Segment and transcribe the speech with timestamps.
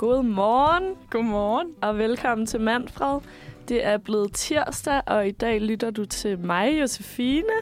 [0.00, 1.74] God morgen Godmorgen.
[1.82, 3.20] og velkommen til Manfred.
[3.68, 7.52] Det er blevet tirsdag, og i dag lytter du til mig, Josefine.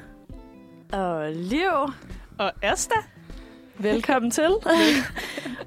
[0.92, 1.92] Og Liv.
[2.38, 2.94] Og Asta.
[3.78, 4.50] Velkommen til.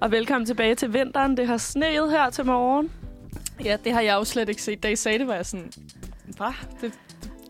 [0.02, 1.38] og velkommen tilbage til vinteren.
[1.38, 2.92] Det har sneet her til morgen.
[3.64, 4.84] Ja, det har jeg jo slet ikke set.
[4.84, 5.72] Da I sagde det, var jeg sådan...
[6.38, 6.54] Hvad?
[6.82, 6.94] Det,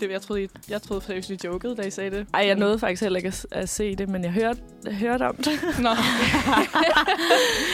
[0.02, 2.28] det, jeg troede, I, jeg troede seriøst, I jokede, da I sagde det.
[2.34, 5.24] Ej, jeg nåede faktisk heller ikke at, at se det, men jeg hørte, jeg hørte
[5.28, 5.52] om det.
[5.80, 5.90] Nå.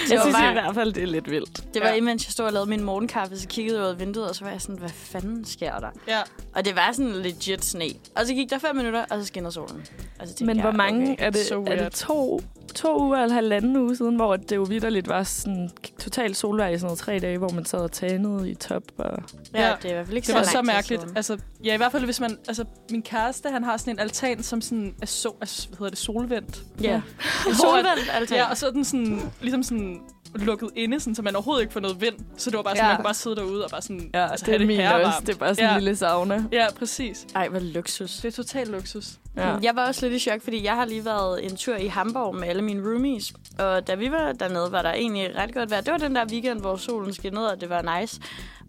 [0.10, 1.74] Jeg var synes bare- i hvert fald, det er lidt vildt.
[1.74, 1.96] Det var Ja.
[1.96, 4.44] imens jeg stod og lavede min morgenkaffe, så kiggede jeg ud af vinduet, og så
[4.44, 5.88] var jeg sådan, hvad fanden sker der?
[6.08, 6.20] ja.
[6.56, 7.84] Og det var sådan legit sne.
[8.16, 9.86] Og så gik der fem minutter, og så skinner solen.
[10.20, 11.26] Og så Men jeg, hvor mange okay.
[11.26, 11.46] er det?
[11.46, 12.42] so er det to,
[12.76, 15.70] to uger eller halvanden uge siden, hvor det jo vidderligt var sådan
[16.00, 18.84] totalt solvejr i sådan noget tre dage, hvor man sad og tanede i top.
[18.98, 19.24] Og...
[19.54, 21.18] Ja, Ja, det er i hvert fald ikke Det var så, så lang tid mærkeligt.
[21.18, 22.38] Altså, ja, i hvert fald hvis man...
[22.48, 25.90] Altså, min kæreste, han har sådan en altan, som sådan er, so, er hvad hedder
[25.90, 26.62] det, solvendt.
[26.82, 26.94] Ja.
[27.48, 28.36] En Solvendt, altså.
[28.36, 30.00] Ja, og så er den sådan, ligesom sådan
[30.36, 32.16] lukket inde, sådan, så man overhovedet ikke får noget vind.
[32.38, 32.90] Så det var bare sådan, Ja.
[32.90, 34.10] man kunne bare sidde derude og bare sådan...
[34.14, 35.20] Ja, altså, det er have min også.
[35.22, 35.80] Det er bare sådan en Ja.
[35.80, 36.44] lille sauna.
[36.52, 37.28] Ja, præcis.
[37.36, 38.16] Ej, hvor luksus.
[38.16, 39.06] Det er total luksus.
[39.38, 39.56] Ja.
[39.64, 42.36] Jeg var også lidt i chok, fordi jeg har lige været en tur i Hamburg
[42.36, 43.34] med alle mine roomies.
[43.60, 45.82] Og da vi var dernede, var der egentlig ret godt vejr.
[45.82, 48.22] Det var den der weekend, hvor solen skinnede, og det var nice.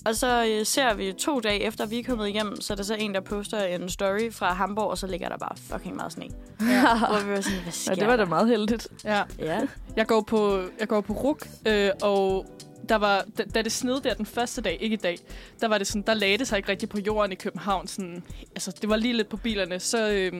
[0.05, 2.83] Og så øh, ser vi to dage efter, vi er kommet igennem, så er der
[2.83, 6.13] så en, der poster en story fra Hamburg, og så ligger der bare fucking meget
[6.13, 6.25] sne.
[6.61, 6.99] Ja.
[7.11, 8.89] Hvor vi var sådan, hvad sker Ja, det var da meget heldigt.
[9.05, 9.23] ja.
[9.39, 9.61] Ja.
[9.97, 12.47] Jeg går på, jeg går på RUK, øh, og
[12.89, 15.19] der var, da, da det sned der den første dag, ikke i dag,
[15.61, 17.87] der var det sådan, der lagde det sig ikke rigtig på jorden i København.
[17.87, 18.23] Sådan,
[18.55, 19.81] altså, det var lige lidt på bilerne.
[19.81, 20.33] Så øh,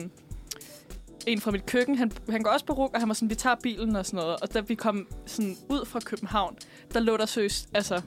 [1.27, 3.35] en fra mit køkken, han, han går også på RUK, og han var sådan, vi
[3.35, 4.35] tager bilen og sådan noget.
[4.41, 6.57] Og da vi kom sådan ud fra København,
[6.93, 8.01] der lå der søst, altså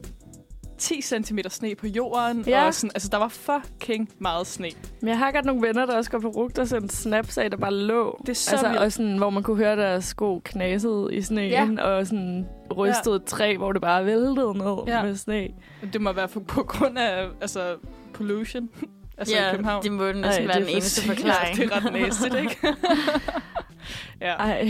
[0.83, 2.45] 10 cm sne på jorden.
[2.47, 2.67] Ja.
[2.67, 4.69] Og sådan, altså, der var fucking meget sne.
[5.01, 7.51] Men jeg har godt nogle venner, der også går på RUG, der sendte snaps af,
[7.51, 8.21] der bare lå.
[8.21, 8.83] Det er så altså, vildt.
[8.83, 11.83] og sådan, hvor man kunne høre deres sko knasede i sneen, ja.
[11.85, 14.97] og sådan rystede et træ, hvor det bare væltede ned ja.
[14.97, 15.03] Ja.
[15.03, 15.49] med sne.
[15.93, 17.77] Det må være på, på grund af altså,
[18.15, 18.69] pollution.
[19.19, 19.83] altså i ja, København.
[19.83, 21.07] det må næsten Ej, være den for eneste sygt.
[21.17, 21.57] forklaring.
[21.57, 22.57] Det er ret næstigt, ikke?
[24.21, 24.33] ja.
[24.33, 24.69] Ej.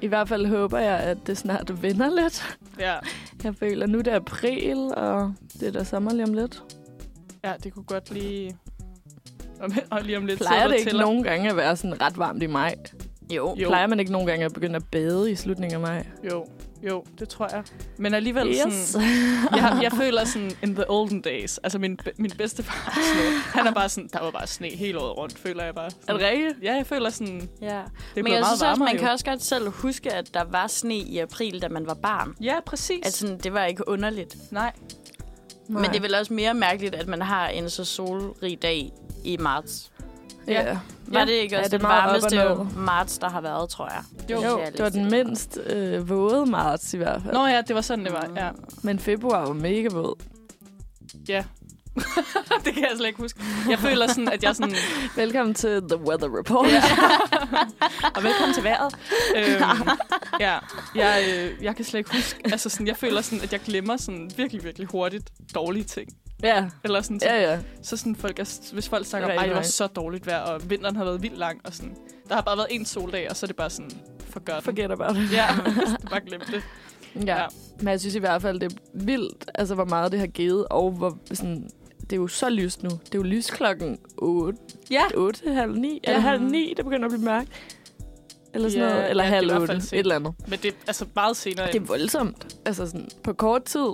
[0.00, 2.58] I hvert fald håber jeg, at det snart vender lidt.
[2.78, 2.94] Ja.
[3.44, 6.62] Jeg føler, nu er det april, og det er da sommer lige om lidt.
[7.44, 8.56] Ja, det kunne godt lige...
[9.60, 11.04] Om, og lige om lidt Plejer det ikke tæller.
[11.04, 12.74] nogen gange at være sådan ret varmt i maj?
[13.36, 13.56] Jo.
[13.58, 13.68] Jo.
[13.68, 16.06] Plejer man ikke nogen gange at begynde at bade i slutningen af maj?
[16.32, 16.46] Jo,
[16.88, 17.62] jo, det tror jeg.
[17.98, 18.74] Men alligevel Yes.
[18.74, 19.08] sådan...
[19.56, 22.66] Jeg, jeg føler sådan, in the olden days, altså min, min sådan noget,
[23.54, 25.86] han er bare sådan, der var bare sne hele året rundt, føler jeg bare.
[25.86, 26.54] Er Sådan, det rigtigt?
[26.62, 27.66] ja, jeg føler sådan, det Ja.
[27.68, 27.82] er
[28.16, 29.00] Men jeg meget synes også, man jo.
[29.00, 32.34] kan også godt selv huske, at der var sne i april, da man var barn.
[32.40, 33.06] Ja, præcis.
[33.06, 34.36] At sådan, det var ikke underligt.
[34.52, 34.72] Nej,
[35.68, 38.92] Men det er vel også mere mærkeligt, at man har en så solrig dag
[39.24, 39.90] i marts.
[40.46, 40.78] Ja.
[41.12, 42.36] Var det ikke Ja, også det den varmeste
[42.76, 44.30] marts, der har været, tror jeg?
[44.30, 44.42] Jo.
[44.42, 47.34] Jo, det var den mindst øh, våde marts i hvert fald.
[47.34, 48.30] Nå ja, det var sådan, det var.
[48.36, 48.50] Ja.
[48.82, 50.14] Men februar var mega våd.
[51.28, 51.44] ja.
[52.64, 53.40] det kan jeg slet ikke huske.
[53.70, 54.74] Jeg føler sådan, at jeg sådan...
[55.16, 56.68] Velkommen til The Weather Report.
[56.68, 56.82] Ja.
[58.16, 58.94] og velkommen til vejret.
[59.36, 59.88] Øhm,
[60.40, 60.58] ja,
[60.94, 62.40] jeg, øh, jeg kan slet ikke huske...
[62.44, 66.08] Altså sådan, jeg føler sådan, at jeg glemmer sådan virkelig, virkelig hurtigt dårlige ting.
[66.42, 66.68] Ja.
[66.84, 67.58] Eller sådan, så, Ja, ja.
[67.82, 70.70] så sådan folk er, hvis folk snakker om, ej, det var så dårligt vejr, og
[70.70, 71.96] vinteren har været vildt lang, og sådan.
[72.28, 73.90] Der har bare været en soldag, og så er det bare sådan,
[74.20, 74.62] forgør den.
[74.62, 75.32] Forget about it.
[75.32, 75.46] Ja,
[76.10, 76.62] bare glem det.
[77.26, 77.36] Ja.
[77.40, 77.46] Ja.
[77.78, 80.66] Men jeg synes i hvert fald, det er vildt, altså hvor meget det har givet,
[80.70, 82.90] og hvor sådan, det er jo så lyst nu.
[82.90, 84.58] Det er jo lys klokken 8,
[84.90, 85.02] Ja.
[85.16, 86.00] 8 halv 9.
[86.04, 86.10] Ja.
[86.10, 87.48] Eller halv 9, det begynder at blive mørkt.
[88.54, 89.10] Eller sådan Ja, noget.
[89.10, 90.34] Eller ja, halv i hvert 8, fald et eller andet.
[90.48, 91.66] Men det er altså meget senere.
[91.66, 92.56] Det er voldsomt.
[92.64, 93.88] Altså sådan, på kort tid.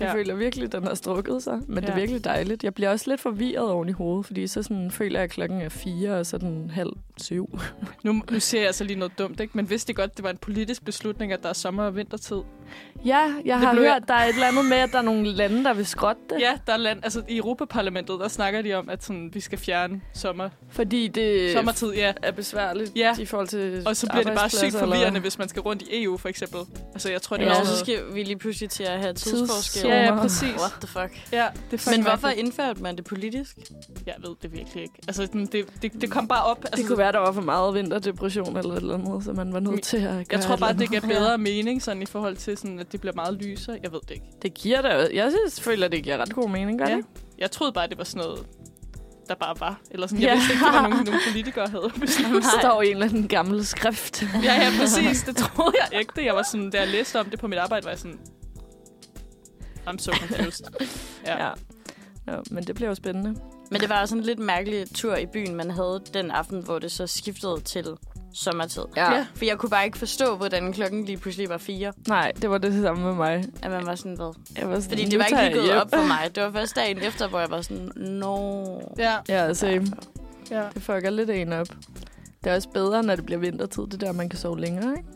[0.00, 0.14] Jeg Ja.
[0.14, 1.60] føler virkelig, at den har strukket sig.
[1.66, 1.80] Men ja.
[1.80, 2.64] det er virkelig dejligt.
[2.64, 5.60] Jeg bliver også lidt forvirret oven i hovedet, fordi så sådan, føler jeg, at klokken
[5.60, 7.58] er 4, og så den halv 7.
[8.04, 9.56] Nu, nu siger jeg altså lige noget dumt, ikke?
[9.56, 12.36] Men vidste I godt, det var en politisk beslutning, at der er sommer- og vintertid?
[13.06, 15.32] Ja, jeg Det har hørt, der er et eller andet med, at der er nogle
[15.32, 16.36] lande, der vil skrotte det.
[16.40, 19.58] Ja, der er land, altså i Europaparlamentet, der snakker de om, at sådan, vi skal
[19.58, 22.12] fjerne sommer, Fordi det sommertid, ja.
[22.22, 23.14] er besværligt Ja.
[23.18, 25.82] i forhold til Og så bliver det bare sygt forvirrende, eller- hvis man skal rundt
[25.82, 26.60] i EU, for eksempel.
[26.92, 28.98] Altså, jeg tror, det Ja, er og også så skal vi lige pludselig til at
[29.00, 29.88] have Tids- tidsforskel.
[29.90, 30.54] Ja, ja, præcis.
[30.58, 31.32] What the fuck?
[31.32, 33.56] Ja, det er Men hvorfor indførte man det politisk?
[34.06, 34.94] Jeg ved det virkelig ikke.
[35.08, 36.58] Altså, det, det, det kom bare op.
[36.64, 39.52] Altså, Det kunne være, der var for meget vinterdepression eller et eller andet, så man
[39.52, 41.16] var nødt til at gøre Jeg tror bare, det giver andet.
[41.18, 43.78] bedre mening, sådan i forhold til, sådan, at det bliver meget lysere.
[43.82, 44.26] Jeg ved det ikke.
[44.42, 45.08] Det giver da...
[45.14, 46.96] Jeg synes, føler, det giver ret god mening, gør Ja.
[46.96, 47.04] det?
[47.38, 48.46] Jeg troede bare, det var sådan noget,
[49.28, 49.80] der bare var.
[49.90, 50.34] Eller sådan, jeg Ja.
[50.34, 52.42] vidste ikke, det var nogen, nogle politikere havde besluttet.
[52.42, 54.22] Det står i en eller anden gammel skrift.
[54.22, 55.22] Ja, ja, præcis.
[55.28, 56.12] Det troede jeg ikke.
[56.16, 56.24] Det.
[56.24, 58.18] Jeg var sådan, da jeg læste om det på mit arbejde, var jeg sådan...
[59.88, 60.66] I'm so confused.
[61.26, 61.44] Ja.
[61.46, 61.50] ja.
[62.26, 63.40] Nå, men det bliver jo spændende.
[63.70, 66.78] Men det var også en lidt mærkelig tur i byen, man havde den aften, hvor
[66.78, 67.86] det så skiftede til
[68.34, 68.82] sommertid.
[68.96, 69.12] Ja.
[69.14, 69.26] Ja.
[69.34, 71.92] For jeg kunne bare ikke forstå, hvordan klokken lige pludselig var fire.
[72.08, 73.44] Nej, det var det samme med mig.
[73.62, 74.34] At man var sådan, hvad?
[74.58, 75.76] Jeg var sådan, Fordi det var ikke lige gået hjem.
[75.76, 76.30] op for mig.
[76.34, 78.64] Det var først dagen efter, hvor jeg var sådan, no.
[78.98, 79.86] Ja, Ja, same.
[80.50, 80.62] ja.
[80.74, 81.68] Det fucker lidt en op.
[82.44, 83.82] Det er også bedre, når det bliver vintertid.
[83.82, 85.08] Det er der, man kan sove længere, ikke?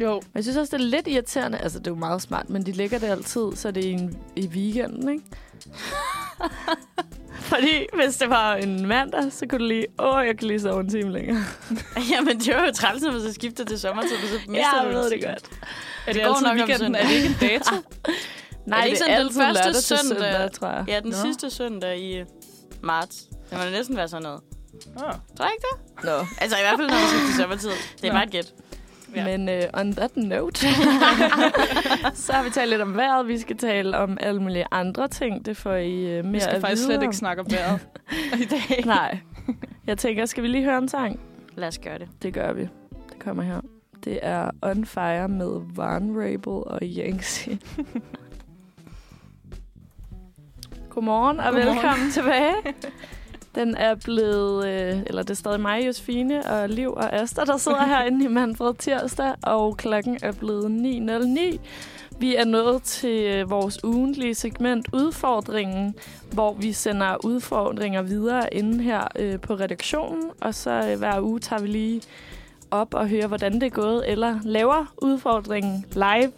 [0.00, 1.58] Jo, Men jeg synes også, det er lidt irriterende.
[1.58, 3.92] Altså, det er jo meget smart, men de lægger det altid, så det er i,
[3.92, 5.24] en, i weekenden, ikke?
[7.50, 10.80] Fordi hvis det var en mandag, så kunne du lige, åh, jeg kan lige sove
[10.80, 11.44] en time længere.
[12.12, 14.88] Jamen, det var jo træls, når man så skifter til sommertid, og så mister du
[14.88, 15.26] en time.
[15.26, 16.94] er det, Det går altid weekenden?
[16.94, 17.74] Er det ikke en dato?
[18.66, 20.16] Nej, ikke det sådan er den første søndag?
[20.16, 20.84] søndag, tror jeg.
[20.88, 21.16] Ja, den Nå.
[21.16, 22.22] sidste søndag i
[22.82, 23.16] marts.
[23.50, 24.40] Det må næsten være sådan noget.
[24.96, 25.02] Ah.
[25.36, 26.04] Tror jeg ikke det?
[26.04, 26.26] Nå.
[26.38, 27.70] Altså i hvert fald, når man skifter til sommertid.
[28.02, 28.16] Det er Nå.
[28.16, 28.52] bare et gæt.
[29.16, 29.24] Ja.
[29.24, 30.60] Men uh, on that note,
[32.14, 33.28] så har vi talt lidt om vejret.
[33.28, 35.46] Vi skal tale om alle mulige andre ting.
[35.46, 37.80] Det får I uh, mere Vi skal at faktisk vide slet ikke snakke om vejret
[38.40, 38.84] i dag.
[38.96, 39.18] Nej.
[39.86, 41.20] Jeg tænker, skal vi lige høre en sang?
[41.56, 42.08] Lad os gøre det.
[42.22, 42.60] Det gør vi.
[43.08, 43.60] Det kommer her.
[44.04, 47.50] Det er On Fire med Vulnerable og Yangtze.
[50.90, 51.76] Godmorgen og Godmorgen.
[51.76, 52.54] velkommen tilbage.
[53.54, 57.56] Den er blevet, øh, eller det er stadig mig, Josefine og Liv og Asta, der
[57.56, 60.64] sidder herinde i Manfred Tirsdag, og klokken er blevet
[61.54, 61.58] 9.09.
[62.18, 65.94] Vi er nået til øh, vores ugentlige segment Udfordringen,
[66.32, 71.40] hvor vi sender udfordringer videre inden her øh, på redaktionen, og så øh, hver uge
[71.40, 72.02] tager vi lige
[72.70, 76.32] op og hører, hvordan det er gået, eller laver udfordringen live,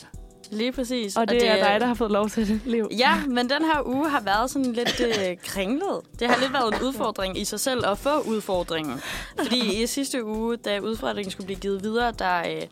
[0.53, 1.17] Lige præcis.
[1.17, 2.89] og det, det er dig, der har fået lov til det, Liv.
[2.99, 6.01] Ja, men den her uge har været sådan lidt øh, kringlet.
[6.21, 9.01] Det har lidt været en udfordring i sig selv at få udfordringen.
[9.39, 12.63] Fordi i sidste uge, da udfordringen skulle blive givet videre, der øh,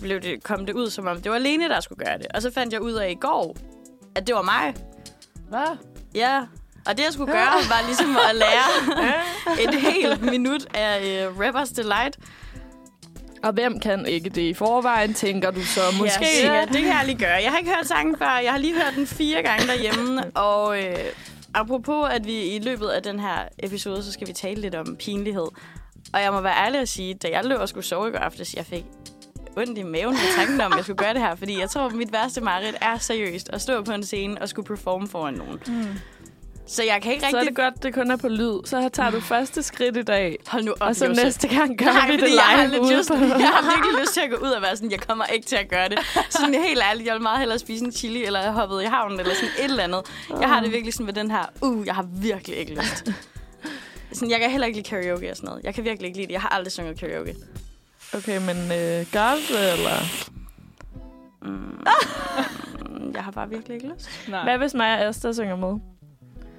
[0.00, 2.26] blev det, kom det ud, som om det var Lene, der skulle gøre det.
[2.34, 3.56] Og så fandt jeg ud af i går,
[4.14, 4.74] at det var mig.
[5.48, 5.76] Hvad?
[6.14, 6.40] Ja,
[6.86, 8.68] og det jeg skulle gøre, var ligesom at lære
[9.64, 12.18] et helt minut af øh, Rappers Delight.
[13.44, 16.26] Og hvem kan ikke det i forvejen, tænker du så måske?
[16.42, 17.42] Ja, det kan jeg lige gøre.
[17.42, 18.38] Jeg har ikke hørt sangen før.
[18.38, 20.24] Jeg har lige hørt den fire gange derhjemme.
[20.50, 20.98] Og øh,
[21.54, 24.96] apropos, at vi i løbet af den her episode, så skal vi tale lidt om
[24.96, 25.46] pinlighed.
[26.12, 28.18] Og jeg må være ærlig at sige, da jeg løb og skulle sove i går
[28.18, 28.84] aftes, jeg fik
[29.56, 31.34] ondt i maven med tanken om, at jeg skulle gøre det her.
[31.34, 34.48] Fordi jeg tror, at mit værste mareridt er seriøst at stå på en scene og
[34.48, 35.60] skulle performe foran nogen.
[35.66, 35.98] Mm.
[36.66, 37.56] Så jeg kan ikke Så er rigtig...
[37.56, 38.66] det godt, det kun er på lyd.
[38.66, 41.24] Så tager du første skridt i dag, Hold nu op, og så Josef.
[41.24, 43.14] næste gang gør Nej, vi det fordi jeg har, live ude på...
[43.46, 45.56] jeg har virkelig lyst til at gå ud og være sådan, jeg kommer ikke til
[45.56, 45.98] at gøre det.
[46.30, 49.34] Sådan helt ærligt, jeg vil meget hellere spise en chili, eller hoppet i havnen, eller
[49.34, 50.02] sådan et eller andet.
[50.40, 53.12] Jeg har det virkelig sådan med den her, uh, jeg har virkelig ikke lyst.
[54.12, 55.64] Sådan, jeg kan heller ikke lide karaoke og sådan noget.
[55.64, 56.32] Jeg kan virkelig ikke lide det.
[56.32, 57.34] Jeg har aldrig sunget karaoke.
[58.14, 59.98] Okay, men øh, gør det, eller?
[61.42, 61.84] Mm,
[63.14, 64.10] jeg har bare virkelig ikke lyst.
[64.28, 64.42] Nej.
[64.44, 65.78] Hvad hvis mig og Asta synger med?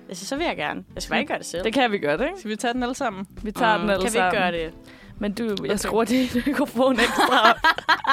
[0.10, 0.84] Altså, så vil jeg gerne.
[0.96, 1.64] Jeg skal bare ikke gøre det selv.
[1.64, 2.34] Det kan vi godt, ikke?
[2.40, 3.28] Skal vi tage den alle sammen?
[3.44, 4.34] Vi tager Mm, den alle Kan vi sammen.
[4.34, 4.74] ikke gøre det?
[5.20, 5.76] Men du, jeg Okay.
[5.78, 7.56] skruer din mikrofon ekstra op.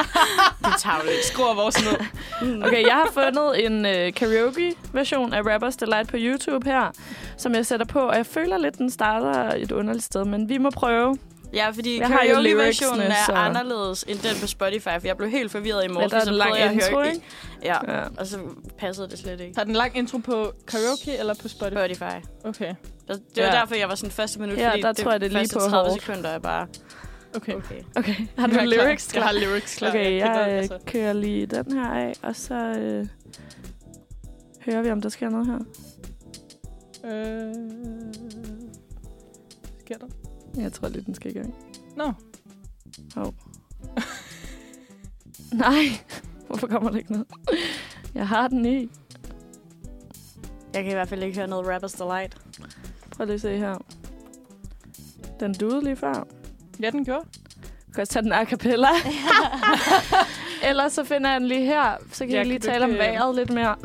[0.59, 1.25] Det er tavligt.
[1.25, 2.07] Skruer vores ned.
[2.67, 6.91] Okay, jeg har fundet en øh, karaoke-version af Rappers Delight på YouTube her,
[7.37, 10.59] som jeg sætter på, og jeg føler lidt, den starter et underligt sted, men vi
[10.59, 11.17] må prøve.
[11.55, 15.51] Ja, fordi Jeg karaoke-versionen er så- anderledes end den på Spotify, for jeg blev helt
[15.53, 17.09] forvirret i morges, der er så prøvede jeg at intro, høre...
[17.09, 17.23] ikke?
[17.63, 18.05] Ja, Ja.
[18.19, 18.39] og så
[18.79, 19.55] passede det slet ikke.
[19.57, 21.77] Har den lang intro på karaoke eller på Spotify?
[21.79, 22.27] Spotify.
[22.45, 22.75] Okay.
[23.09, 23.61] Det det var Ja.
[23.61, 25.55] derfor, jeg var sådan første minut, Ja, fordi der tror jeg, det er lige første
[25.55, 26.03] på 30 hårdt.
[26.03, 26.67] sekunder er bare...
[27.37, 27.55] Okay.
[27.55, 27.83] Okay.
[27.97, 28.85] Okay, har du Jeg er klar.
[28.87, 29.89] lyrics Jeg har lyrics klar.
[29.89, 30.75] Okay, jeg altså.
[30.75, 33.07] øh, kører lige den her af, og så øh,
[34.67, 35.59] hører vi, om der sker noget her.
[37.05, 37.55] Øh...
[39.81, 40.07] Sker der?
[40.57, 41.55] Jeg tror lige, den skal i gang.
[41.97, 42.13] Nå.
[45.53, 45.85] Nej,
[46.47, 47.27] hvorfor kommer der ikke noget?
[48.15, 48.89] Jeg har den i.
[50.75, 52.37] Jeg kan i hvert fald ikke høre noget Rappers Delight.
[53.11, 53.79] Prøv lige at se her.
[55.41, 56.27] Den duede lige før.
[56.81, 57.25] Ja, den gjorde.
[57.87, 58.89] Du kan også tage den a cappella.
[60.69, 61.97] Ellers så finder jeg den lige her.
[62.13, 63.77] Så kan Ja, jeg lige tale om vejret lidt mere.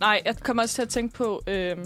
[0.00, 1.76] Nej, jeg kommer også til at tænke på øh,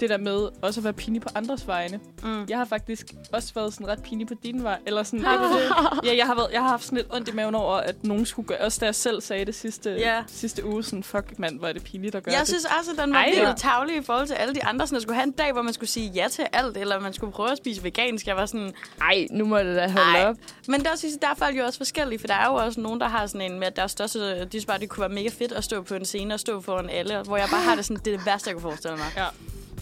[0.00, 2.00] det der med også at være pinlig på andres vegne.
[2.22, 2.46] Mm.
[2.48, 4.78] Jeg har faktisk også været sådan ret pinlig på din vej.
[4.86, 5.72] Eller sådan, du det?
[6.10, 8.26] Ja, jeg har, været, jeg har haft sådan lidt ondt i maven over, at nogen
[8.26, 8.58] skulle gøre.
[8.58, 10.22] Også da jeg selv sagde det sidste, Ja.
[10.26, 12.48] sidste uge, sådan, fuck mand, hvor er det pinligt at gøre Jeg det.
[12.48, 13.54] synes også, at den var ja.
[13.56, 14.86] tavlig i forhold til alle de andre.
[14.86, 17.12] Sådan, at skulle have en dag, hvor man skulle sige ja til alt, eller man
[17.12, 18.26] skulle prøve at spise vegansk.
[18.26, 18.72] Jeg var sådan...
[19.00, 20.24] Ej, nu må det da holde Ej.
[20.28, 20.36] op.
[20.68, 23.00] Men der, synes der er folk jo også forskellige, for der er jo også nogen,
[23.00, 24.44] der har sådan en med, at deres største...
[24.44, 26.60] De synes bare, det kunne være mega fedt at stå på en scene og stå
[26.60, 28.96] foran alle, hvor jeg bare har det sådan, det er det værste, jeg kunne forestille
[28.96, 29.06] mig.
[29.16, 29.24] Ja.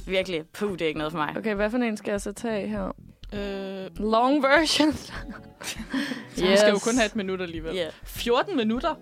[0.07, 1.35] Virkelig, puh, det er ikke noget for mig.
[1.37, 2.85] Okay, hvad for en skal jeg så tage her?
[3.33, 4.93] Øh, Long version.
[6.37, 6.51] så yes.
[6.51, 7.75] vi skal jo kun have et minut alligevel.
[7.75, 7.87] Ja.
[8.05, 8.95] 14 minutter?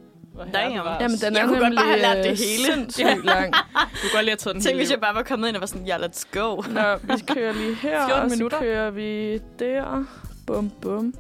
[0.55, 0.73] Damn.
[1.01, 2.75] Jamen, den Jeg er kunne godt bare have nemlig, lært det øh, hele.
[2.75, 3.55] sindssygt lang.
[3.93, 5.61] Du kunne godt lige have taget den Tænk, hvis jeg bare var kommet ind og
[5.61, 6.57] var sådan, ja, let's go.
[6.57, 8.59] Nå, vi kører lige her, 14 og så minutter.
[8.59, 10.05] kører vi der.
[10.47, 11.15] Bum, bum.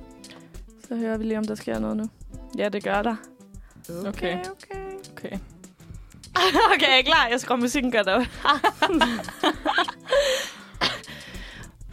[0.89, 2.05] Så hører vi lige, om der sker noget nu.
[2.59, 3.17] Ja, det gør der.
[4.07, 4.09] Okay.
[4.39, 4.39] okay.
[5.17, 5.39] Okay.
[6.75, 7.29] okay, jeg er klar.
[7.31, 8.23] Jeg skruer musikken godt op.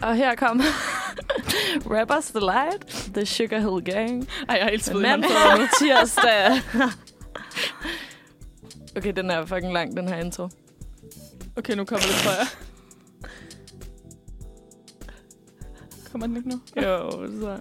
[0.09, 0.63] og her kommer
[1.95, 4.29] Rappers Delight, The Sugar Hill Gang.
[4.49, 5.29] Ej, jeg er helt mand på
[5.79, 6.61] tirsdag.
[8.97, 10.49] okay, den er fucking lang, den her intro.
[11.57, 12.47] Okay, nu kommer det, tror jeg.
[16.11, 16.59] Kommer den ikke nu?
[16.75, 17.11] Jo,
[17.41, 17.59] så...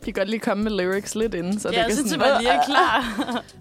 [0.00, 2.08] De kan godt lige komme med lyrics lidt inden, så Så det ja, kan så
[2.08, 2.18] sådan...
[2.18, 3.04] man lige er klar.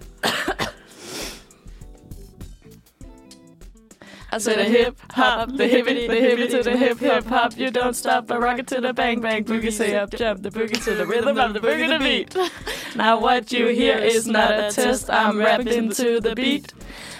[4.31, 7.57] I said a hip hop, the hippity, the hippity to the hip hip hop.
[7.57, 9.71] You don't stop the rocket to the bang bang boogie.
[9.71, 12.35] Say up, jump the boogie to the rhythm of the boogie to beat.
[12.95, 15.09] Now what you hear is not a test.
[15.09, 16.73] I'm rapping to the beat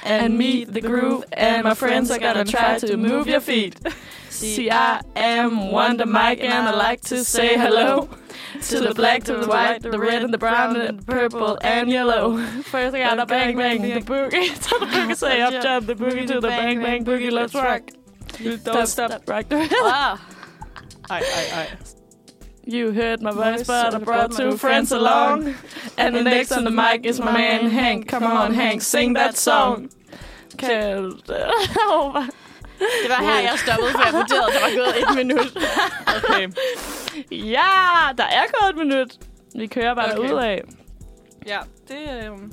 [0.04, 1.26] and meet the groove.
[1.34, 3.80] And my friends are gonna try to move your feet.
[4.30, 8.10] See, I am Wonder Mike, and I like to say hello
[8.62, 11.90] to the black, to the white, the red, and the brown, and the purple, and
[11.90, 12.38] yellow.
[12.64, 16.28] First I gotta bang bang the boogie to the boogie, say up jump the boogie
[16.28, 17.32] to the bang bang boogie.
[17.32, 17.90] Let's rock.
[18.40, 20.20] You Don't stop, rock the Wow.
[21.10, 21.96] Ej, ej, ej.
[22.66, 25.56] You heard my voice, but I brought two friends along.
[25.98, 28.08] And the next on the mic is my man Hank.
[28.08, 29.90] Come on, Hank, sing that song.
[30.58, 31.20] Kan...
[31.30, 32.30] Oh,
[32.80, 35.58] Det var her, jeg stoppede, for jeg vurderede, at der var gået et minut.
[36.18, 36.48] Okay.
[37.56, 37.68] ja,
[38.18, 39.08] der er gået et minut.
[39.56, 40.32] Vi kører bare Okay.
[40.32, 40.44] okay.
[40.44, 40.62] af.
[41.48, 41.58] Ja,
[41.88, 42.30] det er...
[42.32, 42.52] Um...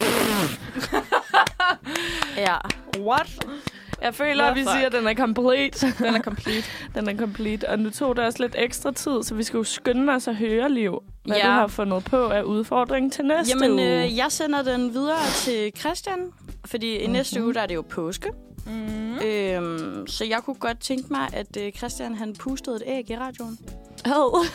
[2.36, 2.56] Ja.
[3.00, 3.44] What?
[4.02, 4.76] Jeg føler, at vi Hvorfor?
[4.76, 5.92] siger, at den er complete.
[5.98, 6.66] Den er complete.
[6.94, 7.68] Den er complete.
[7.68, 10.36] Og nu tog det også lidt ekstra tid, så vi skal jo skynde os at
[10.36, 11.42] høre, Liv, hvad Ja.
[11.46, 14.04] du har fundet på af udfordringen til næste Jamen, uge.
[14.04, 16.32] øh, jeg sender den videre til Christian,
[16.64, 18.30] fordi i næste uge, der er det jo påske.
[18.66, 19.18] Mm.
[19.18, 23.16] Øhm, så jeg kunne godt tænke mig, at øh, Christian han pustede et æg i
[23.16, 23.58] radioen.
[24.04, 24.46] Ad.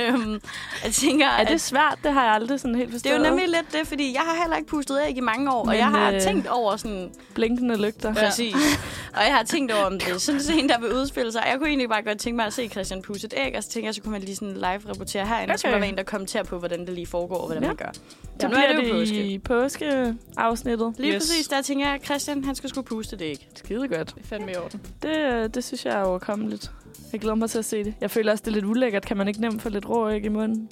[0.00, 0.40] Øhm,
[0.84, 1.98] jeg tænker, Er at det svært?
[2.04, 3.12] Det har jeg aldrig sådan helt det forstået.
[3.14, 5.64] er jo nemlig lidt det, fordi jeg har heller ikke pustet æg i mange år,
[5.64, 8.08] Men, og jeg har øh, tænkt over sådan, Blinkende lygter.
[8.08, 8.14] ja.
[8.24, 8.54] præcis,
[9.16, 11.42] og jeg har tænkt over, om det er sådan en, der vil udspille sig.
[11.50, 13.70] Jeg kunne egentlig bare godt tænke mig at se Christian puste et æg, og så
[13.70, 15.52] tænker jeg, så kunne man lige sådan live-rapportere herinde, okay.
[15.52, 17.62] og så kunne der være en, der kommenterer på, hvordan det lige foregår, og hvordan
[17.62, 17.68] Ja.
[17.68, 17.90] man gør.
[18.40, 19.24] Så nu er det jo det påske.
[19.26, 20.94] i påskeafsnittet.
[20.98, 21.22] Lige Yes.
[21.22, 23.48] præcis, der tænker jeg, at Christian han skal skulle puste det æg.
[23.54, 24.14] Skide godt.
[24.14, 24.80] Det er fandme i orden.
[25.02, 26.70] Det, det synes jeg er overkommeligt.
[27.12, 27.94] Jeg glæder mig til at se det.
[28.00, 29.06] Jeg føler også, det er lidt ulækkert.
[29.06, 30.68] Kan man ikke nemt få lidt rå æg i munden?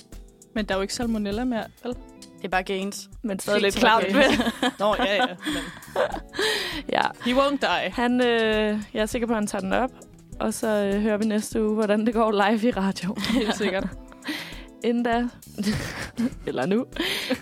[0.54, 1.94] Men der er jo ikke salmonella mere, vel?
[2.38, 3.10] Det er bare gains.
[3.22, 4.04] Men stadig lidt klart.
[4.80, 5.26] Nå, ja, ja.
[5.26, 5.36] Men
[6.92, 7.02] ja.
[7.24, 7.90] he won't die.
[7.92, 9.90] Han, øh, jeg er sikker på, at han tager den op.
[10.40, 13.16] Og så øh, hører vi næste uge, hvordan det går live i radio.
[13.38, 13.88] Helt sikkert.
[14.84, 15.28] Inden da,
[16.46, 16.86] eller nu,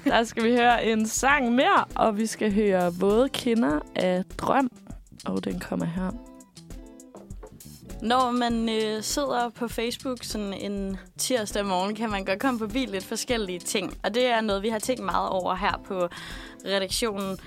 [0.05, 1.85] der skal vi høre en sang mere.
[1.95, 4.71] Og vi skal høre Våde kinder af Drøm.
[5.25, 6.11] Og den kommer her.
[8.03, 12.87] Når man øh, sidder på Facebook sådan en tirsdag morgen, kan man godt komme forbi
[12.87, 13.99] lidt forskellige ting.
[14.03, 16.09] Og det er noget, vi har tænkt meget over her på
[16.67, 17.39] redaktionen.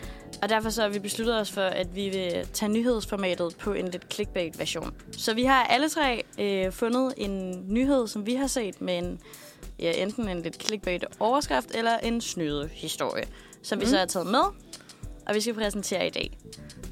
[0.41, 3.88] Og derfor så har vi besluttet os for, at vi vil tage nyhedsformatet på en
[3.88, 4.93] lidt clickbait-version.
[5.12, 9.20] Så vi har alle tre øh, fundet en nyhed, som vi har set med en,
[9.79, 13.24] ja, enten en lidt clickbait-overskrift eller en snyde historie,
[13.63, 13.81] som mm.
[13.81, 13.89] vi Mm.
[13.89, 14.43] så har taget med,
[15.27, 16.38] og vi skal præsentere i dag.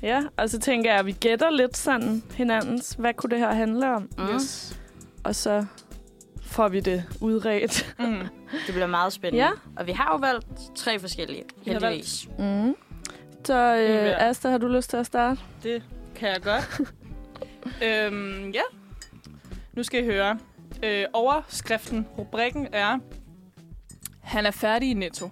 [0.01, 2.95] Ja, og så tænker jeg, at vi gætter lidt sådan hinandens.
[2.99, 4.09] Hvad kunne det her handle om?
[4.17, 4.23] Mm.
[4.35, 4.79] Yes.
[5.23, 5.65] Og så
[6.41, 7.95] får vi det udredt.
[7.99, 8.05] Mm.
[8.67, 9.45] Det bliver meget spændende.
[9.45, 9.51] Ja.
[9.77, 12.27] Og vi har jo valgt tre forskellige, heldigvis.
[12.39, 12.75] Mm.
[13.45, 14.27] Så øh.
[14.29, 15.41] Asta, har du lyst til at starte?
[15.63, 15.83] Det
[16.15, 16.81] kan jeg godt.
[17.87, 18.61] øhm, ja.
[19.73, 20.39] Nu skal I høre.
[20.83, 22.99] Øh, overskriften, rubrikken er...
[24.21, 25.29] Han er færdig i Netto.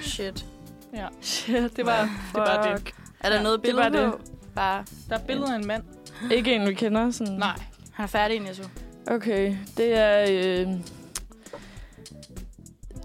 [0.00, 0.46] Shit.
[0.94, 1.06] Ja.
[1.20, 2.00] Shit, Det var,
[2.34, 2.94] det var det.
[3.24, 4.12] Er der Ja, noget det billede var det.
[4.54, 5.82] Bare, Der er billeder af en mand.
[6.30, 7.10] Ikke en, vi kender.
[7.10, 7.32] Sådan.
[7.32, 7.58] Nej.
[7.92, 8.62] han er færdig, Netto.
[9.06, 10.68] Okay, det er øh,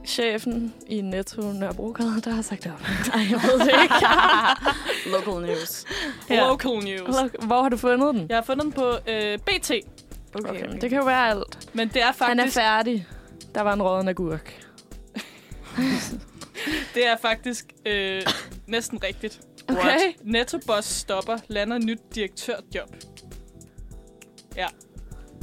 [0.06, 2.82] chefen i Netto Nørrebrogade, der har sagt det op.
[3.16, 3.96] Nej, jeg ved det ikke.
[5.28, 5.86] Local news.
[6.30, 6.48] Ja.
[6.48, 7.16] Local news.
[7.46, 8.26] Hvor har du fundet den?
[8.30, 9.72] Jeg har fundet den på øh, BT.
[9.72, 11.70] Okay, Okay, men det kan jo være alt.
[11.74, 13.08] Men det er faktisk, Han er færdig.
[13.56, 14.66] Der var en råden agurk.
[16.96, 18.22] det er faktisk øh,
[18.68, 19.40] næsten rigtigt.
[19.70, 20.14] Okay.
[20.24, 22.90] Netto Boss stopper, lander nyt direktørjob.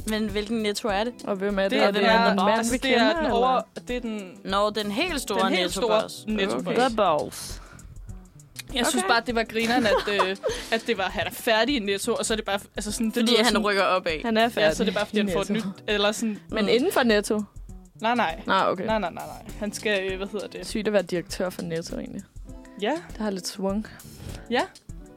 [0.09, 1.13] Men hvilken Netto er det?
[1.23, 1.71] Og hvem er det?
[1.71, 3.37] Det, er er, det det, er, en mand, altså, vi det er kender, den eller?
[3.37, 6.25] over, det er den, Nå, den helt store den helt Netto store Boss.
[6.27, 6.63] Netto Okay.
[6.65, 6.77] Boss.
[6.77, 7.61] The balls.
[8.73, 9.13] Jeg synes Okay.
[9.13, 10.35] bare, det var grineren, at, øh,
[10.71, 13.05] at det var, han er færdig i Netto, og så er det bare, altså sådan,
[13.05, 14.21] det Fordi han sådan, rykker opad.
[14.25, 14.67] Han er færdig.
[14.67, 15.67] Ja, så er det bare, fordi han får et Netto.
[15.69, 16.69] nyt, eller sådan, Men Mm.
[16.73, 17.43] inden for Netto?
[18.01, 18.41] Nej, nej.
[18.47, 18.85] Nej, okay.
[18.85, 19.53] Nej, nej, nej, nej.
[19.59, 20.67] Han skal, øh, hvad hedder det?
[20.67, 22.21] Sygt at være direktør for Netto, egentlig.
[22.81, 23.87] Ja, Det har lidt swung.
[24.49, 24.61] ja.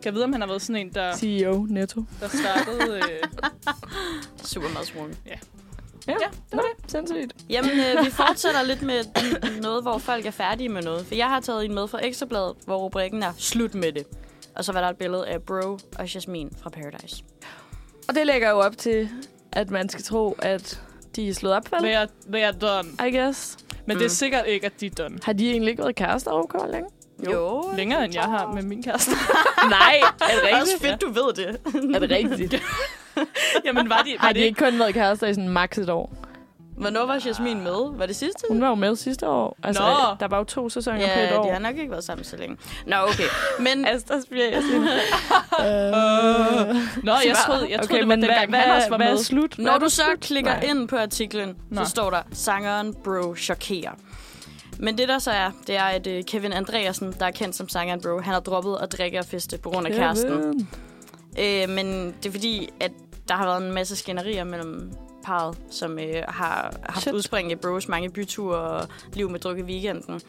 [0.03, 2.05] Kan jeg vide, om han har været sådan en, der, CEO Netto.
[2.21, 2.97] der startede...
[2.97, 3.23] Øh,
[4.45, 5.17] Super meget swung.
[5.27, 5.35] Ja,
[6.09, 6.91] Ja, det var det.
[6.91, 7.33] Sindssygt.
[7.51, 9.05] Jamen, øh, vi fortsætter lidt med
[9.63, 11.07] noget, hvor folk er færdige med noget.
[11.07, 14.07] For jeg har taget en med fra Ekstrabladet, hvor rubrikken er Slut med det.
[14.57, 17.25] Og så var der et billede af Bro og Jasmine fra Paradise.
[18.09, 19.09] Og det lægger jo op til,
[19.53, 20.83] at man skal tro, at
[21.17, 21.81] de er slået op, vel?
[21.81, 22.89] they, are, they are done.
[23.09, 23.57] I guess.
[23.87, 25.19] Men det er sikkert ikke, at de er done.
[25.23, 26.89] Har de egentlig ikke været kærester OK længe?
[27.33, 27.65] Jo.
[27.77, 29.11] Længere, end jeg har med min kæreste.
[29.71, 31.57] Nej, er det Det er også fedt, du ved det.
[31.95, 32.63] Er det rigtigt?
[33.67, 35.89] Jamen, var de, var Har det de ikke kun været kærester i sådan max et
[35.91, 36.15] år?
[36.77, 37.99] Hvornår var Jasmine med?
[37.99, 38.45] Var det sidste?
[38.51, 39.57] Hun var jo med sidste år.
[39.63, 40.17] Altså, Nå.
[40.21, 41.45] der var jo to sæsoner på et Ja, år.
[41.45, 42.57] de har nok ikke været sammen så længe.
[42.87, 43.25] Nå, okay.
[43.59, 44.89] Men Asta spiger jeg sådan.
[47.03, 48.97] Nå, jeg troede, jeg troede okay, det var men dengang, hvad, han også hvad, var
[48.97, 49.23] hvad er med.
[49.25, 49.59] slut?
[49.59, 50.65] Når du så klikker Nej.
[50.71, 51.85] ind på artiklen, Nå.
[51.85, 53.91] så står der, sangeren Bro chokerer.
[54.83, 57.69] Men det der så er, det er, at øh, Kevin Andreasen, der er kendt som
[57.69, 60.31] sangeren Bro, han har droppet at drikke og feste på grund af kæresten.
[60.31, 60.69] Kevin.
[61.39, 62.93] Øh, men det er fordi, at
[63.29, 64.93] der har været en masse skænderier mellem
[65.25, 67.15] parret, som øh, har haft Shit.
[67.15, 70.21] udspring i Bros mange byture og liv med druk i weekenden.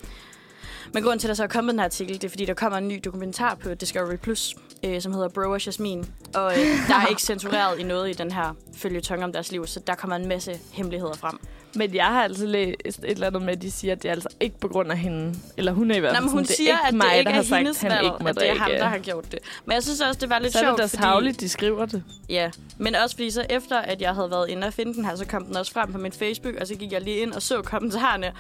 [0.93, 2.53] Men grunden til, at der så er kommet den her artikel, det er, fordi der
[2.53, 4.55] kommer en ny dokumentar på Discovery Plus,
[4.86, 6.05] øh, som hedder Bro og Jasmine.
[6.36, 9.67] Og øh, der er ikke censureret i noget i den her følgetong om deres liv,
[9.67, 11.39] så der kommer en masse hemmeligheder frem.
[11.75, 14.13] Men jeg har altså læst et eller andet med, at de siger, at det er
[14.13, 15.36] altså ikke på grund af hende.
[15.58, 17.00] Eller hun er i hvert Nå, fald men hun sådan, siger, det er at ikke
[17.01, 18.56] det mig, ikke der er har sagt, at han ikke må valg, at det er
[18.56, 19.40] ham, der har gjort det.
[19.66, 21.32] Men jeg synes også, det var lidt Så er det sjovt, da fordi...
[21.32, 22.04] de skriver det.
[22.30, 25.16] Ja, men også fordi så efter, at jeg havde været inde og finde den her,
[25.16, 27.42] så kom den også frem på min Facebook, og så gik jeg lige ind og
[27.42, 28.32] så kommentarerne,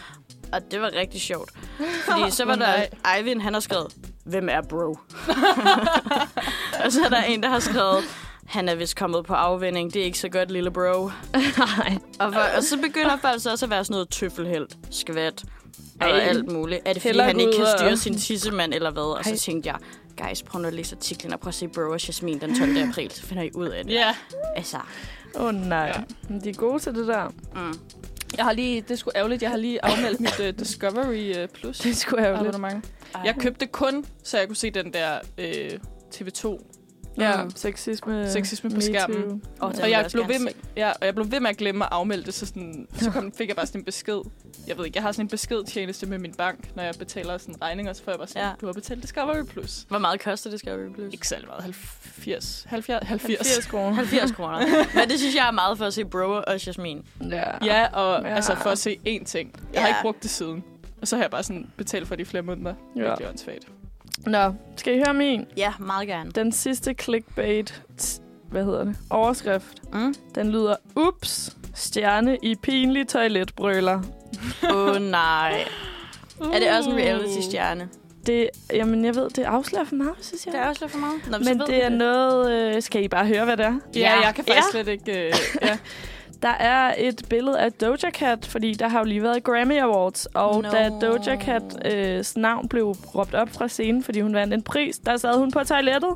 [0.51, 1.51] og det var rigtig sjovt.
[2.05, 2.75] Fordi så var der.
[3.17, 3.87] Eivind, han har skrevet,
[4.23, 4.97] hvem er bro?
[6.85, 8.03] og så er der en, der har skrevet,
[8.51, 11.03] han er vist kommet på afvinding, det er ikke så godt, lille bro.
[11.57, 11.97] Nej.
[12.19, 15.43] Og, for, og så begynder folk så også at være sådan noget tøffelhelt, skvat,
[16.01, 16.19] og Ej.
[16.19, 16.81] alt muligt.
[16.85, 19.03] Er det fordi, han ikke kan og- styre sin tissemand eller hvad?
[19.03, 19.35] Og så Ej.
[19.37, 19.77] tænkte jeg,
[20.27, 22.77] guys, prøv nu at læse artiklen og prøv at se Bro og Jasmine den 12.
[22.89, 23.93] april, så finder I ud af det.
[23.93, 24.15] Ja,
[24.55, 24.77] Altså,
[25.35, 25.77] Åh oh, nej.
[25.95, 26.01] Ja.
[26.29, 27.27] Men de er gode til det der.
[27.55, 27.73] mm.
[28.37, 31.77] jeg har lige, det sgu ærgerligt, jeg har lige afmeldt mit uh, Discovery uh, Plus
[31.79, 32.39] Det skulle lidt.
[32.39, 32.85] abonnement.
[33.25, 35.71] Jeg købte det kun, så jeg kunne se den der øh,
[36.15, 36.63] TV2
[37.19, 37.49] Ja, Mm.
[37.55, 38.29] sexisme.
[38.29, 39.41] Sexisme på Me skærmen.
[39.59, 41.89] Og Og jeg, blev ved med, ja, og jeg blev ved med at glemme at
[41.91, 44.19] afmelde det, så, sådan, så kom, fik jeg bare sådan en besked.
[44.67, 47.61] Jeg ved ikke, jeg har sådan en beskedtjeneste med min bank, når jeg betaler sådan
[47.61, 48.51] regninger, så får jeg bare sådan, Ja.
[48.61, 49.85] du har betalt Discovery Plus.
[49.87, 51.13] Hvor meget koster Discovery Plus?
[51.13, 53.37] Ikke særlig meget, 70, 70, 70.
[53.55, 53.93] 80 kroner.
[54.03, 54.59] 70 kroner.
[54.95, 57.01] Men det synes jeg er meget for at se Bro og Jasmine.
[57.29, 57.43] Ja.
[57.65, 58.35] Ja, og Ja.
[58.35, 59.55] altså for at se én ting.
[59.73, 59.93] Jeg har Ja.
[59.93, 60.63] ikke brugt det siden.
[61.01, 62.73] Og så har jeg bare sådan betalt for de flere måneder.
[62.95, 63.01] Ja.
[63.01, 63.07] Ja.
[63.07, 63.67] Virkelig åndssvagt.
[64.17, 65.45] Nå, skal I høre min?
[65.57, 66.31] Ja, meget gerne.
[66.31, 67.81] Den sidste clickbait,
[68.49, 68.95] hvad hedder det?
[69.09, 69.93] Overskrift.
[69.93, 70.15] Mm.
[70.35, 74.01] Den lyder, ups, stjerne i pinlig toiletbrøler.
[74.71, 75.63] Åh oh, nej.
[76.53, 77.89] Er det også en reality-stjerne?
[78.25, 80.53] Det, jamen, jeg ved, det afslører for meget, synes jeg.
[80.53, 81.21] Det er lidt for meget.
[81.31, 82.75] Nå, Men ved det er noget...
[82.75, 83.79] Øh, skal I bare høre, hvad det er?
[83.95, 84.25] Ja, Ja.
[84.25, 85.27] jeg kan faktisk slet ikke...
[85.27, 85.77] Øh, ja.
[86.41, 90.25] Der er et billede af Doja Cat, fordi der har jo lige været Grammy Awards,
[90.25, 90.69] og Nå.
[90.69, 95.17] da Doja Cats navn blev råbt op fra scenen, fordi hun vandt en pris, der
[95.17, 96.09] sad hun på toilettet.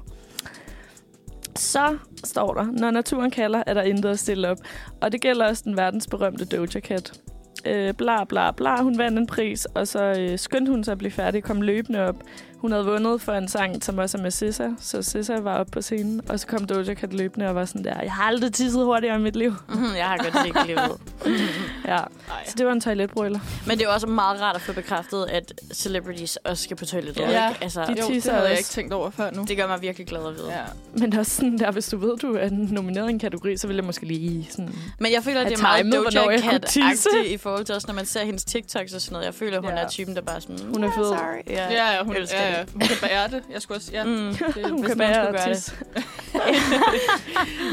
[1.56, 4.58] Så står der, når naturen kalder, er der intet at stille op.
[5.02, 7.22] Og det gælder også den verdensberømte Doja Cat.
[7.66, 10.98] Øh, bla bla bla, hun vandt en pris, og så øh, skyndte hun sig at
[10.98, 12.16] blive færdig, kom løbende op.
[12.66, 15.72] Hun havde vundet for en sang, som også er med SZA, så SZA var oppe
[15.72, 18.54] på scenen, og så kom Doja Cat løbende og var sådan der, jeg har aldrig
[18.54, 19.54] tisset hurtigere i mit liv.
[19.70, 20.92] Mhm, jeg har godt set livet.
[21.88, 22.06] Ja, Ej.
[22.48, 23.40] så det var en toiletbrøler.
[23.68, 27.22] Men det er også meget rart at få bekræftet, at celebrities også skal på toilettet.
[27.22, 27.50] Ja.
[27.50, 27.64] ikke?
[27.64, 28.58] Altså, De Jo, det havde jeg også.
[28.58, 29.46] ikke tænkt over før nu.
[29.48, 30.52] det gør mig virkelig glad at vide.
[30.52, 30.62] Ja.
[30.94, 33.76] Men også sådan der, hvis du ved, du er nomineret i en kategori, så vil
[33.76, 34.76] jeg måske lige sådan...
[35.00, 36.38] Men jeg føler, at det er meget Doja.
[36.38, 39.26] Cat-agtigt i forhold til også, når man ser hendes TikToks og sådan noget.
[39.26, 39.76] Jeg føler, hun Ja.
[39.76, 40.60] er typen, der bare sådan...
[40.74, 41.12] Hun er "Yeah, fed."
[41.48, 42.72] Ja, Ja, hun, ja, ja, det.
[42.72, 43.44] hun kan bære det.
[43.54, 44.04] Jeg skulle også, ja.
[44.04, 44.12] Mm.
[44.12, 45.76] Det, Hun kan skulle gøre tisse.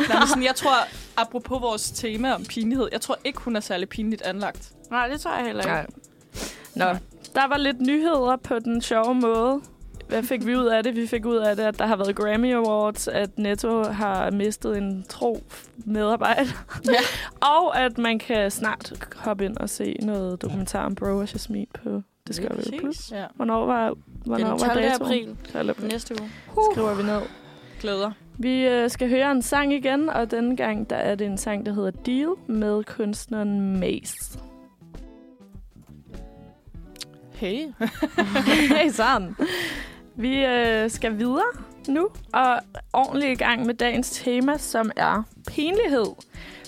[0.08, 0.74] Nej, men sådan, jeg tror,
[1.16, 4.72] apropos vores tema om pinlighed, jeg tror ikke, hun er særlig pinligt anlagt.
[4.90, 5.94] Nej, det tror jeg heller ikke.
[6.74, 6.92] Nej.
[6.92, 6.98] Nå,
[7.34, 9.60] der var lidt nyheder på den sjove måde.
[10.08, 10.96] Hvad fik vi ud af det?
[10.96, 14.78] Vi fik ud af det, at der har været Grammy Awards, at Netto har mistet
[14.78, 15.42] en tro
[15.76, 16.64] medarbejder.
[16.86, 16.98] Ja.
[17.56, 21.66] og at man kan snart hoppe ind og se noget dokumentar om Bro og Jasmine
[21.84, 22.96] på Discovery Lige Plus.
[22.96, 23.12] præcis.
[23.12, 23.26] Ja.
[23.36, 24.82] Hvornår var, hvornår Den var 12.
[24.82, 25.02] datoen?
[25.02, 25.70] april 12.
[25.70, 25.88] april.
[25.88, 26.30] næste uge.
[26.72, 27.20] Skriver vi ned.
[27.80, 28.10] Glæder.
[28.38, 31.66] Vi øh, skal høre en sang igen, og denne gang der er det en sang,
[31.66, 34.38] der hedder Deal med kunstneren Mace.
[37.32, 37.66] Hey.
[38.76, 39.36] hey, sådan.
[40.16, 41.52] Vi øh, skal videre
[41.88, 42.58] nu, og
[42.92, 46.06] ordentligt i gang med dagens tema, som er pinlighed.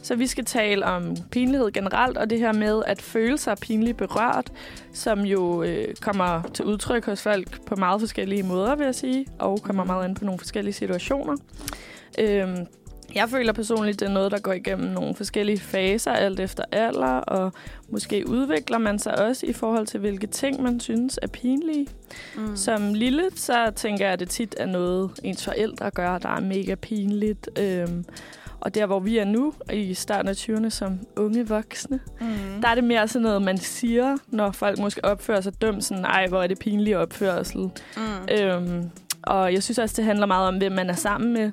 [0.05, 3.97] Så vi skal tale om pinlighed generelt, og det her med at føle sig pinligt
[3.97, 4.53] berørt,
[4.93, 9.27] som jo øh, kommer til udtryk hos folk på meget forskellige måder, vil jeg sige,
[9.39, 11.37] og kommer meget an på nogle forskellige situationer.
[12.19, 12.67] Øhm,
[13.15, 17.17] jeg føler personligt, det er noget, der går igennem nogle forskellige faser, alt efter alder,
[17.17, 17.53] og
[17.89, 21.87] måske udvikler man sig også i forhold til, hvilke ting man synes er pinlige.
[22.37, 22.57] Mm.
[22.57, 26.41] Som lille, så tænker jeg, at det tit er noget, ens forældre gør, der er
[26.41, 27.59] mega pinligt.
[27.59, 28.05] Øhm,
[28.65, 32.27] og der, hvor vi er nu, i starten af 20'erne som unge voksne, Mm.
[32.63, 36.05] der er det mere sådan noget, man siger, når folk måske opfører sig dumt, sådan,
[36.05, 37.61] ej, hvor er det pinlig opførsel.
[37.97, 38.03] Mm.
[38.39, 38.91] Øhm,
[39.23, 41.51] og jeg synes også, det handler meget om, hvem man er sammen med.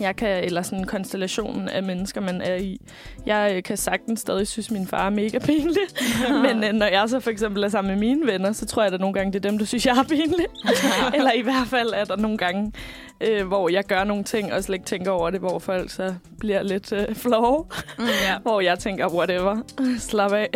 [0.00, 2.80] Jeg kan, eller sådan konstellationen af mennesker, man er i.
[3.26, 5.82] Jeg øh, kan sagtens stadig synes, min far er mega pinlig.
[6.42, 8.92] Men øh, når jeg så for eksempel er sammen med mine venner, så tror jeg,
[8.94, 10.46] at nogle gange, det er dem, der synes, jeg er pinlig.
[11.16, 12.72] eller i hvert fald er der nogle gange,
[13.20, 16.14] øh, hvor jeg gør nogle ting, og slet ikke tænker over det, hvor folk så
[16.38, 17.64] bliver lidt øh, flove.
[17.98, 18.04] Mm.
[18.04, 18.38] Ja.
[18.42, 19.56] Hvor jeg tænker, whatever,
[19.98, 20.48] slap af.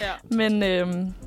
[0.00, 0.10] ja.
[0.36, 0.86] Men øh,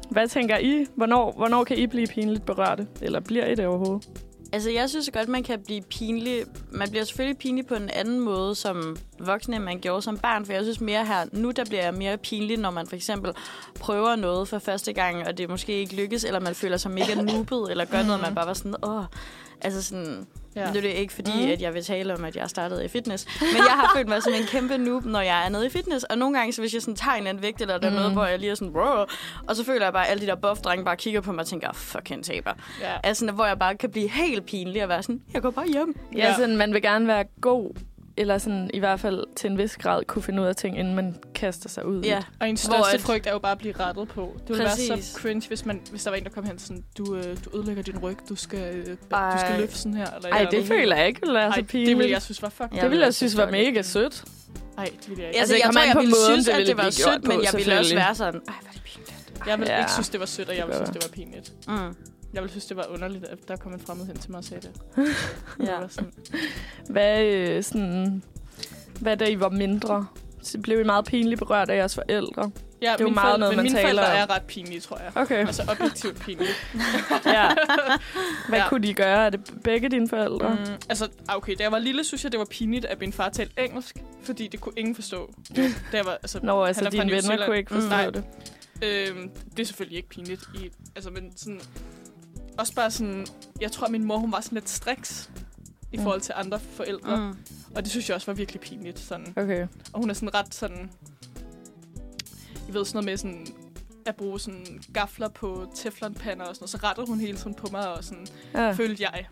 [0.10, 0.86] hvad tænker I?
[0.96, 2.88] Hvornår, hvornår kan I blive pinligt berørte?
[3.02, 4.10] Eller bliver I det overhovedet?
[4.54, 6.44] Altså, jeg synes godt, man kan blive pinlig.
[6.72, 10.46] Man bliver selvfølgelig pinlig på en anden måde som voksne, end man gjorde som barn.
[10.46, 13.32] For jeg synes mere her, nu der bliver jeg mere pinlig, når man for eksempel
[13.80, 17.16] prøver noget for første gang, og det måske ikke lykkes, eller man føler sig mega
[17.22, 19.04] noobet, eller gør noget, man bare var sådan, åh,
[19.64, 20.28] altså sådan...
[20.56, 20.62] Ja.
[20.72, 21.52] Nu er det ikke fordi, Mm.
[21.52, 23.28] at jeg vil tale om, at jeg startede i fitness.
[23.42, 26.04] Men jeg har følt mig som en kæmpe noob, når jeg er nede i fitness.
[26.06, 27.96] Og nogle gange, så hvis jeg sådan tager en anden vægt, eller der er Mm.
[27.96, 29.06] noget, hvor jeg lige er sådan, wow,
[29.48, 31.48] og så føler jeg bare, at alle de der buff-drenge bare kigger på mig og
[31.48, 32.52] tænker, fucking taber.
[32.82, 32.94] ja.
[33.04, 35.96] Altså, hvor jeg bare kan blive helt pinlig og være sådan, jeg går bare hjem.
[36.16, 36.36] Ja, Ja.
[36.36, 37.76] sådan, man vil gerne være god,
[38.18, 40.96] eller sådan, i hvert fald til en vis grad kunne finde ud af ting, inden
[40.96, 42.04] man kaster sig ud.
[42.04, 42.26] i Ja, det.
[42.40, 44.36] Og en Hvor største at- frygt er jo bare at blive rettet på.
[44.40, 45.06] Det ville være Præcis.
[45.06, 47.58] så cringe, hvis, man, hvis der var en, der kom hen sådan, du, øh, du
[47.58, 50.08] ødelægger din ryg, du skal, øh, du skal løfte sådan her.
[50.16, 50.68] Eller Ej, eller det noget.
[50.68, 51.98] føler jeg ikke ville være Ej, så det pinligt.
[51.98, 52.76] ville jeg synes var fucking.
[52.76, 54.24] Jeg det ville jeg synes var det var mega sødt.
[54.78, 55.40] Nej, det ville jeg ikke.
[55.40, 57.54] Altså, det jeg kommer tror, jeg ville synes, det at det var sødt, men jeg
[57.54, 59.48] ville også være sådan, ej, hvor er det pinligt.
[59.48, 59.80] Jeg ville Ja.
[59.80, 61.54] ikke synes, det var sødt, og jeg ville Det synes, det var pinligt.
[61.68, 61.96] Mm.
[62.34, 64.44] Jeg ville synes, det var underligt, at der kom en fremmed hen til mig og
[64.44, 64.82] sagde det.
[65.68, 65.80] Ja.
[65.80, 66.12] Var sådan,
[66.90, 68.24] Hvad, øh, sådan,
[69.00, 70.08] hvad da I var mindre?
[70.42, 72.52] Så blev I meget pinligt berørt af jeres forældre?
[72.82, 74.98] ja, er jo meget forældre, noget, men man mine taler forældre er ret pinlige, tror
[74.98, 75.12] jeg.
[75.16, 76.50] Okay, Altså objektivt pinlige.
[77.26, 77.50] ja.
[78.50, 78.70] Hvad Ja.
[78.70, 79.26] kunne de gøre?
[79.26, 80.50] Er det begge dine forældre?
[80.56, 83.30] Mm, altså, okay, da jeg var lille, synes jeg, det var pinligt, at min far
[83.30, 85.34] talte engelsk, fordi det kunne ingen forstå.
[85.56, 85.62] Da
[85.94, 88.10] jeg var, altså, Nå, altså dine venner kunne ikke Mm, forstå nej.
[88.10, 88.24] det.
[88.84, 90.42] Øhm, det er selvfølgelig ikke pinligt.
[90.56, 91.62] I, altså, men sådan,
[92.58, 93.26] også bare sådan,
[93.62, 95.30] jeg tror, at min mor hun var sådan lidt striks
[95.92, 96.04] i Mm.
[96.04, 97.18] forhold til andre forældre.
[97.18, 97.24] Mm.
[97.24, 97.36] Mm.
[97.76, 99.00] Og det synes jeg også var virkelig pinligt.
[99.00, 99.34] Sådan.
[99.38, 99.68] Okay.
[99.94, 100.92] Og hun er sådan ret sådan...
[102.68, 103.48] Jeg ved sådan noget med sådan
[104.06, 106.70] at bruge sådan gafler på teflonpander og sådan noget.
[106.70, 108.72] Så rettede hun hele tiden på mig, og sådan Ja.
[108.72, 109.26] følte jeg.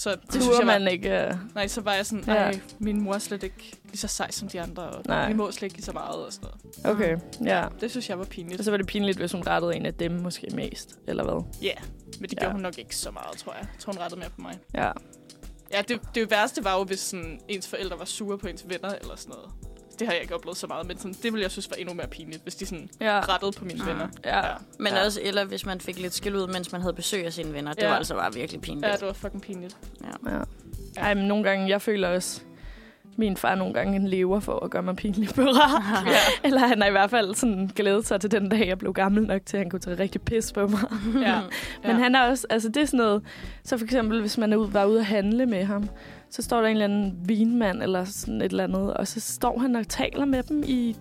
[0.00, 1.28] Så det synes Turer jeg var, man ikke...
[1.32, 1.54] Uh...
[1.54, 2.52] Nej, så var jeg sådan, Ja.
[2.78, 5.28] min mor er slet ikke lige så sej som de andre, og Nej.
[5.28, 6.48] vi må slet ikke lige så meget og sådan
[6.84, 6.96] noget.
[6.96, 7.66] Okay, ja.
[7.80, 8.58] Det synes jeg var pinligt.
[8.60, 11.44] Og så var det pinligt, hvis hun rettede en af dem måske mest, eller hvad?
[11.62, 11.72] Ja,
[12.20, 12.38] men det Ja.
[12.38, 13.60] gjorde hun nok ikke så meget, tror jeg.
[13.62, 14.58] Jeg tror, hun rettede mere på mig.
[14.74, 14.90] Ja.
[15.72, 18.94] Ja, det, det værste var jo, hvis sådan, ens forældre var sure på ens venner
[19.02, 19.50] eller sådan noget.
[20.00, 21.94] Det har jeg ikke oplevet så meget, men sådan, det ville jeg synes var endnu
[21.94, 23.20] mere pinligt, hvis de sådan Ja.
[23.20, 23.86] rettede på mine Mm.
[23.88, 24.08] venner.
[24.24, 24.40] Ja.
[24.78, 25.04] Men Ja.
[25.04, 27.72] også, eller hvis man fik lidt skæld ud, mens man havde besøg af sine venner.
[27.72, 27.88] Det Ja.
[27.88, 28.86] var altså bare virkelig pinligt.
[28.86, 29.76] Ja, det var fucking pinligt.
[30.26, 30.38] ja.
[30.96, 32.40] Ej, men nogle gange, jeg føler også,
[33.16, 35.56] min far nogle gange lever for at gøre mig pinligt berørt.
[36.06, 36.16] Ja.
[36.48, 39.22] Eller han har i hvert fald sådan glædet sig til den dag, jeg blev gammel
[39.22, 40.80] nok til, at han kunne tage rigtig pis på mig.
[41.22, 41.40] ja.
[41.88, 43.22] Men han er også, altså det er sådan noget,
[43.64, 45.88] så for eksempel, hvis man er ude, var ude at handle med ham,
[46.30, 49.58] så står der en eller anden vinmand eller sådan et eller andet, og så står
[49.58, 50.96] han og taler med dem i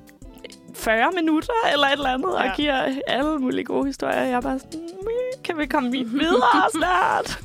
[0.76, 2.50] 40 minutter eller et eller andet, ja.
[2.50, 4.22] Og giver alle mulige gode historier.
[4.22, 5.08] Jeg er bare sådan, "Mm,
[5.44, 7.40] kan vi komme videre snart?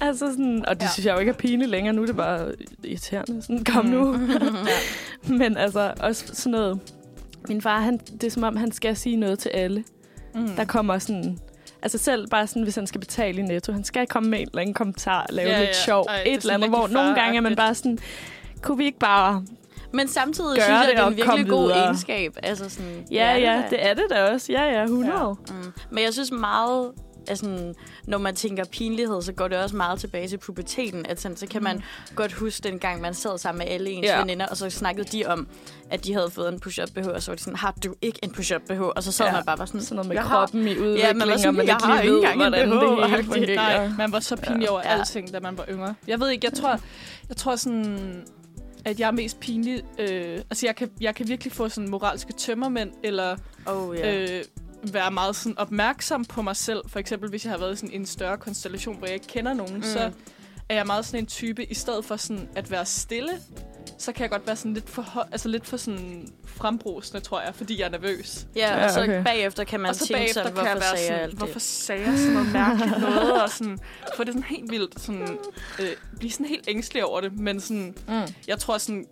[0.00, 0.88] altså sådan, og det ja.
[0.92, 1.94] Synes jeg jo ikke er pinligt længere.
[1.94, 2.52] Nu er det bare
[2.84, 3.42] irriterende.
[3.42, 4.16] Sådan, kom nu.
[5.40, 6.80] Men altså, også sådan noget...
[7.48, 9.84] Min far, han, det er som om, han skal sige noget til alle.
[10.34, 10.48] Mm.
[10.48, 11.38] Der kommer sådan...
[11.84, 14.46] Altså selv bare sådan, hvis han skal betale i netto, han skal komme med en
[14.48, 15.74] eller anden kommentar, lave Ja, lidt ja.
[15.84, 17.98] sjov, Ej, et eller andet, hvor nogle gange er man bare sådan,
[18.62, 19.44] kunne vi ikke bare...
[19.92, 21.84] Men samtidig Gør synes jeg, det det er en virkelig god videre.
[21.84, 22.36] egenskab.
[22.42, 24.52] Altså sådan, Ja, ja, det er det da også.
[24.52, 25.12] Ja, ja, 100.
[25.18, 25.32] Ja.
[25.54, 25.72] Mm.
[25.90, 26.90] Men jeg synes meget,
[27.34, 27.74] sådan,
[28.06, 31.06] når man tænker pinlighed, så går det også meget tilbage til puberteten.
[31.06, 31.82] At sådan, så kan man
[32.14, 34.12] godt huske den gang, man sad sammen med alle ens Ja.
[34.14, 34.20] ja.
[34.20, 35.46] veninder, og så snakkede de om,
[35.90, 38.18] at de havde fået en push-up BH, og så var de sådan, har du ikke
[38.22, 38.80] en push-up BH?
[38.82, 39.30] Og så sad Ja.
[39.30, 39.36] ja.
[39.36, 41.46] man bare var sådan, Sådan noget med jeg har- kroppen i udvikling, Ja, man sådan,
[41.48, 43.54] og man jeg ikke har lige ved, hvordan det hele fungerer.
[43.56, 44.98] Nej, man var så pinlig over Ja.
[44.98, 45.94] alting, da man var yngre.
[46.08, 46.80] Jeg ved ikke, jeg tror,
[47.28, 48.24] jeg tror sådan,
[48.84, 49.82] at jeg er mest pinlig.
[49.98, 54.16] Øh, altså, jeg kan, jeg kan virkelig få sådan moralske tømmermænd, eller oh, ja.
[54.38, 54.44] øh,
[54.92, 56.82] være meget sådan opmærksom på mig selv.
[56.88, 59.52] For eksempel, hvis jeg har været i sådan en større konstellation, hvor jeg ikke kender
[59.54, 59.82] nogen, mm.
[59.82, 60.10] så
[60.68, 63.30] er jeg meget sådan en type, i stedet for sådan at være stille,
[63.98, 67.54] så kan jeg godt være sådan lidt for, altså lidt for sådan frembrusende, tror jeg,
[67.54, 68.46] fordi jeg er nervøs.
[68.56, 69.24] Ja, Ja, og så okay.
[69.24, 72.02] bagefter kan man og så tænke jeg hvorfor være sagde jeg sådan, alt hvorfor sagde
[72.10, 73.78] jeg sådan noget mærkeligt noget, og sådan,
[74.16, 75.38] få det sådan helt vildt, sådan,
[75.80, 78.22] øh, blive sådan helt ængstelig over det, men sådan, Mm.
[78.48, 79.06] jeg tror sådan,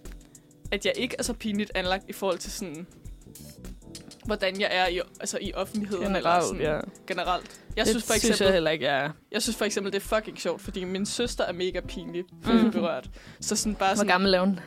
[0.73, 2.87] at jeg ikke er så pinligt anlagt i forhold til sådan,
[4.25, 6.17] hvordan jeg er i, altså i offentligheden.
[6.17, 6.79] eller Generelt, sådan, ja.
[7.07, 7.61] generelt.
[7.77, 9.11] Jeg det synes for synes eksempel, jeg heller ikke, jeg er.
[9.33, 12.71] jeg synes for eksempel, det er fucking sjovt, fordi min søster er mega pinlig Mm.
[12.71, 13.11] berørt.
[13.41, 14.61] Så sådan bare Hvor sådan, gammel er hun?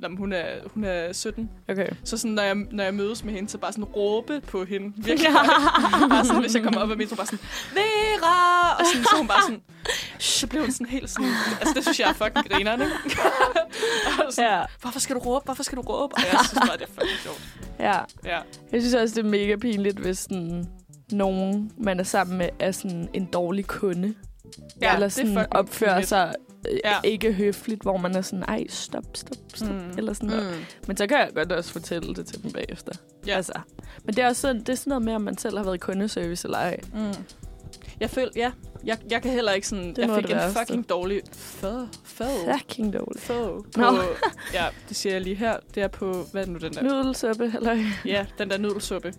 [0.00, 1.50] Nå, men hun, er, hun er 17.
[1.68, 1.86] Okay.
[2.04, 4.92] Så sådan, når jeg, når jeg mødes med hende, så bare sådan råbe på hende.
[4.96, 5.50] Virkelig højt.
[6.10, 7.38] bare sådan, hvis jeg kommer op af metro, bare sådan,
[7.74, 8.76] Vera!
[8.78, 9.62] Og sådan, så hun bare sådan,
[10.20, 11.30] så blev hun sådan helt sådan,
[11.60, 12.84] altså det synes jeg er fucking grinerne.
[14.26, 15.44] og sådan, Ja, hvorfor skal du råbe?
[15.44, 16.14] Hvorfor skal du råbe?
[16.14, 17.40] Og jeg synes bare, det er fucking sjovt.
[17.78, 17.98] ja.
[18.24, 18.40] Ja.
[18.72, 20.66] Jeg synes også, det er mega pinligt, hvis sådan,
[21.12, 24.14] nogen, man er sammen med, er sådan en dårlig kunde.
[24.82, 26.08] Ja, eller det er sådan fucking opfører pinligt.
[26.08, 26.34] sig
[26.70, 26.96] øh, Ja.
[27.04, 29.68] ikke høfligt, hvor man er sådan, ej, stop, stop, stop.
[29.68, 29.74] Mm.
[29.74, 29.98] Mm.
[29.98, 30.50] Eller sådan noget.
[30.50, 30.64] Mm.
[30.86, 32.92] Men så kan jeg godt også fortælle det til dem bagefter.
[33.26, 33.36] Ja.
[33.36, 33.52] Altså.
[34.04, 35.74] Men det er også sådan, det er sådan noget med, om man selv har været
[35.74, 36.80] i kundeservice eller ej.
[36.94, 37.12] Mm.
[38.00, 38.50] Jeg føler, ja,
[38.84, 40.58] jeg, jeg kan heller ikke sådan, Det jeg fik det en værste.
[40.60, 43.20] fucking dårlig fad, fad, Fucking dårligt.
[43.24, 44.02] fad på, Nå.
[44.54, 46.82] ja, det siger jeg lige her, det er på, hvad er nu den der?
[46.82, 49.12] Nudelsuppe, eller Ja, den der nudelsuppe.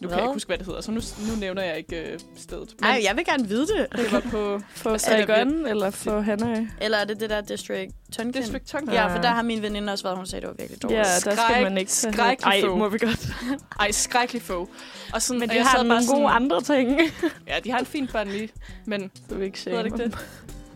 [0.00, 2.18] Nu kan jeg ikke huske, hvad det hedder, så nu, nu nævner jeg ikke øh,
[2.36, 2.74] stedet.
[2.80, 3.86] Men Ej, jeg vil gerne vide det.
[3.96, 4.60] det var på
[4.92, 6.66] det Saigon, eller få Hanoi.
[6.80, 8.42] Eller er det det der District Tonkin?
[8.42, 8.92] District Tonkin.
[8.92, 11.04] Ja, for der har min veninde også været, hun sagde, det var virkelig Ja, dårligt.
[11.06, 12.76] der skal Skræk- man ikke skrækkelig Ej, få.
[12.76, 13.28] må vi godt.
[13.80, 14.68] Ej, skrækkelig få.
[15.14, 17.00] Og sådan, Men og de jeg har nogle bare gode sådan, andre ting.
[17.48, 18.48] Ja, de har en fin bund lige,
[18.84, 20.26] men Så vi ikke hedder det shame ikke det?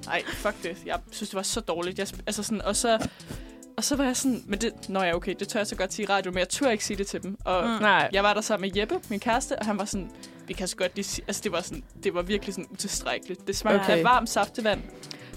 [0.09, 0.77] Ej, fuck det.
[0.87, 1.99] Jeg synes, det var så dårligt.
[1.99, 2.99] Jeg, altså sådan, og så...
[3.81, 5.93] Og så var jeg sådan, men det, nå ja, okay, det tør jeg så godt
[5.93, 7.37] sige i radio, men jeg tør ikke sige det til dem.
[7.45, 7.71] Og Mm.
[7.71, 8.09] Nej.
[8.13, 10.11] jeg var der sammen med Jeppe, min kæreste, og han var sådan,
[10.47, 13.47] vi kan så godt lige sige, altså det var, sådan, det var virkelig sådan utilstrækkeligt.
[13.47, 13.99] Det smagte Okay.
[13.99, 14.81] af varmt saftevand.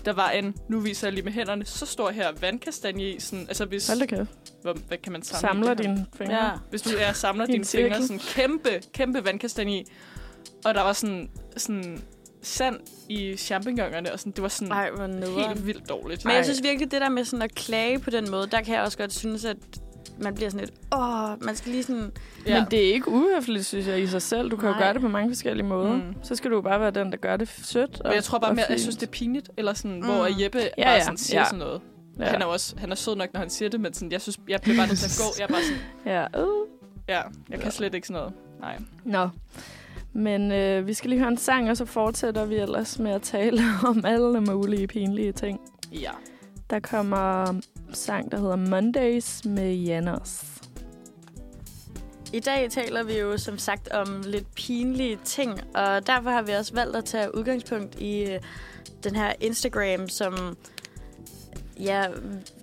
[0.05, 3.45] Der var en, nu viser jeg lige med hænderne, så står her vandkastanje i, sådan,
[3.47, 4.25] altså hvis, Hold da
[4.61, 6.45] hvor, hvad kan man samle Samler dine fingre.
[6.45, 6.51] Ja.
[6.69, 9.85] Hvis du er samler dine fingre, sådan kæmpe, kæmpe vandkastanje i,
[10.65, 12.01] og der var sådan, sådan
[12.43, 12.79] sand
[13.09, 15.47] i champignonerne, og sådan, det var sådan Ej, hvor nederen.
[15.49, 16.25] helt vildt dårligt.
[16.25, 18.75] Men jeg synes virkelig, det der med sådan at klage på den måde, der kan
[18.75, 19.57] jeg også godt synes, at
[20.19, 22.11] man bliver sådan lidt, åh, man skal lige sådan...
[22.47, 22.59] Ja.
[22.59, 24.51] Men det er ikke uhøfligt, synes jeg, i sig selv.
[24.51, 24.83] Du kan jo Nej.
[24.83, 25.93] gøre det på mange forskellige måder.
[25.93, 26.01] Mm.
[26.23, 28.01] Så skal du jo bare være den, der gør det sødt.
[28.01, 30.05] Og, Men jeg tror bare mere, jeg synes, det er pinligt, eller sådan, Mm.
[30.05, 31.45] hvor Jeppe Ja, bare ja, sådan siger ja.
[31.45, 31.81] sådan noget.
[32.19, 32.25] Ja.
[32.25, 34.21] Han er jo også han er sød nok, når han siger det, men sådan, jeg
[34.21, 35.33] synes, jeg bliver bare nødt til at gå.
[35.39, 35.81] Jeg er bare sådan,
[36.35, 36.67] Ja, uh.
[37.09, 37.69] ja, jeg kan Ja.
[37.69, 38.33] slet ikke sådan noget.
[38.59, 38.77] Nej.
[39.05, 39.29] Nå.
[40.13, 43.21] Men øh, vi skal lige høre en sang, og så fortsætter vi ellers med at
[43.21, 45.59] tale om alle mulige pinlige ting.
[45.91, 46.11] Ja.
[46.69, 47.55] Der kommer
[47.93, 50.43] sang, der hedder Mondays med Janos.
[52.33, 56.51] I dag taler vi jo som sagt om lidt pinlige ting, og derfor har vi
[56.51, 58.39] også valgt at tage udgangspunkt i øh,
[59.03, 60.57] den her Instagram, som
[61.79, 62.05] ja,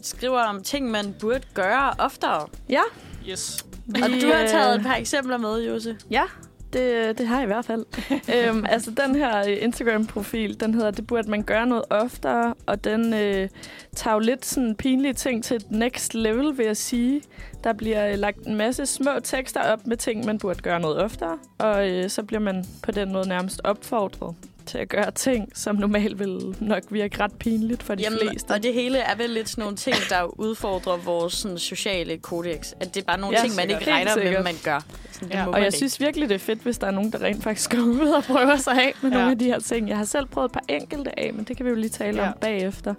[0.02, 2.48] skriver om ting, man burde gøre oftere.
[2.68, 2.82] Ja,
[3.28, 3.66] Yes.
[3.88, 5.96] Og du har øh, taget et par eksempler med, Jose.
[6.10, 6.22] Ja,
[6.72, 7.84] det, det har jeg i hvert fald.
[8.34, 12.84] øhm, altså, den her øh, Instagram-profil, den hedder, det burde man gøre noget oftere, og
[12.84, 13.48] den øh,
[13.96, 17.22] tager jo lidt sådan pinlige ting til et next level, vil jeg sige.
[17.64, 20.98] Der bliver øh, lagt en masse små tekster op med ting, man burde gøre noget
[20.98, 24.34] oftere, og øh, så bliver man på den måde nærmest opfordret
[24.70, 28.50] til at gøre ting, som normalt vil nok virke ret pinligt for de Jamen, fleste.
[28.50, 32.72] og det hele er vel lidt sådan nogle ting, der udfordrer vores sådan, sociale kodex.
[32.80, 33.80] At det er bare nogle Ja, ting, man sikkert.
[33.80, 34.84] ikke regner med, man gør.
[35.12, 35.76] Sådan, Ja, Og jeg ikke.
[35.76, 38.24] synes virkelig, det er fedt, hvis der er nogen, der rent faktisk går ud og
[38.24, 39.16] prøver sig af med ja.
[39.16, 39.88] nogle af de her ting.
[39.88, 42.22] Jeg har selv prøvet et par enkelte af, men det kan vi jo lige tale.
[42.22, 42.28] Ja.
[42.28, 42.94] om bagefter.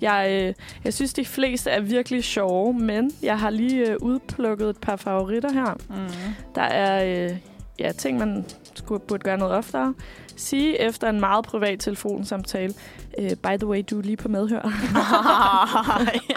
[0.00, 4.70] Jeg, øh, jeg synes, de fleste er virkelig sjove, men jeg har lige øh, udplukket
[4.70, 5.74] et par favoritter her.
[5.88, 6.34] Mm.
[6.54, 7.36] Der er øh,
[7.78, 9.94] ja, ting, man skulle, burde gøre noget oftere.
[10.36, 12.74] Sige efter en meget privat telefonsamtale,
[13.18, 14.62] øh, by the way, du er lige på medhør.
[14.92, 16.20] Nej.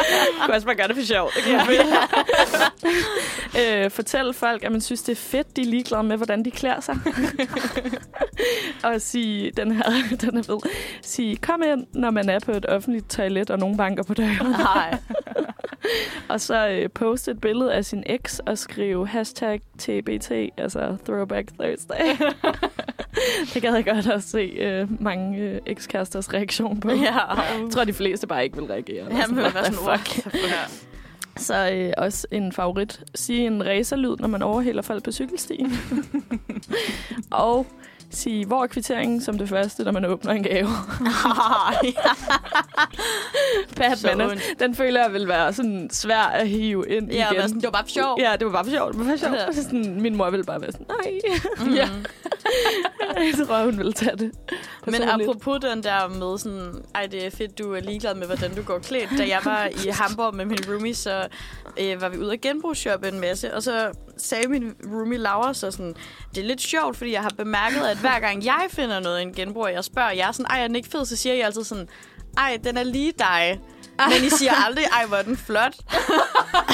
[0.44, 1.30] kunne også bare gøre det for sjov.
[1.46, 1.66] Jeg
[3.84, 6.50] øh, fortælle folk, at man synes, det er fedt, de er ligeglade med, hvordan de
[6.50, 6.96] klæder sig.
[8.84, 9.82] og sige, den her,
[10.20, 10.70] den er fed.
[11.02, 14.50] Sige, kom ind, når man er på et offentligt toilet, og nogen banker på døren.
[14.50, 14.98] Nej.
[16.28, 21.48] og så øh, poste et billede af sin eks og skrive hashtag TBT, altså Throwback
[21.58, 22.26] Thursday.
[23.54, 26.90] det gad jeg godt at se øh, mange øh, ekskæresters reaktion på.
[26.90, 26.94] Ja.
[26.94, 29.06] Jeg tror, de fleste bare ikke vil reagere.
[29.16, 30.34] Ja, men hvad sådan, fuck.
[31.36, 33.04] Så øh, også en favorit.
[33.14, 35.72] Sige en racerlyd, når man overhælder folk på cykelstien.
[37.30, 37.66] og
[38.10, 40.68] sige, hvor er kvitteringen som det første, når man åbner en gave.
[44.30, 44.42] Ondt.
[44.58, 47.42] Den føler jeg vil være sådan svær at hive ind Ja, igen.
[47.42, 48.16] sådan, det var bare for sjov.
[48.20, 48.92] Ja, det var bare for sjovt.
[48.92, 49.56] Det var bare for sjovt.
[49.56, 49.62] Ja.
[49.62, 51.20] Sådan, min mor ville bare være sådan, nej.
[51.66, 51.74] Mm.
[51.74, 51.88] Ja.
[53.38, 54.30] jeg tror, hun ville tage det.
[54.86, 58.54] Men apropos den der med sådan, ej det er fedt, du er ligeglad med, hvordan
[58.54, 59.10] du går klædt.
[59.18, 61.26] Da jeg var i Hamburg med min roomie, så
[61.80, 63.90] øh, var vi ude at genbrugsshoppe en masse, og så
[64.20, 65.94] sagde min roomie Laura så sådan,
[66.34, 69.22] det er lidt sjovt, fordi jeg har bemærket, at hver gang jeg finder noget i
[69.22, 71.46] en genbrug, og jeg spørger jer sådan, ej er den ikke fed, så siger jeg
[71.46, 71.88] altid sådan,
[72.38, 73.60] ej den er lige dig.
[74.08, 75.74] Men I siger aldrig, ej hvor er den flot.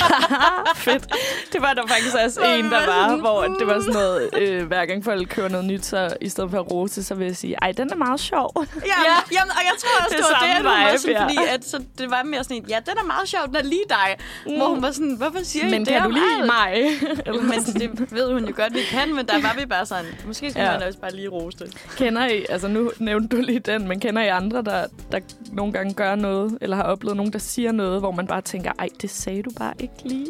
[0.77, 1.05] Fedt.
[1.53, 4.87] Det var der faktisk også en, der var, hvor det var sådan noget, øh, hver
[4.87, 7.57] gang folk køber noget nyt, så i stedet for at rose, så vil jeg sige,
[7.62, 8.53] ej, den er meget sjov.
[8.57, 8.73] Jamen,
[9.07, 9.17] ja.
[9.33, 11.23] jamen, og jeg tror også, Det det, er var det, at hun var sådan, ja.
[11.25, 13.62] fordi at, så det var mere sådan en, ja, den er meget sjov, den er
[13.62, 14.17] lige dig.
[14.47, 14.57] Mm.
[14.57, 16.73] Hvor hun var sådan, hvorfor siger I Men det kan du lide mig?
[17.51, 20.51] Men det ved hun jo godt, vi kan, men der var vi bare sådan, måske
[20.51, 20.73] skulle Ja.
[20.73, 20.79] ja.
[20.79, 21.87] man også bare lige rose det.
[21.97, 25.21] Kender I, altså nu nævnte du lige den, men kender I andre, der, der
[25.53, 28.72] nogle gange gør noget, eller har oplevet nogen, der siger noget, hvor man bare tænker,
[28.79, 30.26] ej, det sagde du bare ikke lige?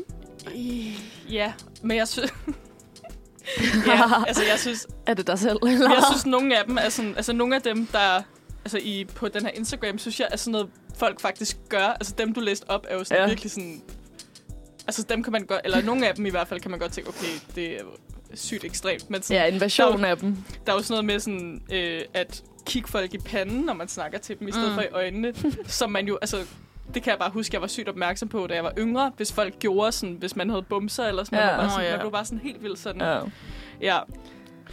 [1.31, 2.33] Ja, men jeg synes...
[3.87, 5.59] ja, altså jeg synes, Er det dig selv?
[5.66, 5.90] Eller?
[5.90, 8.22] jeg synes nogle af dem er sådan, altså nogle af dem, der
[8.64, 11.87] altså i, på den her Instagram, synes jeg er sådan noget, folk faktisk gør.
[11.87, 13.29] Altså dem, du læste op, er jo sådan Ja.
[13.29, 13.83] virkelig sådan...
[14.87, 16.92] Altså dem kan man godt, eller nogle af dem i hvert fald, kan man godt
[16.92, 17.81] tænke, okay, det er
[18.35, 19.11] sygt ekstremt.
[19.11, 20.37] Men sådan, Ja, en version af dem.
[20.66, 23.88] der er jo sådan noget med sådan, øh, at kigge folk i panden, når man
[23.88, 24.75] snakker til dem, i stedet mm.
[24.75, 25.35] for i øjnene.
[25.66, 26.44] som man jo, altså,
[26.94, 29.12] det kan jeg bare huske, jeg var sygt opmærksom på, da jeg var yngre.
[29.16, 31.44] Hvis folk gjorde sådan, hvis man havde bumser eller sådan Ja.
[31.46, 31.61] noget.
[31.61, 31.90] Man, sådan, ja.
[31.90, 33.01] man blev bare sådan helt vildt sådan.
[33.01, 33.18] Ja.
[33.81, 33.99] ja.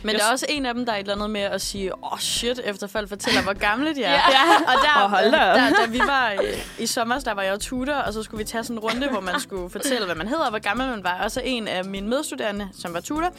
[0.04, 1.62] Men Jeg der er også en af dem, der er et eller andet med at
[1.62, 4.12] sige, åh oh, shit, efter folk fortæller, hvor gamle de er.
[4.32, 4.56] Ja.
[4.68, 7.60] Og der, Åh, hold da der, da vi var øh, i sommer, der var jeg
[7.60, 10.28] tutor, og så skulle vi tage sådan en runde, hvor man skulle fortælle, hvad man
[10.28, 11.24] hedder og hvor gammel man var.
[11.24, 13.30] Og så en af mine medstuderende, som var tutor,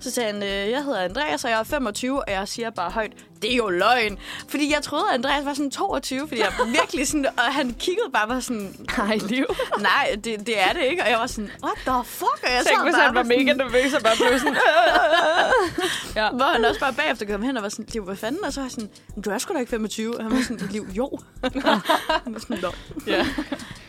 [0.00, 2.90] så sagde han, øh, jeg hedder Andreas, og jeg er 25, og jeg siger bare
[2.90, 3.12] højt,
[3.42, 4.18] det er jo løgn.
[4.48, 7.74] Fordi jeg troede, at Andreas var sådan 22, fordi jeg var virkelig sådan, og han
[7.80, 9.44] kiggede bare var sådan, Ej, liv.
[9.80, 11.02] nej, det, det er det ikke.
[11.02, 12.38] Og jeg var sådan, what the fuck?
[12.42, 14.56] Og jeg Tænk, hvis han var sådan- mega nervøs og bare blev sådan...
[16.16, 16.30] ja.
[16.30, 18.44] Hvor han også bare bagefter kom hen og var sådan, Liv, hvad fanden?
[18.44, 20.16] Og så var jeg sådan, "Men du er sgu da ikke 25.
[20.18, 21.10] Og han var sådan, Liv, jo.
[22.24, 22.58] Han var sådan,
[23.06, 23.26] ja.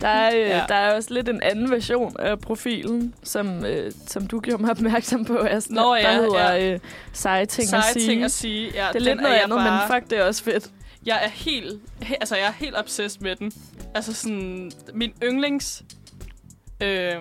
[0.02, 0.64] Der er, øh, Ja.
[0.70, 4.72] der er også lidt en anden version af profilen, som, øh, som du gjorde mig
[4.72, 5.76] opmærksom på, Aston.
[5.76, 6.74] Nå, der ja, hedder ja.
[6.74, 6.80] øh,
[7.14, 8.26] seje ting Seje at sige.
[8.26, 8.72] at sige.
[8.76, 10.70] Ja, det er lidt noget jeg andet, bare, men fuck, det er også fedt.
[11.06, 13.52] Jeg er helt, he, altså jeg er helt obsessed med den.
[13.96, 15.84] Altså sådan, min yndlings,
[16.84, 17.16] øh,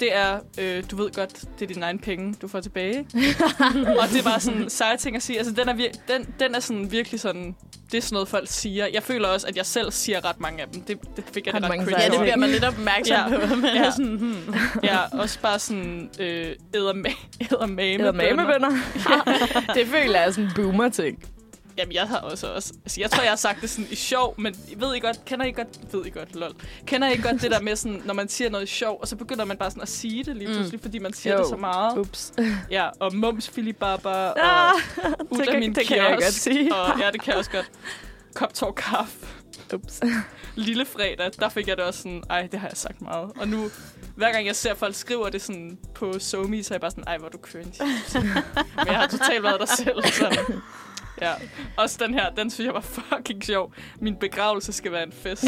[0.00, 2.98] det er, øh, du ved godt, det er dine egne penge, du får tilbage.
[4.00, 5.38] og det er bare sådan seje ting at sige.
[5.38, 7.54] Altså den er, vir- den, den er sådan virkelig sådan,
[7.92, 8.86] det er sådan noget, folk siger.
[8.92, 10.82] Jeg føler også, at jeg selv siger ret mange af dem.
[10.82, 13.16] Det, det fik jeg Ret det ret mange cringe Ja, det bliver man lidt opmærksom
[13.32, 13.46] Ja.
[13.46, 13.54] på.
[13.54, 13.82] Men Ja.
[13.84, 13.90] ja.
[13.90, 14.54] sådan, hmm.
[14.82, 17.08] Ja, også bare sådan øh, eddermame,
[17.40, 18.70] eddermame, Eddermame bønner.
[19.74, 21.24] det føler jeg er sådan en boomer-ting.
[21.80, 22.72] Jamen, jeg har også også...
[22.84, 25.46] Altså, jeg tror, jeg har sagt det sådan i sjov, men ved I godt, kender
[25.46, 25.68] I godt...
[25.92, 26.52] Ved I godt, lol.
[26.86, 29.44] Kender I godt det der med sådan, når man siger noget sjov, og så begynder
[29.44, 30.54] man bare sådan at sige det lige Mm.
[30.54, 31.38] pludselig, fordi man siger Jo.
[31.38, 31.98] det så meget.
[31.98, 32.32] Ups.
[32.70, 34.72] Ja, og mums filibaba, og Ah,
[35.30, 36.74] ud det af kan- min det kan jeg kiosk, godt sige.
[36.74, 37.70] Og, ja, det kan jeg også godt.
[38.34, 39.26] Kop tår kaffe.
[39.74, 40.00] Ups.
[40.56, 43.30] Lille fredag, der fik jeg det også sådan, ej, det har jeg sagt meget.
[43.36, 43.70] Og nu,
[44.16, 47.04] hver gang jeg ser folk skriver det sådan på SoMe, så er jeg bare sådan,
[47.06, 47.72] ej, hvor er du cringe.
[48.76, 50.02] Men jeg har totalt været der selv.
[50.12, 50.52] Så.
[51.22, 51.32] Ja,
[51.76, 53.72] også den her, den synes jeg var fucking sjov.
[54.00, 55.42] Min begravelse skal være en fest.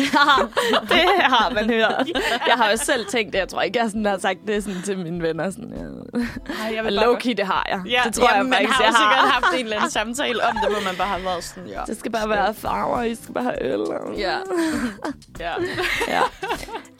[0.93, 2.09] det har man hørt.
[2.47, 3.39] Jeg har også selv tænkt det.
[3.39, 5.51] Jeg tror ikke, jeg sådan har sagt det sådan til mine venner.
[5.51, 6.21] Sådan, ja.
[6.65, 7.83] Ej, jeg Og low-key, det har jeg.
[7.87, 9.41] Ja, det tror Jamen, jeg man faktisk, har jo jeg sikkert har.
[9.41, 11.81] haft en eller anden samtale om det, hvor man bare har været sådan, ja.
[11.87, 13.81] Det skal bare være farver, I skal bare have øl.
[14.19, 14.37] Ja.
[15.41, 15.53] Ja.
[16.09, 16.21] ja.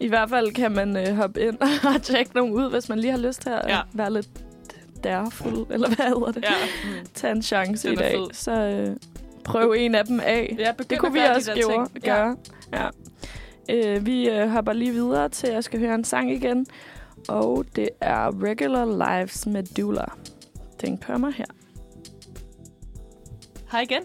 [0.01, 1.59] I hvert fald kan man øh, hoppe ind
[1.95, 3.81] og tjekke nogen ud, hvis man lige har lyst til at ja.
[3.93, 4.27] være lidt
[5.05, 6.43] derfuld, eller hvad hedder det?
[6.43, 6.55] ja.
[7.15, 8.13] Tag en chance i dag.
[8.13, 8.27] fed.
[8.33, 8.97] Så øh,
[9.45, 10.57] prøv en af dem af.
[10.59, 12.05] ja Det kunne vi de også gjorde, ting.
[12.05, 12.37] gøre.
[12.73, 12.89] Ja.
[13.71, 16.67] Øh, vi øh, hopper lige videre til, at jeg skal høre en sang igen.
[17.29, 18.85] Og det er Regular
[19.21, 20.05] Lives med Dula.
[20.81, 21.45] Den kommer her.
[23.73, 24.03] Hej igen.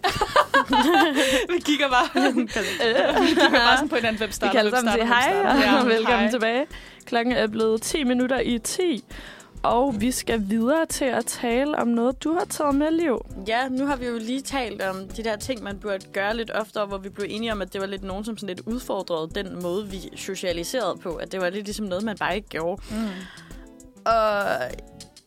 [1.53, 2.47] vi kigger bare, vi
[3.27, 5.83] kigger bare sådan på hinanden, hvem Vi starter, kan alle sammen sige hej, og Ja,
[5.95, 6.29] velkommen hej.
[6.31, 6.65] tilbage.
[7.05, 9.03] Klokken er blevet 10 minutter i 10.
[9.67, 13.25] Og vi skal videre til at tale om noget, du har taget med, Liv.
[13.47, 16.51] Ja, nu har vi jo lige talt om de der ting, man burde gøre lidt
[16.51, 19.29] oftere, hvor vi blev enige om, at det var lidt nogen, som sådan lidt udfordrede
[19.35, 21.15] den måde, vi socialiserede på.
[21.15, 22.81] At det var lidt ligesom noget, man bare ikke gjorde.
[22.91, 23.07] Mm.
[24.05, 24.43] Og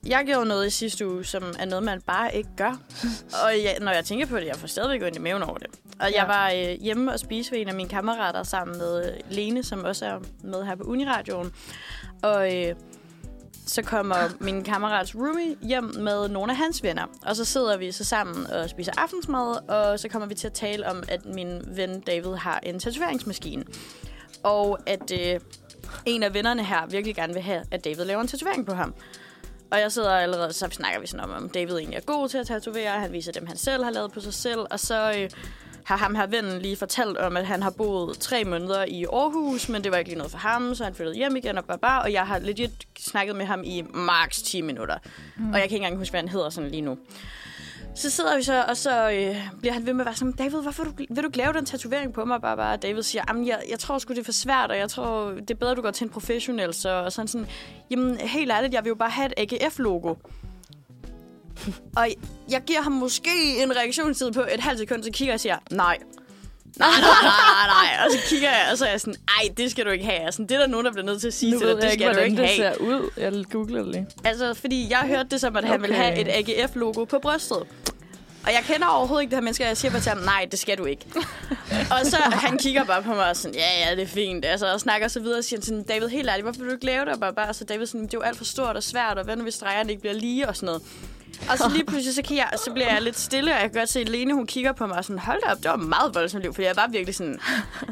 [0.07, 2.81] jeg gjorde noget i sidste uge, som er noget, man bare ikke gør.
[3.44, 5.68] Og jeg, når jeg tænker på det, jeg får stadigvæk ondt i maven over det.
[6.00, 6.20] Og ja.
[6.20, 9.62] Jeg var øh, hjemme og spise ved en af mine kammerater sammen med øh, Lene,
[9.62, 11.52] som også er med her på Uniradioen.
[12.23, 12.75] Og øh,
[13.71, 17.06] så kommer min kammerats roomie hjem med nogle af hans venner.
[17.27, 20.52] Og så sidder vi så sammen og spiser aftensmad, og så kommer vi til at
[20.52, 23.64] tale om, at min ven David har en tatoveringsmaskine.
[24.42, 25.40] Og at øh,
[26.06, 28.94] en af vennerne her virkelig gerne vil have, at David laver en tatovering på ham.
[29.71, 32.38] Og jeg sidder allerede, så snakker vi sådan om, om David egentlig er god til
[32.38, 32.90] at tatovere.
[32.90, 34.60] Han viser dem, han selv har lavet på sig selv.
[34.71, 35.31] Og så øh,
[35.85, 39.68] har ham her vennen lige fortalt om, at han har boet tre måneder i Aarhus,
[39.68, 41.78] men det var ikke lige noget for ham, så han flyttede hjem igen og bare
[41.78, 42.02] bare.
[42.02, 44.98] Og jeg har legit snakket med ham i maks 10 minutter.
[45.37, 45.52] Mm.
[45.52, 46.98] Og jeg kan ikke engang huske, hvad han hedder sådan lige nu.
[47.94, 50.62] Så sidder vi så, og så øh, bliver han ved med at være sådan, David,
[50.62, 52.40] hvorfor du, vil du lave den tatovering på mig?
[52.40, 52.76] Bare, bare.
[52.76, 55.50] David siger, jamen, jeg, jeg tror sgu, det er for svært, og jeg tror, det
[55.50, 56.74] er bedre, du går til en professionel.
[56.74, 57.46] Så og sådan sådan,
[57.90, 60.14] jamen, helt ærligt, jeg vil jo bare have et AGF-logo.
[61.96, 62.08] Og
[62.50, 65.58] jeg giver ham måske en reaktionstid på et halvt sekund, så kigger jeg og siger,
[65.71, 65.98] nej.
[66.79, 68.04] Nej, nej, nej, nej.
[68.06, 70.19] Og så kigger jeg, og så er jeg sådan, ej, det skal du ikke have.
[70.19, 71.92] Altså, det er der nogen, der bliver nødt til at sige Nu til dig, det
[71.92, 72.56] skal du ikke det have.
[72.56, 73.11] ser ud.
[73.17, 74.06] Jeg googler det lige.
[74.25, 75.81] Altså, fordi jeg hørte det som, at han okay.
[75.81, 77.63] ville have et AGF-logo på brystet.
[78.46, 80.48] Og jeg kender overhovedet ikke det her menneske, og jeg siger bare til ham, nej,
[80.50, 81.04] det skal du ikke.
[81.94, 84.44] og så han kigger bare på mig og sådan, ja, ja, det er fint.
[84.44, 86.87] Altså, og snakker så videre og siger sådan, David, helt ærligt, hvorfor vil du ikke
[86.87, 87.13] lave det?
[87.15, 89.25] Og bare, bare, så David sådan, det er jo alt for stort og svært, og
[89.25, 90.83] hvad nu hvis stregerne ikke bliver lige og sådan noget.
[91.50, 93.81] Og så lige pludselig, så, kan jeg, så bliver jeg lidt stille, og jeg kan
[93.81, 95.76] godt se, at Lene, hun kigger på mig og sådan, hold da op, det var
[95.76, 97.40] meget voldsomt liv, for jeg var virkelig sådan,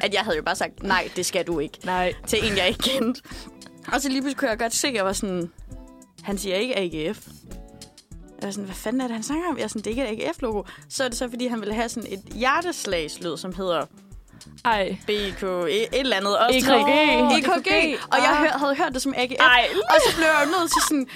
[0.00, 2.14] at jeg havde jo bare sagt, nej, det skal du ikke Nej.
[2.26, 3.22] til en, jeg ikke kendte.
[3.92, 5.50] Og så lige pludselig kunne jeg godt se, at jeg var sådan,
[6.22, 7.26] han siger ikke AGF.
[8.40, 9.56] Jeg var sådan, hvad fanden er det, han snakker om?
[9.56, 10.62] Jeg er sådan, det er ikke et AGF-logo.
[10.88, 13.86] Så er det så, fordi han ville have sådan et hjerteslagslyd, som hedder
[14.64, 14.96] Ej.
[15.06, 16.38] BK, et, et eller andet.
[16.38, 17.38] Også EKG.
[17.38, 17.48] EKG.
[17.66, 17.98] EKG.
[18.12, 18.36] Og jeg Ah.
[18.38, 19.32] hør, havde hørt det som AGF.
[19.40, 19.66] Ej.
[19.90, 21.06] Og så blev jeg nødt til sådan,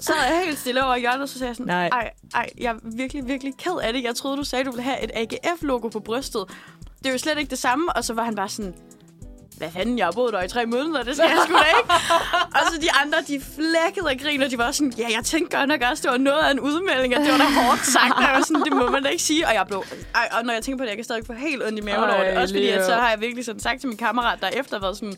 [0.00, 1.88] så, er jeg helt stille over i hjørnet, og så sagde jeg sådan, Nej.
[1.88, 4.02] ej, ej, jeg er virkelig, virkelig ked af det.
[4.04, 6.44] Jeg troede, du sagde, du ville have et AGF-logo på brystet.
[6.98, 7.92] Det er jo slet ikke det samme.
[7.96, 8.74] Og så var han bare sådan,
[9.58, 11.92] hvad fanden, jeg har boet der i tre måneder, det skal jeg sgu da ikke.
[12.56, 15.68] og så de andre, de flækkede og grinede, de var sådan, ja, jeg tænkte godt
[15.68, 18.22] nok også, det var noget af en udmelding, og det var da hårdt sagt, og
[18.22, 19.46] jeg var sådan, det må man da ikke sige.
[19.48, 19.84] Og jeg blev,
[20.14, 22.10] ej, og når jeg tænker på det, jeg kan stadig få helt ondt i maven
[22.10, 22.38] over det.
[22.38, 24.96] Også fordi, at så har jeg virkelig sådan sagt til min kammerat, der efter været
[24.96, 25.14] sådan,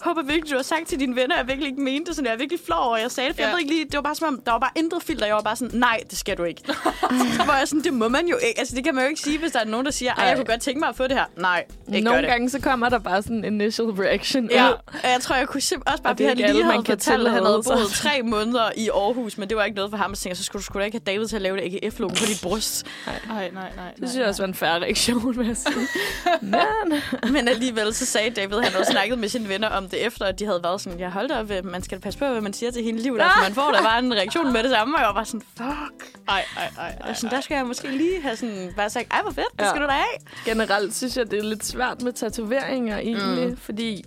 [0.00, 2.26] håber virkelig, du har sagt til dine venner, at jeg virkelig ikke mente det, sådan,
[2.26, 3.48] jeg er virkelig flov over, at jeg sagde det, for ja.
[3.48, 5.34] Jeg ved ikke lige, det var bare som om, der var bare intet filter, jeg
[5.34, 6.62] var bare sådan, nej, det skal du ikke.
[7.36, 9.20] så var jeg sådan, det må man jo ikke, altså det kan man jo ikke
[9.20, 11.02] sige, hvis der er nogen, der siger, ej, jeg kunne godt tænke mig at få
[11.06, 11.24] det her.
[11.36, 12.28] Nej, ikke Nogle det.
[12.28, 14.72] gange så kommer der bare sådan en initial reaction Ja, ud.
[15.04, 17.26] og jeg tror, jeg kunne simpelthen også bare, Og fordi han ikke lige havde fortalt,
[17.26, 20.14] at han havde boet tre måneder i Aarhus, men det var ikke noget for ham.
[20.14, 22.14] Så tænkte så skulle du sgu da ikke have David til at lave det AGF-logo
[22.14, 22.86] på dit bryst.
[23.28, 23.90] Nej, nej, nej.
[24.00, 25.74] Det synes jeg også var en færre reaktion, vil jeg sige.
[26.52, 30.24] Men, Men alligevel så sagde David, han havde snakket med sine venner om det efter,
[30.24, 32.70] at de havde været sådan, jeg holdt op, man skal passe på, hvad man siger
[32.70, 33.20] til hele livet.
[33.20, 36.18] Altså, man får der bare en reaktion med det samme, og jeg var sådan, fuck.
[36.28, 39.22] Ej, ej, ej, ej, Altså, der skal jeg måske lige have sådan, bare sagt, ej,
[39.22, 39.68] hvor fedt, det Ja.
[39.70, 40.04] skal du da have.
[40.44, 43.56] generelt synes jeg, det er lidt svært med tatoveringer egentlig, mm.
[43.56, 44.04] fordi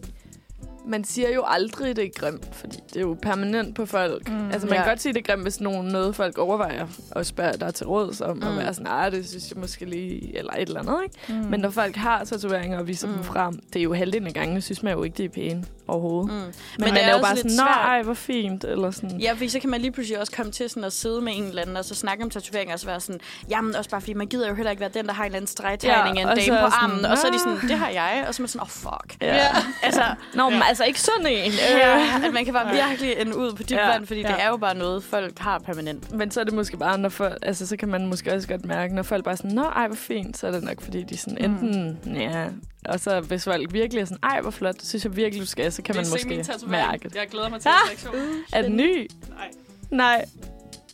[0.87, 4.29] man siger jo aldrig, det er grimt, fordi det er jo permanent på folk.
[4.29, 4.81] Mm, altså, man ja.
[4.83, 7.87] kan godt sige, det er grimt, hvis nogen, noget folk overvejer og spørger dig til
[7.87, 8.43] råds om, mm.
[8.43, 11.41] at være sådan, nej, det synes jeg måske lige, eller et eller andet, ikke?
[11.43, 11.49] Mm.
[11.49, 13.13] Men når folk har tatoveringer og viser mm.
[13.13, 15.63] dem frem, det er jo halvdelen af gangene, synes man jo ikke, det er pæne
[15.87, 16.31] overhovedet.
[16.31, 16.35] Mm.
[16.37, 16.45] Men,
[16.77, 17.67] Men man det er, er jo bare sådan, nå, svært.
[17.85, 19.19] ej, hvor fint, eller sådan.
[19.19, 21.43] Ja, fordi så kan man lige pludselig også komme til sådan at sidde med en
[21.43, 23.19] eller anden, og så snakke om tatoveringer, og så være sådan,
[23.49, 25.37] jamen også bare fordi man gider jo heller ikke være den, der har en eller
[25.37, 27.39] anden stregtegning Ja, af en dame på er sådan, armen, og så er de "Ah."
[27.57, 29.17] sådan, det har jeg, og så er man sådan, oh fuck.
[29.21, 29.35] Ja.
[29.35, 29.47] Ja.
[29.83, 30.03] Altså,
[30.33, 30.68] Nå, men Ja.
[30.69, 31.51] Altså ikke sådan en.
[31.51, 34.27] ja, at man kan bare virkelig ende ud på dybt Ja, vand, fordi ja.
[34.27, 36.11] det er jo bare noget, folk har permanent.
[36.11, 38.65] Men så er det måske bare, når folk, altså så kan man måske også godt
[38.65, 41.03] mærke, når folk bare er sådan, nå, ej, hvor fint, så er det nok, fordi
[41.03, 41.65] de sådan Mm.
[41.67, 42.45] enten, ja,
[42.85, 45.47] og så hvis folk virkelig er sådan, ej, hvor flot, det synes jeg virkelig, du
[45.47, 47.15] skal, så kan man Vil min måske mærke det.
[47.15, 47.73] Jeg glæder mig til Ah!
[47.87, 48.15] reaktion.
[48.53, 49.07] Er den ny?
[49.29, 49.47] Nej.
[49.91, 50.25] Nej.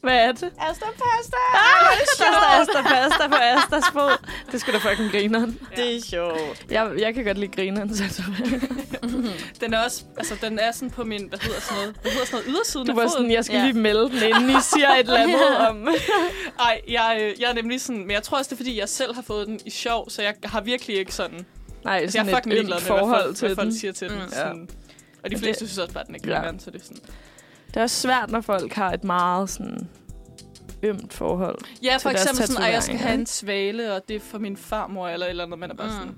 [0.06, 0.50] Hvad er det?
[0.60, 1.38] Asta pasta!
[2.02, 2.26] Asta,
[2.62, 4.18] Asta, pasta på Astas fod.
[4.52, 5.60] Det skulle da fucking grineren.
[5.76, 6.66] Det er sjovt.
[6.72, 8.04] Jeg, jeg kan godt lide grineren, så
[9.62, 12.26] Den er også, altså den er sådan på min, hvad hedder sådan noget, hvad hedder
[12.26, 13.12] sådan noget, ydersiden du af var foden.
[13.12, 13.64] sådan, jeg skal Ja.
[13.66, 15.88] lige melde den, inden I siger et eller andet om...
[16.60, 18.90] Ej, jeg, øh, jeg er nemlig sådan, men jeg tror også, det er, fordi jeg
[18.90, 21.46] selv har fået den i sjov, så jeg har virkelig ikke sådan,
[21.84, 23.56] Nej, altså jeg sådan er et fucking ligeglad ømt med, hvad forhold folk, til hvad
[23.56, 23.80] folk den.
[23.80, 24.18] siger til den.
[24.18, 24.30] Mm.
[24.32, 24.70] Sådan.
[25.24, 26.34] Og de fleste det- synes også bare, at den er Ja.
[26.36, 27.02] grineren, så det er sådan.
[27.76, 29.88] Det er også svært, når folk har et meget sådan
[30.84, 31.58] ømt forhold.
[31.84, 34.20] Ja, Til for deres eksempel sådan, at jeg skal have en svale, og det er
[34.20, 35.94] for min farmor, eller eller andet, man er bare Mm.
[35.94, 36.16] sådan,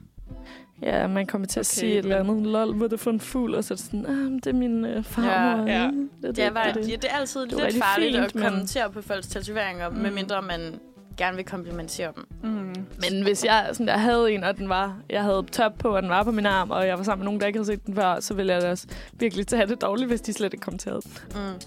[0.82, 2.48] Ja, man kommer til at Okay, sige et eller andet.
[2.48, 3.56] Lol, hvor det for en fugl?
[3.56, 5.30] Og så er det sådan, ah, det er min øh, farmor.
[5.72, 5.88] Ja, ja.
[5.88, 6.90] Det, er Det er, bare, det.
[6.90, 9.96] ja, det er altid Det lidt farligt fint, at men- kommentere på folks tatoveringer, Mm.
[9.96, 10.80] medmindre man
[11.18, 12.26] gerne vil komplimentere dem.
[12.44, 12.86] mm.
[13.02, 16.02] Men hvis jeg sådan der havde en, og den var, jeg havde top på, og
[16.02, 17.86] den var på min arm, og jeg var sammen med nogen, der ikke havde set
[17.86, 20.64] den før, så ville jeg da også virkelig tage det dårligt, hvis de slet ikke
[20.64, 21.12] kommenterede den.
[21.36, 21.62] Mm.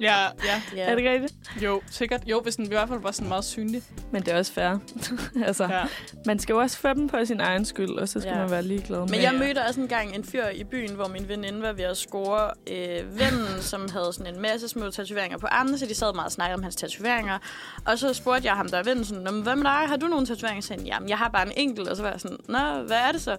[0.00, 0.62] Ja, ja.
[0.76, 0.82] Ja.
[0.82, 1.34] Er det ikke rigtigt?
[1.62, 2.20] Jo, sikkert.
[2.26, 3.82] Jo, hvis den i hvert fald var sådan meget synlig.
[4.12, 4.78] Men det er også fair.
[5.46, 5.82] altså, ja.
[6.26, 8.38] Man skal jo også få dem på sin egen skyld, og så skal Ja.
[8.38, 11.08] man være ligeglad med Men jeg mødte også en gang en fyr i byen, hvor
[11.08, 15.38] min veninde var ved at score øh, vennen, som havde sådan en masse små tatoveringer
[15.38, 17.38] på armene, så de sad meget og snakkede om hans tatoveringer.
[17.86, 19.72] Og så spurgte jeg ham, der er vennen, sådan, "Nå, men hvad med dig?
[19.88, 20.62] Har du nogle tatoveringer?
[20.62, 21.88] Så sagde han, jamen, jeg har bare en enkelt.
[21.88, 23.36] Og så var jeg sådan, nå, hvad er det så?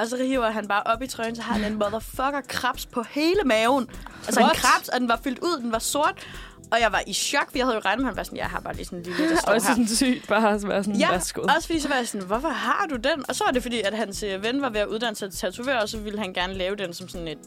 [0.00, 3.02] Og så hiver han bare op i trøjen, så har han en motherfucker krabs på
[3.10, 3.88] hele maven.
[4.26, 4.52] Altså What?
[4.52, 6.26] en krabs, og den var fyldt ud, den var sort.
[6.72, 8.38] Og jeg var i chok, for jeg havde jo regnet med, at han var sådan,
[8.38, 9.74] jeg har bare lige sådan en lille, der står Også her.
[9.74, 11.42] sådan sygt bare at være sådan, Ja, værsgo.
[11.56, 13.24] også fordi så var jeg sådan, hvorfor har du den?
[13.28, 15.40] Og så var det fordi, at hans øh, ven var ved at uddanne sig til
[15.40, 17.38] tatovør, og så ville han gerne lave den som sådan et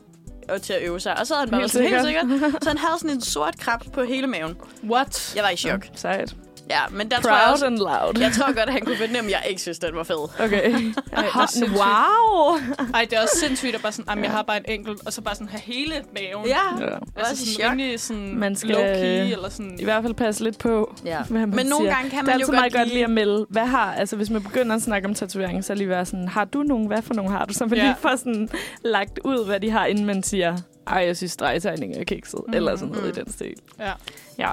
[0.49, 1.19] og til at øve sig.
[1.19, 2.05] Og så havde han bare Helt sådan, sikkert.
[2.29, 2.63] helt sikkert.
[2.63, 4.57] Så han havde sådan en sort krab på hele maven.
[4.89, 5.33] What?
[5.35, 5.87] Jeg var i chok.
[5.95, 6.35] Sejt.
[6.73, 8.19] Ja, men der tror jeg Proud også, and loud.
[8.19, 10.29] jeg tror godt, at han kunne fornemme, at jeg ikke synes, den var fed.
[10.39, 10.63] Okay.
[10.71, 12.57] Ej, det er wow!
[12.93, 15.13] Ej, det er også sindssygt at bare sådan, jamen, jeg har bare en enkelt, og
[15.13, 16.45] så bare sådan have hele maven.
[16.47, 16.85] Ja, Ja.
[16.85, 19.75] jeg var Altså også i sådan rimelig sådan Man skal, low-key, eller sådan...
[19.79, 21.23] I hvert fald passe lidt på, Ja.
[21.29, 21.95] hvad man Men nogle siger.
[21.95, 23.93] gange kan det er man jo altid meget godt godt lige at melde, hvad har,
[23.93, 26.87] altså hvis man begynder at snakke om tatovering, så lige være sådan, har du nogen,
[26.87, 27.53] hvad for nogen har du?
[27.53, 27.83] Så man Ja.
[27.83, 28.49] lige får sådan
[28.83, 30.57] lagt ud, hvad de har, inden man siger,
[30.87, 32.53] ej, jeg synes stregtegning er kikset, mm.
[32.53, 33.09] eller sådan noget Mm.
[33.09, 33.53] i den stil.
[33.79, 33.91] Ja.
[34.39, 34.51] Ja.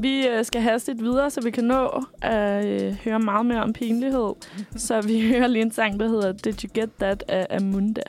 [0.00, 3.72] Vi øh, skal hastigt videre, så vi kan nå at øh, høre meget mere om
[3.72, 4.34] pinlighed.
[4.76, 8.02] så vi hører lige en sang, der hedder Did You Get That af Amunda.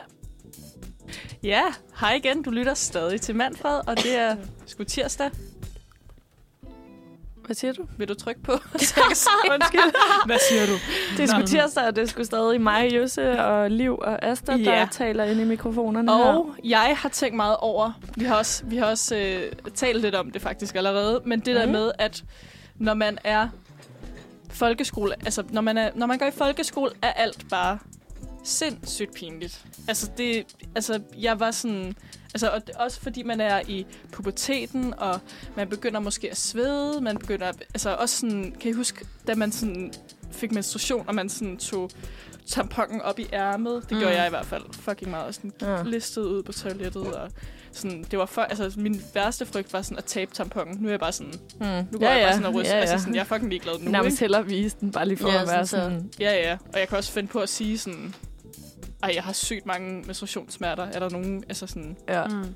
[1.43, 1.63] Ja,
[1.99, 2.43] hej igen.
[2.43, 4.35] Du lytter stadig til Manfred, og det er
[4.65, 5.29] sgu tirsdag.
[7.49, 7.85] Hvad siger du?
[7.97, 8.51] Vil du trykke på?
[9.53, 9.93] Undskyld.
[10.25, 10.71] Hvad siger du?
[11.17, 11.45] Det er sgu Nå.
[11.45, 14.87] tirsdag, og det er sgu stadig mig, Jøsse og Liv og Asta, der Ja.
[14.91, 16.23] taler ind i mikrofonerne her.
[16.23, 20.15] Og jeg har tænkt meget over, vi har også, vi har også øh, talt lidt
[20.15, 21.71] om det faktisk allerede, men det der Mhm.
[21.71, 22.23] med, at
[22.75, 23.47] når man er
[24.51, 27.79] folkeskole, altså når man, er, når man går i folkeskole, er alt bare
[28.43, 29.65] sindssygt pinligt.
[29.87, 31.95] Altså det, altså jeg var sådan,
[32.33, 35.19] altså og det, også fordi man er i puberteten, og
[35.55, 39.51] man begynder måske at svede, man begynder, altså også sådan, kan I huske, da man
[39.51, 39.93] sådan
[40.31, 41.89] fik menstruation, og man sådan tog
[42.47, 43.97] tamponen op i ærmet, det Mm.
[43.99, 45.83] gjorde jeg i hvert fald fucking meget, og sådan Ja.
[45.83, 47.29] listet ud på toilettet, og
[47.71, 50.77] sådan, det var for, altså min værste frygt var sådan at tabe tamponen.
[50.79, 51.65] Nu er jeg bare sådan, Mm.
[51.91, 52.81] nu går ja, jeg bare sådan og ryster, ja, ja.
[52.81, 54.19] altså sådan, jeg er fucking ligeglad nu, Nærmest ikke?
[54.19, 56.11] hellere vise den, bare lige for Ja, at være sådan så- sådan...
[56.19, 58.15] Ja, ja, og jeg kan også finde på at sige sådan,
[59.03, 60.83] ej, jeg har sygt mange menstruationssmerter.
[60.83, 62.27] Er der nogen, altså sådan, Ja.
[62.27, 62.55] Mm.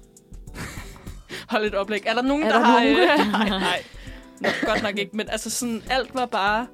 [1.49, 2.03] hold et oplæg.
[2.05, 2.79] Er der nogen, Er der, der har...
[2.83, 2.97] nogen?
[2.97, 3.83] øh, nej, nej.
[4.39, 6.67] Nå, godt nok ikke, men altså sådan, alt var bare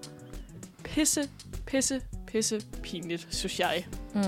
[0.84, 1.30] pisse,
[1.65, 3.86] pisse, pisse pinligt, synes jeg.
[4.13, 4.22] Mm.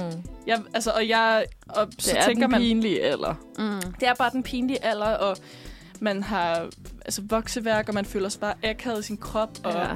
[0.48, 3.34] jeg altså, og jeg, og så Det er tænker den man, pinlige alder.
[3.58, 3.92] Mm.
[4.00, 5.38] det er bare den pinlige alder, og
[6.00, 6.70] man har
[7.06, 9.50] altså, vokseværk, og man føler sig bare akavet i sin krop.
[9.64, 9.88] Og, Ja.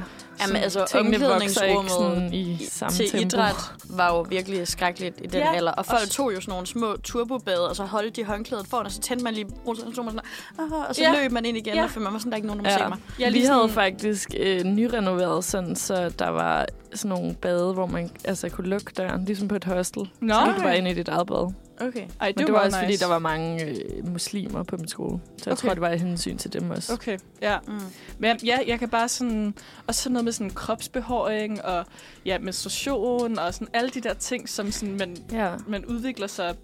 [0.42, 3.26] Jamen, altså, omklædningsrummet sådan i samme til tempo.
[3.26, 3.56] idræt
[3.90, 5.72] var jo virkelig skrækkeligt i den Ja, alder.
[5.72, 8.86] Og folk og- tog jo sådan nogle små turbobade, og så holdt de håndklædet foran,
[8.86, 11.22] og så tændte man lige bruseren, og så, man sådan, "Åh," og så Ja.
[11.22, 11.84] løb man ind igen, Ja.
[11.84, 12.90] og for man var sådan, der er ikke nogen, der må se Ja.
[12.90, 12.98] mig.
[13.20, 17.36] Jeg er Vi lige havde sådan- faktisk øh, nyrenoveret sådan, så der var sådan nogle
[17.36, 20.10] bade, hvor man altså, kunne lukke døren, ligesom på et hostel.
[20.22, 21.54] Nå, Så gik du bare ind i dit eget bad.
[21.82, 22.08] Okay.
[22.20, 23.04] Ej, det, Men det, var, var også, fordi nice.
[23.04, 25.20] der var mange øh, muslimer på min skole.
[25.38, 25.62] Så jeg Okay.
[25.62, 26.94] tror, det var i hensyn til dem også.
[26.94, 27.58] Okay, ja.
[27.68, 27.80] Mm.
[28.20, 29.54] Men ja, jeg kan bare sådan...
[29.88, 31.86] Også sådan noget med sådan kropsbehåring og
[32.26, 35.52] ja, menstruation og sådan alle de der ting, som sådan, man, Ja.
[35.68, 36.56] man udvikler sig...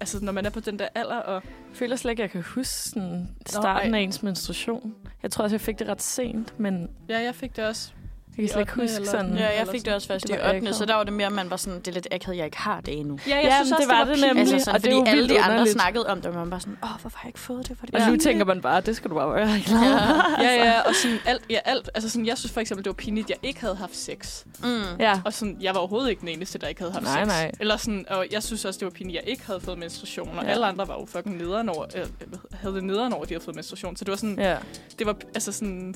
[0.00, 1.34] Altså, når man er på den der alder, og...
[1.44, 4.00] Jeg føler slet ikke, jeg kan huske sådan, starten ej.
[4.00, 4.94] af ens menstruation.
[5.22, 7.92] Jeg tror også, jeg fik det ret sent, men Ja, jeg fik det også.
[8.36, 9.36] Jeg kan slet ikke huske eller- sådan...
[9.36, 10.56] Ja, jeg fik det også først Det i var 8.
[10.56, 10.74] akavet.
[10.76, 12.58] Så der var det mere, at man var sådan, det er lidt akavet, jeg ikke
[12.58, 13.18] har det endnu.
[13.28, 14.52] Ja, jeg Ja, synes også, det var det nemlig.
[14.52, 15.72] Altså og sådan, det er fordi alle de andre underligt.
[15.72, 17.70] snakkede om det, og man var sådan, åh, hvorfor har jeg ikke fået det?
[17.82, 19.80] Er det Og nu pinligt." tænker man bare, det skal du bare være glad.
[19.80, 20.44] Ja.
[20.46, 21.90] ja, ja, og sådan alt, ja, alt.
[21.94, 24.44] Altså sådan, jeg synes for eksempel, det var pinligt, at jeg ikke havde haft sex.
[24.62, 24.66] Mm.
[25.00, 25.20] Ja.
[25.24, 27.28] Og sådan, jeg var overhovedet ikke den eneste, der ikke havde haft Nej, sex.
[27.28, 27.52] nej.
[27.60, 30.28] Eller sådan, og jeg synes også, det var pinligt, at jeg ikke havde fået menstruation.
[30.28, 30.48] Og Ja.
[30.48, 30.54] ja.
[30.54, 32.06] alle andre var jo fucking nederen over, øh,
[32.52, 33.96] havde det nederen over, at de havde fået menstruation.
[33.96, 34.56] Så det var sådan, Ja.
[34.98, 35.94] det var altså sådan...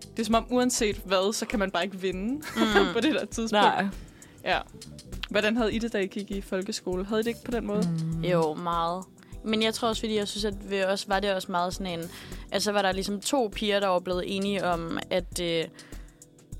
[0.00, 2.92] Det er som om, uanset hvad, så kan man bare ikke vinde mm.
[2.94, 3.52] på det der tidspunkt.
[3.52, 3.86] Nej.
[4.44, 4.58] Ja.
[5.30, 7.04] Hvordan havde I det, da I gik i folkeskole?
[7.04, 7.88] Havde I det ikke på den måde?
[8.12, 8.24] Mm.
[8.24, 9.04] Jo, meget.
[9.44, 11.98] Men jeg tror også, fordi jeg synes, at vi også, var det også meget sådan
[11.98, 12.10] en...
[12.52, 15.64] Altså var der ligesom to piger, der var blevet enige om, at, øh,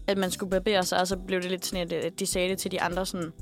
[0.07, 2.59] at man skulle barbere sig, og så blev det lidt sådan, at de sagde det
[2.59, 3.33] til de andre sådan,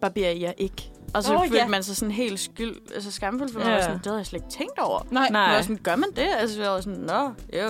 [0.00, 0.90] barberer I jer ikke?
[1.14, 1.66] Og så oh, følte ja.
[1.68, 3.74] man sig sådan helt skyld, altså skamfuld, for man Ja.
[3.74, 5.06] var sådan, det havde jeg slet ikke tænkt over.
[5.10, 5.28] Nej.
[5.30, 5.40] Nej.
[5.42, 6.26] Jeg var sådan, gør man det?
[6.38, 7.22] Altså, jeg var sådan, nå,
[7.60, 7.68] jo,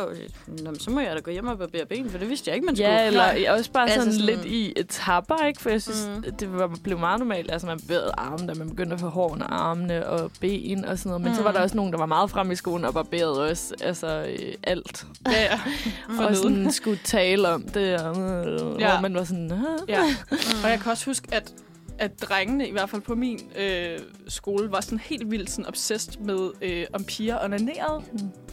[0.65, 2.67] nå, så må jeg da gå hjem og barbere ben, for det vidste jeg ikke,
[2.67, 2.91] man skulle.
[2.93, 3.47] Ja, eller Nej.
[3.51, 5.63] også bare Altså sådan, sådan- lidt i etapper, ikke?
[5.63, 6.33] For jeg synes, Mm.
[6.37, 7.51] det var, blev meget normalt.
[7.53, 10.99] Altså, man bevægede armene, da man begyndte at få hår under armene og ben og
[10.99, 11.23] sådan noget.
[11.23, 11.37] Men mm.
[11.37, 11.55] så var Mm.
[11.55, 15.07] der også nogen, der var meget frem i skolen og barberede også altså, øh, alt.
[15.27, 15.61] Ja, ja.
[16.09, 16.17] Mm.
[16.17, 18.91] For og sådan skulle tale om det, og, øh, Ja.
[18.93, 19.53] hvor man var sådan...
[19.89, 20.03] Ja.
[20.31, 20.37] Mm.
[20.65, 21.53] Og jeg kan også huske, at
[21.99, 26.13] at drengene, i hvert fald på min øh, skole, var sådan helt vildt sådan obsessed
[26.21, 28.03] med, øh, om piger onanerede.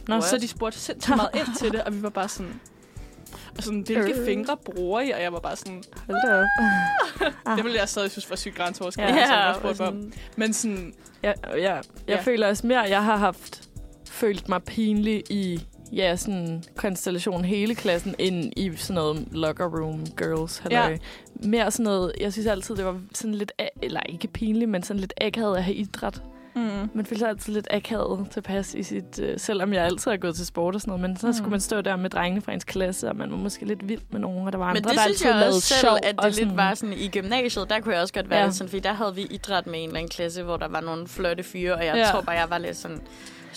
[0.08, 2.60] Nå, Så de spurgte sindssygt meget ind til det, og vi var bare sådan...
[3.56, 4.24] Og sådan, hvilke Øh.
[4.26, 5.10] fingre bruger I?
[5.10, 6.46] Og jeg var bare sådan, hold da op.
[7.46, 7.56] Ah.
[7.56, 10.94] det ville jeg stadig synes var sygt grænseoverskridende, Ja, ja, Ja, jeg sådan, Men sådan,
[11.22, 11.74] Ja, ja.
[11.74, 12.20] Jeg Ja.
[12.20, 13.68] føler også mere, at jeg har haft
[14.08, 20.06] følt mig pinlig i ja, sådan konstellation hele klassen, end i sådan noget locker room
[20.16, 20.58] girls.
[20.58, 20.90] Halløj.
[20.90, 20.96] Ja.
[21.44, 25.00] Mere sådan noget, jeg synes altid, det var sådan lidt, eller ikke pinligt, men sådan
[25.00, 26.22] lidt akavet at have idræt.
[26.54, 26.62] Mm.
[26.94, 29.18] Man føler sig altid lidt akavet tilpas i sit...
[29.22, 31.32] Øh, selvom jeg altid har gået til sport og sådan noget, men så Mm.
[31.32, 34.00] skulle man stå der med drengene fra ens klasse, og man var måske lidt vild
[34.10, 35.98] med nogen, og der var andre, Men det der synes jeg også selv, sjov.
[36.02, 37.70] at det lidt var sådan i gymnasiet.
[37.70, 38.50] Der kunne jeg også godt være Ja.
[38.50, 41.08] sådan, fordi der havde vi idræt med en eller anden klasse, hvor der var nogle
[41.08, 42.04] flotte fyre, og jeg ja.
[42.10, 43.00] tror bare, jeg var lidt sådan,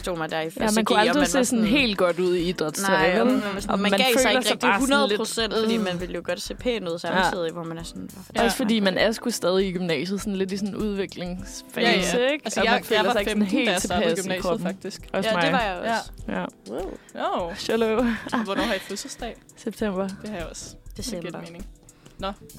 [0.05, 2.19] stod mig der i første Ja, man kunne aldrig man se var sådan helt godt
[2.19, 3.33] ud i idrætstøj, Nej, og vel?
[3.35, 5.77] man, sådan, og man, man gav sig ikke rigtig bare sådan 100 lidt, procent, fordi
[5.77, 8.09] man ville jo godt se pæn ud samtidig, hvor man er sådan...
[8.35, 8.43] Ja.
[8.43, 12.23] Også fordi man er sgu stadig i gymnasiet, sådan lidt i sådan en udviklingsfase, Ja,
[12.25, 12.31] ja.
[12.31, 12.45] ikke?
[12.45, 13.49] Altså, Og jeg, man føler jeg var sig ikke 15,
[13.81, 14.67] sådan da jeg helt tilpas i gymnasiet, kroppen.
[14.67, 15.01] faktisk.
[15.13, 15.43] Også Ja, mig.
[15.43, 16.11] det var jeg også.
[16.27, 16.45] Ja.
[16.69, 17.47] Wow.
[17.49, 18.03] Oh, Shallow.
[18.43, 19.35] Hvornår har I fødselsdag?
[19.57, 20.07] September.
[20.07, 20.75] Det har jeg også.
[20.87, 21.29] Det December.
[21.29, 21.65] giver mening.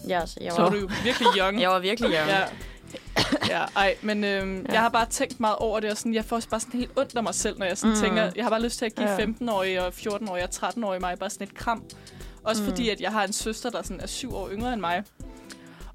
[0.09, 1.61] Ja, altså, jeg Så var var, du jo virkelig young.
[1.63, 2.29] jeg var virkelig young.
[2.29, 2.43] Ja.
[3.49, 4.73] Ja, ej, men øhm, Ja.
[4.73, 6.91] jeg har bare tænkt meget over det, og sådan, jeg får også bare sådan helt
[6.97, 8.01] ondt af mig selv, når jeg sådan Mm.
[8.03, 9.17] tænker, jeg har bare lyst til at give Ja.
[9.21, 9.25] ja.
[9.27, 11.83] 15-årige og 14-årige og 13-årige mig bare sådan et kram.
[12.45, 12.69] Også Mm.
[12.69, 15.03] fordi, at jeg har en søster, der sådan er syv år yngre end mig.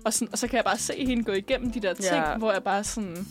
[0.06, 2.38] Og, sådan, og så kan jeg bare se hende gå igennem de der ting, ja.
[2.38, 3.28] hvor jeg bare sådan,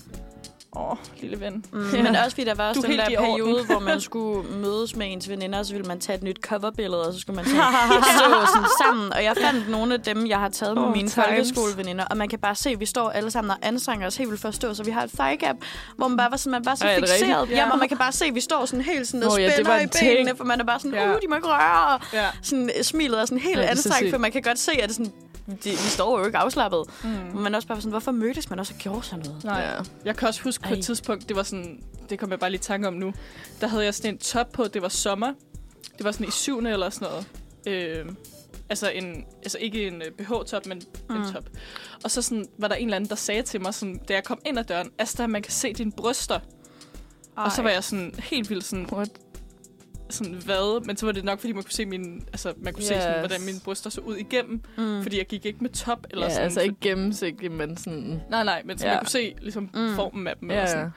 [0.77, 1.64] åh, lille ven.
[1.73, 2.03] Mm, Ja.
[2.03, 5.12] Men også fordi der var også Du den der periode, hvor man skulle mødes med
[5.12, 7.62] ens veninder, og så ville man tage et nyt coverbillede, og så skulle man sådan
[8.03, 9.12] stå sådan sammen.
[9.12, 11.27] Og jeg fandt nogle af dem, jeg har taget med Oh, oh, mine times.
[11.27, 14.31] folkeskoleveninder, og man kan bare se, at vi står alle sammen og anstrenger os helt
[14.31, 15.57] vildt for at stå, så vi har et thigh gap,
[15.97, 17.51] hvor man bare var, sådan, man var så det fixeret.
[17.51, 17.71] Ja, Ja.
[17.73, 19.77] og man kan bare se, at vi står sådan helt sådan og Nå, ja, spænder
[19.79, 21.09] i en benene, for man er bare sådan, Ja.
[21.11, 21.95] uh, de må ikke røre.
[21.95, 22.27] Og Ja.
[22.43, 24.89] sådan, smilet er sådan helt Ja, ja, så anstrengt, for man kan godt se, at
[24.89, 25.12] det sådan,
[25.51, 26.84] de, vi står jo ikke afslappet.
[27.05, 27.09] Mm.
[27.40, 29.44] Men også bare sådan, hvorfor mødtes man også og gjorde sådan noget?
[29.44, 29.61] Nej.
[29.61, 29.82] Ja.
[30.05, 30.78] Jeg kan også huske på Ej.
[30.78, 33.12] et tidspunkt, det var sådan, det kom jeg bare lige i tanke om nu,
[33.61, 35.32] der havde jeg sådan en top på, det var sommer.
[35.96, 37.26] Det var sådan i syvende eller sådan noget.
[37.66, 38.07] Øh,
[38.68, 41.16] altså, en, altså ikke en øh, BH-top, men mm.
[41.16, 41.44] en top.
[42.05, 44.24] Og så sådan, var der en eller anden, der sagde til mig, sådan, da jeg
[44.24, 46.40] kom ind ad døren, Asta, man kan se dine bryster.
[47.36, 47.44] Ej.
[47.44, 49.11] Og så var jeg sådan helt vildt sådan, What?
[50.11, 50.85] Sådan, hvad?
[50.87, 52.89] Men så var det nok, fordi man kunne se, min, altså, man kunne yes.
[52.89, 54.61] se sådan, hvordan mine bryster så ud igennem.
[54.79, 55.03] Mm.
[55.03, 56.07] Fordi jeg gik ikke med top.
[56.11, 58.21] Eller Ja, sådan, altså ikke gennemsigtigt, men sådan...
[58.31, 58.93] Nej, nej, men så Ja.
[58.93, 59.95] man kunne se ligesom, Mm.
[59.95, 60.51] formen af dem.
[60.51, 60.91] Eller Ja, sådan.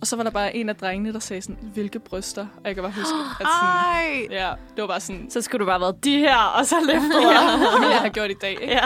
[0.00, 2.42] Og så var der bare en af drengene, der sagde sådan, hvilke bryster?
[2.56, 4.26] Og jeg kan bare huske, at sådan, Ej!
[4.30, 6.74] ja, det var bare sådan, Så skulle du bare have været de her, og så
[6.80, 7.14] løftet.
[7.14, 8.50] ja, det ville jeg have gjort i dag.
[8.50, 8.66] Ikke?
[8.66, 8.80] ja.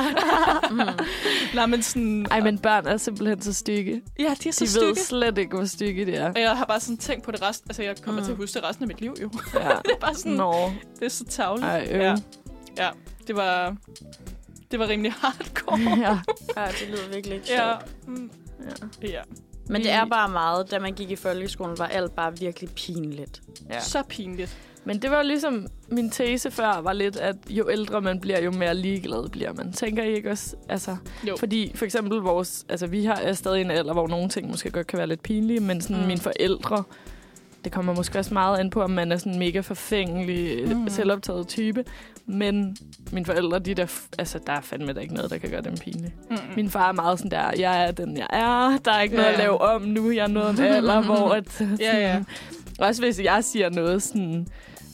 [0.71, 0.77] Mm.
[1.55, 4.03] Nej, men sådan, Ej, men børn er simpelthen så stykke.
[4.19, 4.87] ja, de er så De stykke.
[4.87, 6.29] ved slet ikke, hvor stykke de er.
[6.33, 7.71] Og jeg har bare sådan tænkt på det resten.
[7.71, 8.25] Altså, jeg kommer Mm.
[8.25, 9.31] til at huske det resten af mit liv, jo.
[9.55, 9.59] Ja.
[9.85, 10.71] det er bare sådan, Nå.
[10.99, 11.67] det er så tavligt.
[11.69, 12.01] Ej, øv.
[12.01, 12.15] Ja.
[12.79, 12.89] ja,
[13.27, 13.77] det var,
[14.71, 15.79] det var rimelig hardcore.
[15.81, 16.19] ja.
[16.63, 17.57] Ja, det lyder virkelig ikke ja.
[17.79, 18.09] sjovt.
[18.09, 18.31] Mm.
[19.03, 19.09] ja.
[19.09, 19.21] ja.
[19.69, 23.43] Men det er bare meget, da man gik i folkeskolen, var alt bare virkelig pinligt.
[23.71, 23.81] Ja.
[23.81, 24.57] Så pinligt.
[24.85, 28.51] Men det var ligesom, min tese før var lidt, at jo ældre man bliver, jo
[28.51, 29.73] mere ligeglad bliver man.
[29.73, 30.57] Tænker I ikke også?
[30.69, 30.97] Altså,
[31.29, 31.37] Jo.
[31.37, 34.71] fordi for eksempel vores, altså vi har er stadig en alder, hvor nogle ting måske
[34.71, 36.03] godt kan være lidt pinlige, men sådan Mm.
[36.03, 36.09] mm.
[36.09, 36.83] mine forældre,
[37.65, 40.77] det kommer måske også meget an på, om man er sådan en mega forfængelig, Mm.
[40.81, 40.89] mm.
[40.89, 41.85] selvoptaget type.
[42.27, 42.77] Men
[43.13, 43.87] mine forældre, de der,
[44.19, 46.15] altså, der er fandme da ikke noget, der kan gøre dem pinlige.
[46.31, 46.37] Mm.
[46.57, 48.79] Min far er meget sådan der, jeg er den, jeg er.
[48.85, 49.33] Der er ikke noget Ja.
[49.33, 50.11] at lave om nu.
[50.11, 51.29] Jeg er nået en alder, hvor...
[51.31, 52.23] At, sådan, Ja, ja.
[52.79, 54.47] Også hvis jeg siger noget sådan...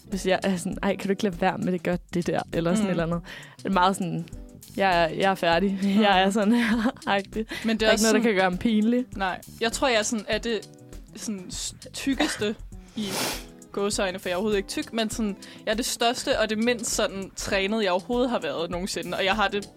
[0.08, 2.40] Hvis jeg er sådan, ej, kan du ikke lade være med det godt, det der?
[2.52, 2.86] Eller sådan Mm.
[2.86, 2.90] mm.
[2.90, 3.20] eller andet.
[3.56, 4.24] Det er meget sådan,
[4.76, 5.78] jeg er, jeg er færdig.
[6.00, 6.92] Jeg er sådan her.
[7.06, 7.46] agtig.
[7.64, 9.04] Men det Der er er også ikke noget, der sådan, kan gøre ham pinlig.
[9.16, 10.58] Nej, jeg tror, jeg er, sådan, er det
[11.18, 11.50] sådan
[11.92, 12.56] tykkeste
[12.96, 13.08] i
[13.72, 16.58] gåseøjne, for jeg er overhovedet ikke tyk, men sådan, jeg er det største og det
[16.58, 19.16] mindst sådan trænet, jeg overhovedet har været nogensinde.
[19.16, 19.68] Og jeg har det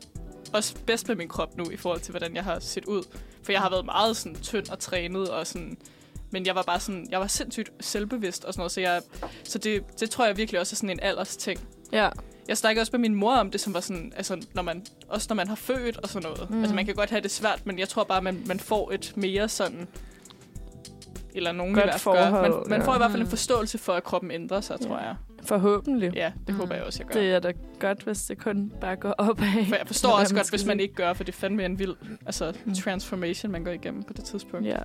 [0.53, 3.03] også bedst med min krop nu, i forhold til, hvordan jeg har set ud.
[3.43, 5.77] For jeg har været meget sådan tynd og trænet, og sådan,
[6.31, 9.01] men jeg var bare sådan, jeg var sindssygt selvbevidst og sådan noget, så, jeg,
[9.43, 11.59] så det, det tror jeg virkelig også er sådan en alders ting.
[11.91, 12.09] Ja.
[12.47, 15.27] Jeg snakker også med min mor om det, som var sådan, altså, når man, også
[15.29, 16.49] når man har født og sådan noget.
[16.49, 16.59] Mm.
[16.59, 19.13] Altså, man kan godt have det svært, men jeg tror bare, man, man får et
[19.15, 19.87] mere sådan,
[21.35, 22.29] eller nogen Godt i hvert fald gør.
[22.29, 22.85] forhold, Man, man ja.
[22.87, 23.29] får i hvert fald en Mm.
[23.29, 25.03] forståelse for, at kroppen ændrer sig, tror Ja.
[25.05, 25.15] jeg.
[25.43, 26.11] Forhåbentlig.
[26.15, 26.59] Ja, det Mm.
[26.59, 27.19] håber jeg også, jeg gør.
[27.21, 29.45] Det er da godt, hvis det kun bare går opad.
[29.67, 31.95] for jeg forstår også godt, hvis man ikke gør, for det er fandme en vild
[32.25, 32.73] altså, Mm.
[32.75, 34.65] transformation, man går igennem på det tidspunkt.
[34.65, 34.77] Ja.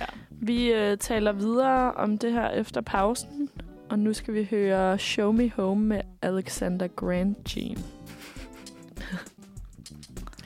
[0.00, 0.04] Ja.
[0.30, 3.48] Vi øh, taler videre om det her efter pausen.
[3.90, 7.78] Og nu skal vi høre Show Me Home med Alexander Grant Jean.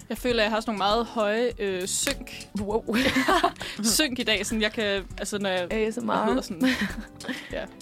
[0.09, 2.97] Jeg føler, at jeg har sådan nogle meget høje øh, synk, Wow.
[3.97, 6.25] synk i dag, sådan jeg kan, altså når jeg ASMR.
[6.27, 6.61] hedder sådan,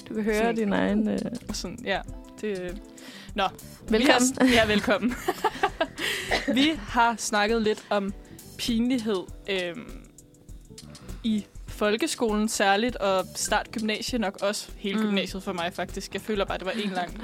[0.09, 1.09] Du kan høre Sådan- din egen...
[1.09, 1.19] Øh...
[1.53, 2.01] sådan, ja,
[2.41, 2.71] det, øh,
[3.35, 3.49] Nå,
[3.89, 4.49] Velkommen.
[4.49, 5.15] Vi har, ja, velkommen.
[6.55, 8.15] vi har snakket lidt om
[8.59, 10.05] pinlighed øhm,
[11.25, 14.69] i folkeskolen særligt, og start gymnasiet nok også.
[14.77, 15.05] Hele Mm.
[15.07, 16.15] gymnasiet for mig faktisk.
[16.15, 17.21] Jeg føler bare, det var en lang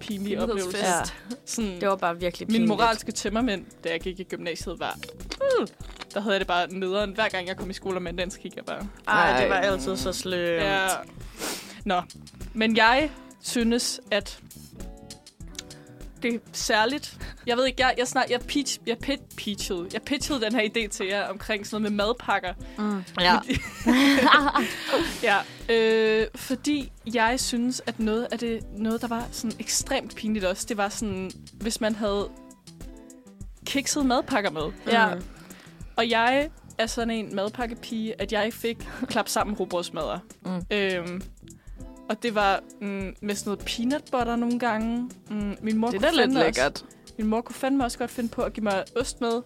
[0.00, 0.78] pinlig oplevelse.
[0.78, 1.02] Ja.
[1.44, 2.68] Sådan, Det var bare virkelig min pinligt.
[2.68, 4.98] moralske tømmermænd, da jeg gik i gymnasiet, var...
[5.60, 5.66] Uh,
[6.14, 7.12] der havde jeg det bare nederen.
[7.14, 8.88] Hver gang jeg kom i skole med en dansk, gik jeg bare...
[9.08, 10.62] Ej, det var altid så slømt.
[10.62, 10.88] Ja.
[11.84, 12.02] Nå,
[12.54, 13.10] men jeg
[13.42, 14.40] synes, at
[16.22, 17.18] det er særligt.
[17.46, 20.62] Jeg ved ikke, jeg, jeg, snak, jeg, pitch, jeg pit, pitchede, jeg pitchede den her
[20.62, 22.52] idé til jer omkring sådan noget med madpakker.
[22.78, 23.04] Mm.
[23.20, 23.38] Ja.
[25.28, 25.38] ja,
[25.74, 30.66] øh, fordi jeg synes, at noget af det, noget, der var sådan ekstremt pinligt også,
[30.68, 32.28] det var sådan, hvis man havde
[33.66, 34.72] kikset madpakker med.
[34.86, 35.14] Ja.
[35.14, 35.22] Mm.
[35.96, 40.18] Og jeg er sådan en madpakkepige, at jeg fik klap sammen robrødsmadder.
[40.44, 40.62] Mm.
[40.70, 41.22] Øhm,
[42.08, 45.10] og det var mm, med sådan noget peanut butter nogle gange.
[45.30, 46.72] Mm, min, mor Det er kunne da lidt lækkert.
[46.72, 49.42] Også, min mor kunne fandme også godt finde på at give mig ost med.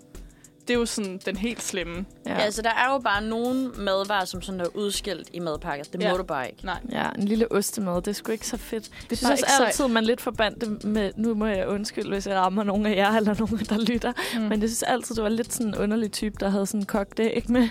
[0.70, 2.04] Det er jo sådan den helt slemme.
[2.26, 2.34] Ja.
[2.34, 5.84] Altså, der er jo bare nogle madvarer, som sådan er udskilt i madpakker.
[5.84, 6.16] Det må Ja.
[6.16, 6.64] du bare ikke.
[6.64, 6.78] Nej.
[6.92, 8.90] Ja, en lille ostemad, det er sgu ikke så fedt.
[9.10, 9.66] Jeg synes også ikke sejt.
[9.66, 12.96] altid, man lidt forbandt det med, nu må jeg undskylde, hvis jeg rammer nogen af
[12.96, 14.40] jer, eller nogen, der lytter, Mm.
[14.40, 16.86] men jeg synes altid, du var lidt sådan en underlig type, der havde sådan en
[16.86, 17.68] kogt æg med.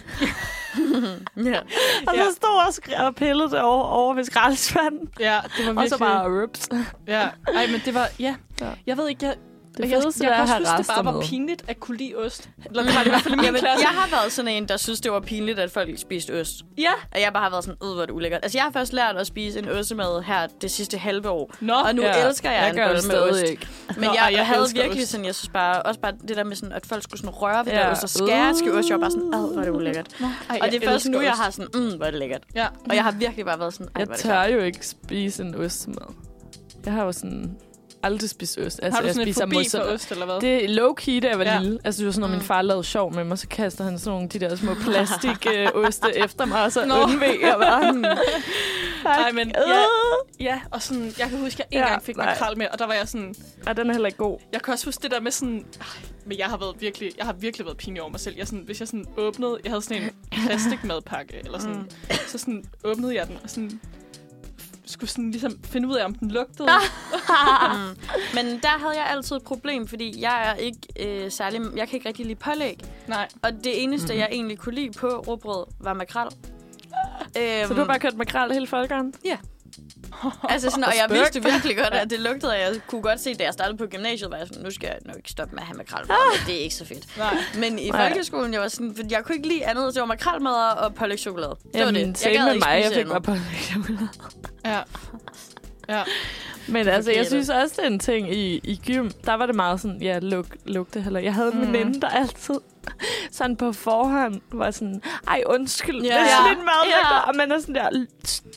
[1.46, 1.60] ja.
[2.08, 2.24] Og Ja.
[2.30, 5.10] så stod og, skr- og pillede det over, over ved skraldespanden.
[5.20, 5.90] Ja, det var Og virkelig...
[5.90, 6.70] så bare rups.
[7.08, 7.22] Ja,
[7.56, 8.08] ej, men det var...
[8.20, 8.70] Ja, Ja.
[8.88, 9.36] jeg ved ikke, jeg...
[9.84, 12.16] Det jeg, fedeste jeg, kan også have huske, det bare var pinligt at kunne lide
[12.16, 12.50] ost.
[12.66, 13.86] Eller det var det i hvert fald i min Jamen, klasse.
[13.90, 16.54] jeg har været sådan en, der synes, det var pinligt, at folk spiste ost.
[16.78, 16.92] Ja.
[17.16, 18.40] Og jeg bare har været sådan, øh, hvor det ulækkert.
[18.44, 21.54] Altså, jeg har først lært at spise en ostemad her det sidste halve år.
[21.60, 23.44] Nå, Og nu Ja, elsker jeg, jeg en bolle det med ost.
[23.52, 23.68] ikke.
[23.96, 25.12] Men Nå, jeg, jeg jeg havde virkelig ost.
[25.12, 27.66] sådan, jeg synes bare, også bare det der med sådan, at folk skulle sådan røre
[27.66, 27.80] ved Ja.
[27.80, 28.90] der ost og skære til ost.
[28.90, 30.08] Jeg var bare sådan, ad, hvor det ulækkert.
[30.50, 32.42] Ej, Og det er først nu, jeg har sådan, mm, hvor er det lækkert.
[32.56, 32.68] Ja.
[32.90, 36.14] Og jeg har virkelig bare været sådan, Jeg tør jo ikke spise en ostemad.
[36.86, 37.58] Jeg har jo sådan
[38.04, 38.80] aldrig spist ost.
[38.84, 40.40] Altså, Har du jeg sådan en spiser fobi for ost, eller hvad?
[40.42, 41.54] Det er low-key, da jeg var Ja.
[41.54, 41.60] ja.
[41.62, 41.80] lille.
[41.84, 42.44] Altså, det var sådan, når min Mm.
[42.46, 46.46] far lavede sjov med mig, så kaster han sådan nogle de der små plastikoste efter
[46.46, 46.96] mig, og så Nå.
[47.04, 47.82] undveg jeg bare.
[47.82, 48.06] sådan,
[49.06, 49.54] Ej, men øh.
[49.68, 49.84] ja,
[50.40, 52.26] ja, og sådan, jeg kan huske, at jeg en Ja, gang fik nej.
[52.26, 53.36] makrel med, og der var jeg sådan,
[53.68, 54.40] Ej, den er heller ikke god.
[54.54, 55.66] jeg kan også huske det der med sådan,
[56.26, 58.36] men jeg har været virkelig, jeg har virkelig været pinlig over mig selv.
[58.38, 60.10] Jeg sådan, hvis jeg sådan åbnede, jeg havde sådan en
[60.48, 61.90] plastikmadpakke, eller sådan, Mm.
[62.28, 63.80] så sådan åbnede jeg den, og sådan
[64.90, 66.70] skulle sådan ligesom finde ud af, om den lugtede.
[67.74, 67.98] mm.
[68.36, 71.62] Men der havde jeg altid et problem, fordi jeg er ikke øh, særlig...
[71.76, 72.80] Jeg kan ikke rigtig lide pålæg.
[73.08, 73.28] Nej.
[73.42, 74.12] Og det eneste, Mhm.
[74.14, 74.20] mm-hmm.
[74.20, 76.28] jeg egentlig kunne lide på råbrød, var makrel.
[77.38, 79.14] Øhm, Så du har bare kørt makrel hele folkeren?
[80.54, 83.34] Altså sådan, og jeg vidste virkelig godt, at det lugtede, og jeg kunne godt se,
[83.34, 85.62] da jeg startede på gymnasiet, var jeg sådan, nu skal jeg nok ikke stoppe med
[85.62, 86.48] at have makrelmad, ah.
[86.48, 87.18] det er ikke så fedt.
[87.18, 87.38] Nej.
[87.58, 88.10] Men i Nej.
[88.10, 90.96] folkeskolen, jeg var sådan, fordi jeg kunne ikke lide andet, så det var makrelmad og
[90.96, 91.56] pålægtschokolade.
[91.74, 92.18] Det var det.
[92.18, 92.82] same gad med ikke mig.
[92.84, 93.42] Jeg fik bare pålæg.
[94.66, 94.80] Ja.
[95.90, 96.04] Ja.
[96.68, 99.10] Men altså, jeg synes også, det er en ting i, i gym.
[99.26, 101.20] Der var det meget sådan, ja, luk, lugte heller.
[101.20, 101.74] Jeg havde en mm.
[101.74, 102.56] veninde, der altid
[103.32, 106.08] sådan på forhånd var sådan, ej, undskyld, Ja.
[106.08, 106.74] det er sådan en mad,
[107.12, 107.20] Ja.
[107.30, 107.90] og man er sådan der,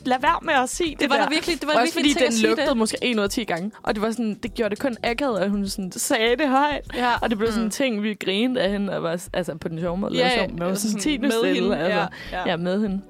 [0.04, 1.28] lad være med at sige det, Det var der.
[1.28, 2.76] virkelig, det var Også virkelig fordi den lugtede det.
[2.76, 3.70] måske en ud af 10 gange.
[3.82, 6.90] Og det var sådan, det gjorde det kun akavet, at hun sådan sagde det højt.
[6.96, 7.12] Ja.
[7.22, 7.66] Og det blev sådan Mm.
[7.66, 10.50] en ting, vi grinede af hende, og var, altså på den sjove måde, Ja, sjov,
[10.50, 12.00] men var sådan sådan 10 med stille, hende, altså.
[12.32, 12.56] ja, Ja, ja.
[12.56, 13.00] med hende.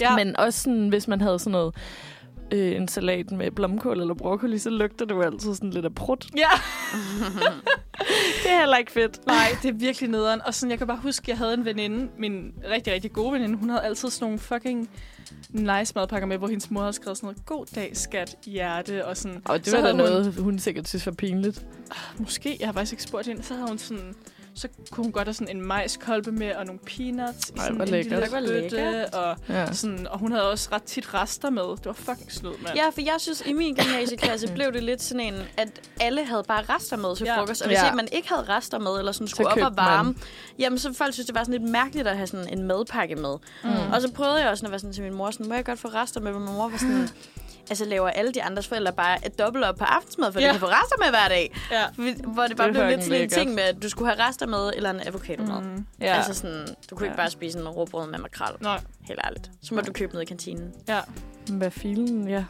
[0.00, 0.16] Ja.
[0.16, 1.74] Men også sådan, hvis man havde sådan noget,
[2.52, 5.94] øh, en salat med blomkål eller broccoli, så lugter det jo altid sådan lidt af
[5.94, 6.26] prut.
[6.36, 6.48] Ja.
[8.44, 9.26] Det er heller ikke fedt.
[9.26, 10.40] Nej, det er virkelig nederen.
[10.46, 13.32] Og sådan, jeg kan bare huske, at jeg havde en veninde, min rigtig, rigtig gode
[13.32, 14.90] veninde, hun havde altid sådan nogle fucking
[15.50, 19.16] nice madpakker med, hvor hendes mor havde skrevet sådan noget, god dag, skat, hjerte, og
[19.16, 19.42] sådan.
[19.44, 21.66] Og det Så var da havde hun- noget, hun sikkert synes var pinligt.
[22.18, 24.14] Måske, jeg har faktisk ikke spurgt hende, så havde hun sådan,
[24.54, 27.80] så kunne hun godt have sådan en majskolbe med, og nogle peanuts i Ej, sådan
[27.80, 28.16] en lille
[28.70, 29.14] lækkert.
[29.14, 29.72] og, Ja.
[29.72, 31.62] sådan, og hun havde også ret tit rester med.
[31.62, 32.76] Det var fucking snyd, mand.
[32.76, 35.68] Ja, for jeg synes, i min gymnasieklasse blev det lidt sådan en, at
[36.00, 37.38] alle havde bare rester med til Ja.
[37.40, 37.62] frokost.
[37.62, 37.84] Og hvis Ja.
[37.84, 40.22] ikke man ikke havde rester med, eller sådan skulle op købte og varme, man.
[40.58, 43.36] jamen så folk synes, det var sådan lidt mærkeligt at have sådan en madpakke med.
[43.64, 43.70] Mm.
[43.92, 45.78] Og så prøvede jeg også at være sådan til min mor, sådan, må jeg godt
[45.78, 47.08] få rester med, men min mor var sådan,
[47.72, 50.46] altså laver alle de andres forældre bare et dobbelt op på aftensmad, for ja.
[50.46, 51.54] De kan få rester med hver dag.
[51.70, 51.84] Ja.
[52.32, 54.46] Hvor det bare Det blev lidt sådan en ting med, at du skulle have rester
[54.46, 55.60] med, eller en avocado med.
[55.60, 55.86] Mm.
[56.00, 56.14] Ja.
[56.16, 57.22] Altså sådan, du kunne ikke Ja.
[57.22, 59.50] bare spise en råbrød med makrel, Nej, helt ærligt.
[59.62, 60.72] Så må du købe noget i kantinen.
[60.88, 61.00] ja.
[61.50, 62.44] Hvad filen, ja.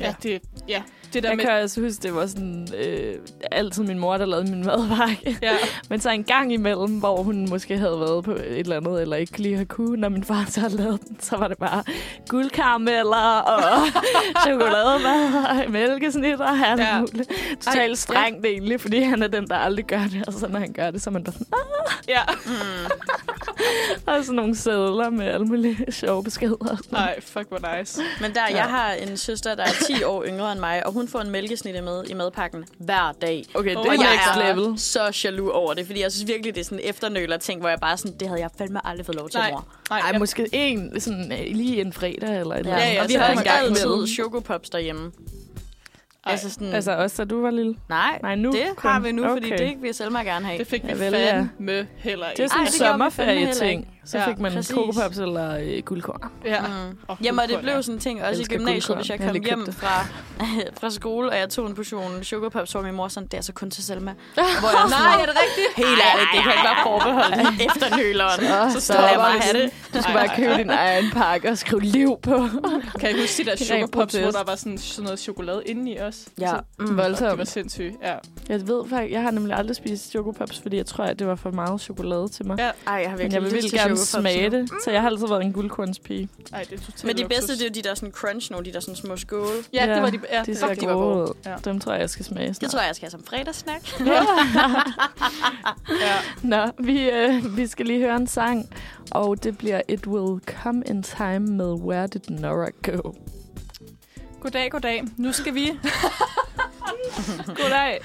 [0.00, 0.14] Ja, Ja.
[0.22, 0.82] det, ja.
[1.12, 1.44] det der Jeg med...
[1.44, 3.14] kan også huske, det var sådan øh,
[3.52, 5.38] altid min mor, der lavede min madpakke.
[5.42, 5.52] Ja.
[5.90, 9.16] Men så en gang imellem, hvor hun måske havde været på et eller andet, eller
[9.16, 11.84] ikke lige havde kunne, når min far så havde lavet den, så var det bare
[12.28, 13.62] guldkarameller og
[14.46, 16.94] chokolademad og mælkesnitter og alt Ja.
[16.94, 17.00] ja.
[17.00, 17.30] muligt.
[17.60, 20.24] Totalt strengt egentlig, fordi han er den, der aldrig gør det.
[20.26, 21.46] Og så når han gør det, så er man bare sådan,
[22.08, 22.20] Ja.
[22.46, 22.52] Mm.
[24.06, 26.76] og sådan nogle sædler med alle mulige sjove beskeder.
[26.92, 28.02] Nej, fuck, hvor nice.
[28.20, 28.56] Men der, Ja.
[28.56, 31.30] jeg har en søster, der er 10 år yngre end mig, og hun får en
[31.30, 33.44] mælkesnitte med i madpakken hver dag.
[33.54, 34.78] Okay, det Og er next er level.
[34.78, 37.68] så jaloux over det, fordi jeg synes virkelig, det er sådan en efternøler ting, hvor
[37.68, 39.50] jeg bare sådan, det havde jeg fandme aldrig fået lov til, Nej.
[39.50, 39.66] mor.
[39.90, 42.94] Nej, Ej, jeg- måske en, sådan, øh, lige en fredag eller et eller Ja, andet.
[42.94, 44.06] ja, og vi har en gang altid imellem.
[44.06, 45.12] chokopops derhjemme.
[46.26, 47.74] Ej, Altså sådan, Altså også, da du var lille.
[47.88, 48.90] nej, Nej, nu det kun.
[48.90, 49.58] har vi nu, fordi Okay.
[49.68, 50.58] det vil Selma gerne have.
[50.58, 51.38] Det fik vi Ja, vel, ja.
[51.38, 52.36] fandme heller ikke.
[52.42, 53.88] Det er sådan en fandme sommerferie-ting.
[54.04, 54.74] Så Ja, fik man præcis.
[54.74, 56.20] kokopops eller øh, guldkorn.
[56.44, 56.60] Ja.
[56.60, 56.98] Mm.
[57.08, 58.96] Og Jamen, og det blev sådan en ting også i gymnasiet, guldkorn.
[58.96, 60.06] hvis jeg Jeg kom lige hjem fra,
[60.80, 63.34] fra skole, og jeg tog en portion Sugar Pops, så var min mor sådan, det
[63.34, 64.10] er altså kun til Selma.
[64.34, 65.86] Hvor jeg sådan, Nej, er det rigtigt?
[65.86, 68.70] Helt ærligt, det kan ikke være forbeholdt efter nøleren.
[68.72, 69.70] Så, Så lad mig have det.
[69.94, 72.36] Du skal bare købe din egen pakke og skrive liv på.
[73.00, 75.04] Kan I huske de der Det er sugar ren pops, hvor der var sådan, sådan
[75.04, 76.24] noget chokolade inde i os?
[76.40, 76.46] Ja.
[76.48, 76.86] Så, Mm.
[76.86, 77.48] det var Voldsomt.
[77.48, 78.14] sindssygt, ja.
[78.48, 81.34] Jeg ved faktisk, jeg har nemlig aldrig spist chokopops, fordi jeg tror, at det var
[81.34, 82.58] for meget chokolade til mig.
[82.58, 82.70] Ja.
[82.86, 85.42] Ej, jeg har virkelig jeg vil til gerne smage det, så jeg har altid været
[85.42, 86.28] en guldkornspige.
[86.52, 87.58] Ej, det er totalt Men de bedste, luksus.
[87.58, 89.50] det er jo de der sådan crunch nogle, de der sådan små skåle.
[89.72, 91.34] Ja, det var de, ja, de det var de var gode.
[91.46, 91.54] Ja.
[91.64, 92.70] Dem tror jeg, jeg skal smage Det snart.
[92.70, 94.00] tror jeg, jeg skal have som fredagssnack.
[95.88, 96.16] Ja.
[96.42, 98.70] Nå, vi, øh, vi skal lige høre en sang,
[99.10, 103.12] og det bliver It Will Come In Time med Where Did Nora Go?
[104.40, 105.02] Goddag, goddag.
[105.16, 105.70] Nu skal vi...
[107.62, 108.00] goddag.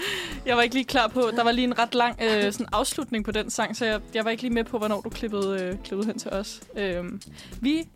[0.45, 1.31] Jeg var ikke lige klar på...
[1.35, 4.25] Der var lige en ret lang øh, sådan afslutning på den sang, så jeg, jeg
[4.25, 6.61] var ikke lige med på, hvornår du klippede, øh, klippede hen til os.
[6.75, 7.03] Øh,
[7.61, 7.89] vi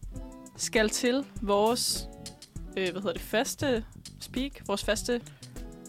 [0.57, 2.07] skal til vores...
[2.77, 3.21] Øh, hvad hedder det?
[3.21, 3.85] Faste
[4.19, 4.51] speak.
[4.67, 5.21] Vores faste...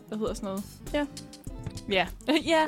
[0.09, 0.63] Hvad hedder sådan noget?
[0.95, 1.07] Ja.
[1.89, 2.07] Ja.
[2.53, 2.67] ja.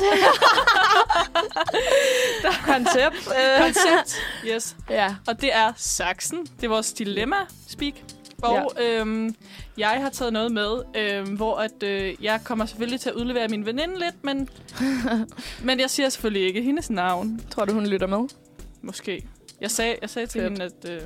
[2.73, 3.29] Koncept.
[3.59, 4.17] Koncept.
[4.47, 4.77] Yes.
[4.91, 5.15] ja.
[5.27, 6.47] Og det er Saxen.
[6.47, 7.95] Det er vores dilemma-speak.
[8.45, 9.01] Og ja.
[9.01, 9.35] øhm,
[9.77, 13.49] jeg har taget noget med, øhm, hvor at, øh, jeg kommer selvfølgelig til at udlevere
[13.49, 14.49] min veninde lidt, men,
[15.67, 17.41] men jeg siger selvfølgelig ikke hendes navn.
[17.51, 18.29] Tror du, hun lytter med?
[18.83, 19.27] Måske.
[19.61, 20.53] Jeg sagde, jeg sagde til Fedt.
[20.53, 21.01] hende, at, øh,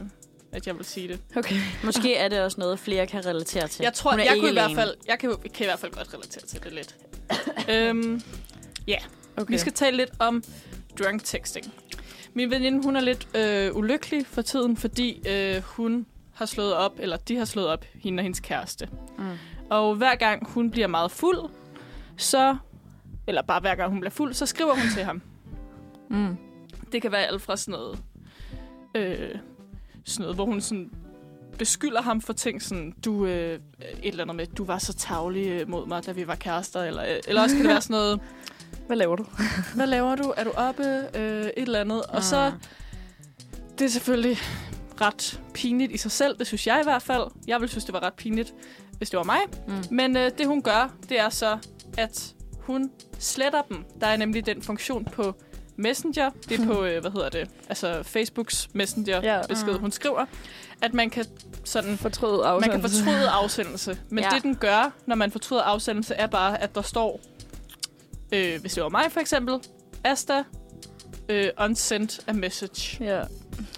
[0.52, 1.20] at jeg vil sige det.
[1.36, 1.56] Okay.
[1.84, 3.82] Måske er det også noget, flere kan relatere til.
[3.82, 6.42] Jeg tror, jeg kunne i hvert fald, jeg kan, kan i hvert fald godt relatere
[6.46, 6.96] til det lidt.
[7.74, 8.22] øhm,
[9.36, 9.52] okay.
[9.52, 10.42] Vi skal tale lidt om
[10.98, 11.72] drunk texting.
[12.34, 16.06] Min veninde, hun er lidt øh, ulykkelig for tiden, fordi øh, hun
[16.38, 18.88] har slået op, eller de har slået op, hende og hendes kæreste.
[19.18, 19.24] Mm.
[19.70, 21.38] Og hver gang hun bliver meget fuld,
[22.16, 22.56] så,
[23.26, 25.22] eller bare hver gang hun bliver fuld, så skriver hun til ham.
[26.10, 26.36] Mm.
[26.92, 27.98] Det kan være alt fra sådan noget,
[28.94, 29.34] øh,
[30.04, 30.90] sådan noget hvor hun sådan
[31.58, 33.60] beskylder ham for ting, sådan, du, øh, et
[34.02, 37.02] eller andet med, du var så tavlig øh, mod mig, da vi var kærester, eller,
[37.02, 38.20] øh, eller også kan det være sådan noget,
[38.86, 39.26] Hvad laver du?
[39.74, 40.34] hvad laver du?
[40.36, 40.82] Er du oppe?
[41.18, 42.02] Øh, et eller andet.
[42.02, 42.52] Og så, Ah.
[43.78, 44.36] det er selvfølgelig
[45.00, 46.38] ret pinligt i sig selv.
[46.38, 47.22] Det synes jeg i hvert fald.
[47.46, 48.54] Jeg ville synes, det var ret pinligt,
[48.98, 49.38] hvis det var mig.
[49.68, 49.74] Mm.
[49.90, 51.58] Men øh, det, hun gør, det er så,
[51.98, 53.84] at hun sletter dem.
[54.00, 55.34] Der er nemlig den funktion på
[55.76, 56.30] Messenger.
[56.48, 57.50] Det er på, øh, hvad hedder det?
[57.68, 59.78] Altså Facebooks Messenger-besked, Ja.
[59.78, 60.24] hun skriver.
[60.82, 61.24] At man kan
[61.64, 62.70] sådan Fortryd man afsendelse.
[62.70, 63.98] kan fortryde afsendelse.
[64.08, 64.30] Men ja.
[64.34, 67.20] det, den gør, når man fortryder afsendelse, er bare, at der står,
[68.32, 69.54] øh, hvis det var mig for eksempel,
[70.04, 70.42] Asta,
[71.28, 73.04] øh, unsent a message.
[73.04, 73.22] Ja.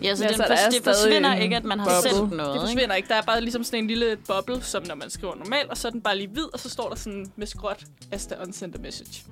[0.02, 2.10] Ja, så den altså, for, det forsvinder ikke, at man har bubble.
[2.10, 2.54] sendt Det noget.
[2.54, 2.60] ikke?
[2.66, 3.08] forsvinder ikke.
[3.08, 5.88] Der er bare ligesom sådan en lille boble, som når man skriver normalt, og så
[5.88, 8.78] er den bare lige hvid, og så står der sådan med skråt, Asta unsent a
[8.78, 9.24] message.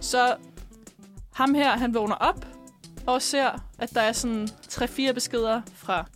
[0.00, 0.34] Så
[1.32, 2.46] ham her, han vågner op
[3.06, 6.06] og ser, at der er sådan 3-4 beskeder fra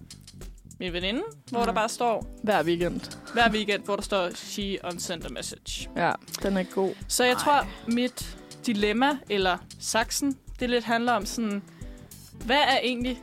[0.81, 1.67] min veninde, hvor Mm.
[1.67, 3.01] der bare står, Hver weekend.
[3.33, 5.91] hver weekend, hvor der står, she unsent a message.
[5.97, 6.13] Ja,
[6.43, 6.91] den er god.
[7.09, 7.39] Så jeg Ej.
[7.39, 8.37] tror, mit
[8.67, 11.63] dilemma, eller saksen, det lidt handler om sådan,
[12.45, 13.23] hvad er egentlig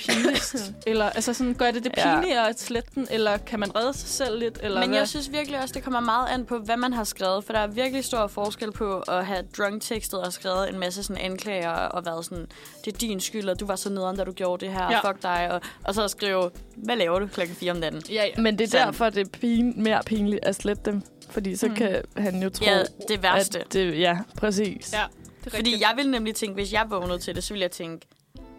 [0.00, 0.72] pinligst?
[0.86, 2.14] eller altså sådan, gør det det Ja.
[2.20, 4.58] pinligere at slette den, eller kan man redde sig selv lidt?
[4.62, 4.98] Eller Men hvad?
[4.98, 7.44] jeg synes virkelig også, det kommer meget an på, hvad man har skrevet.
[7.44, 11.02] For der er virkelig stor forskel på at have drunk tekstet og skrevet en masse
[11.02, 12.46] sådan anklager og været sådan,
[12.84, 14.90] det er din skyld, og du var så nederen, da du gjorde det her, Ja.
[15.04, 15.10] ja.
[15.10, 15.48] fuck dig.
[15.52, 18.02] Og, og så at skrive, hvad laver du klokken 4 om natten?
[18.10, 18.42] Ja, ja.
[18.42, 18.86] Men det er Sådan.
[18.86, 21.02] derfor, det er pin, mere pinligt at slette dem.
[21.30, 21.74] Fordi så Mm.
[21.74, 23.60] kan han jo tro, Ja, det værste.
[23.60, 23.98] at det...
[23.98, 24.92] Ja, præcis.
[24.92, 25.02] Ja,
[25.44, 27.70] det er Fordi jeg ville nemlig tænke, hvis jeg vågnede til det, så ville jeg
[27.70, 28.06] tænke,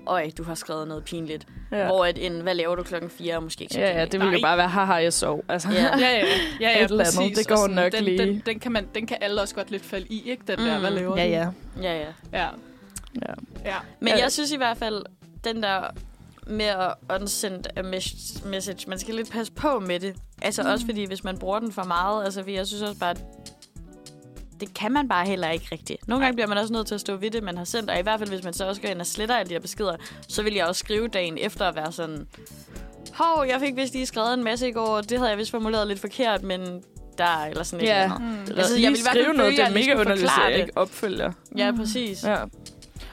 [0.07, 1.47] øj, du har skrevet noget pinligt.
[1.71, 1.85] Ja, Ja.
[1.85, 4.19] Hvor at en, hvad laver du klokken 4, er måske ikke så ja, ja det
[4.19, 5.43] ville jo bare være, haha, jeg sov.
[5.49, 5.69] Altså.
[5.71, 5.81] Ja.
[5.99, 6.25] Ja, ja, ja,
[6.61, 7.37] ja, ja Et eller andet.
[7.37, 8.17] Det går nok den, lige.
[8.17, 10.43] Den, den, kan man, den kan alle også godt lidt falde i, ikke?
[10.47, 10.79] Den der, Mm.
[10.81, 11.29] hvad laver ja, du?
[11.31, 11.47] ja.
[11.91, 12.07] Ja, ja.
[12.33, 12.47] Ja,
[13.21, 13.33] ja.
[13.65, 13.75] ja.
[13.99, 14.19] Men Ja.
[14.23, 15.03] jeg synes i hvert fald,
[15.43, 15.81] den der
[16.47, 20.15] med at unsend a mes- message, man skal lidt passe på med det.
[20.41, 20.69] Altså mm.
[20.69, 23.15] også fordi, hvis man bruger den for meget, altså jeg synes også bare,
[24.61, 26.07] det kan man bare heller ikke rigtigt.
[26.07, 27.99] Nogle gange bliver man også nødt til at stå ved det, man har sendt, og
[27.99, 29.95] i hvert fald hvis man så også går ind og sletter alle de her beskeder,
[30.27, 32.27] så vil jeg også skrive dagen efter at være sådan,
[33.13, 35.51] hov, jeg fik vist lige skrevet en masse i går, og det havde jeg vist
[35.51, 36.83] formuleret lidt forkert, men
[37.17, 38.03] der eller sådan et Ja.
[38.03, 38.49] eller andet.
[38.49, 38.57] Mm.
[38.57, 40.53] Altså, jeg vil i hvert fald skrive noget, det er at mega underligt, forklare jeg
[40.53, 40.59] det.
[40.59, 41.31] ikke opfølger.
[41.57, 41.77] Ja, Mm.
[41.77, 42.23] præcis.
[42.23, 42.37] Ja.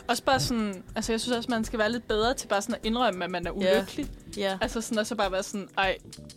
[0.09, 2.75] Også bare sådan, altså jeg synes også, man skal være lidt bedre til bare sådan
[2.75, 4.07] at indrømme, at man er ulykkelig.
[4.37, 4.59] Ja.
[4.61, 5.97] Altså sådan, og så bare være sådan, ej,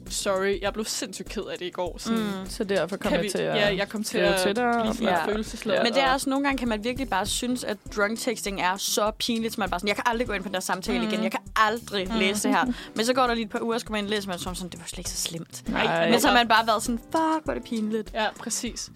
[0.09, 1.97] sorry, jeg blev sindssygt ked af det i går.
[1.99, 2.49] Sådan, Mm.
[2.49, 4.71] Så derfor kom jeg vi, til at ja, jeg kom til at til dig.
[4.81, 5.25] blive sådan Ja.
[5.25, 5.83] følelsesladet.
[5.83, 8.61] Men det er og- også, nogle gange kan man virkelig bare synes, at drunk texting
[8.61, 10.59] er så pinligt, så man bare sådan, jeg kan aldrig gå ind på den der
[10.59, 11.07] samtale mm.
[11.07, 12.15] igen, jeg kan aldrig mm.
[12.19, 12.65] læse det her.
[12.95, 14.55] Men så går der lige et par uger, så man ind og læser, man som
[14.55, 15.69] sådan, det var slet ikke så slemt.
[15.69, 16.09] Nej.
[16.09, 18.11] Men så har man bare været sådan, fuck, hvor er det pinligt.
[18.13, 18.89] Ja, præcis.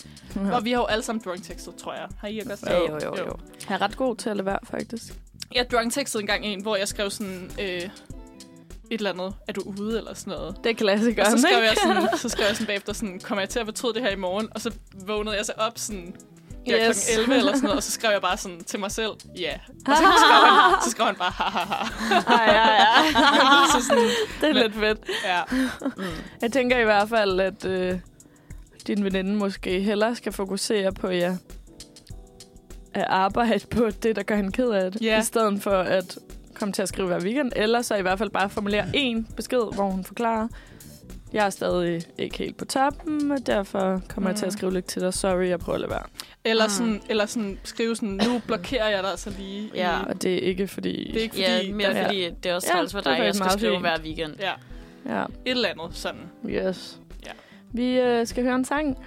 [0.53, 2.07] Og vi har jo alle sammen drunk-tekstet, tror jeg.
[2.19, 2.89] Har I ikke også Ja, det?
[2.89, 3.33] jo, jo, jo.
[3.69, 5.03] Jeg er ret god til at lade være, faktisk.
[5.55, 7.51] Jeg drunk-tekstede engang en, hvor jeg skrev sådan...
[7.61, 7.81] Øh,
[8.91, 10.55] et eller andet, er du ude eller sådan noget.
[10.63, 13.41] Det er klassikeren, Og så skrev, jeg sådan, så skrev jeg sådan bagefter sådan, kommer
[13.41, 14.47] jeg til at fortryde det her i morgen?
[14.55, 14.71] Og så
[15.07, 16.15] vågnede jeg så op sådan,
[16.67, 17.07] ja, Yes.
[17.09, 17.17] yes.
[17.17, 19.51] 11 eller sådan noget, og så skrev jeg bare sådan til mig selv, ja.
[19.87, 22.35] Og så skrev han, så skrev han bare, ha, ha, ha.
[22.35, 23.11] Ej, ja, ja.
[23.79, 24.09] Så sådan,
[24.41, 24.99] Det er lidt fedt.
[25.25, 25.41] ja.
[26.41, 27.99] Jeg tænker i hvert fald, at øh,
[28.87, 31.37] din veninde måske hellere skal fokusere på ja,
[32.93, 35.19] at arbejde på det, der gør hende ked af det, Ja.
[35.19, 36.17] i stedet for at
[36.55, 39.73] komme til at skrive hver weekend, eller så i hvert fald bare formulere en besked,
[39.75, 40.47] hvor hun forklarer,
[41.33, 44.31] jeg er stadig ikke helt på toppen, og derfor kommer mm.
[44.31, 45.13] jeg til at skrive lidt til dig.
[45.13, 46.03] Sorry, jeg prøver at lade være.
[46.45, 46.69] Eller, Mm.
[46.69, 49.71] sådan, eller sådan skrive sådan, nu blokerer jeg dig altså lige.
[49.75, 49.99] Ja.
[50.03, 51.07] Og det er ikke fordi...
[51.13, 53.07] Det er ikke Ja, fordi, mere der, fordi det er også Ja, træls for det
[53.07, 53.81] er dig, jeg skal skrive fint.
[53.81, 54.33] hver weekend.
[54.39, 54.51] Ja,
[55.09, 56.21] Ja, et eller andet sådan.
[56.49, 56.99] yes.
[57.25, 57.31] Ja.
[57.71, 58.97] Vi øh, skal høre en sang,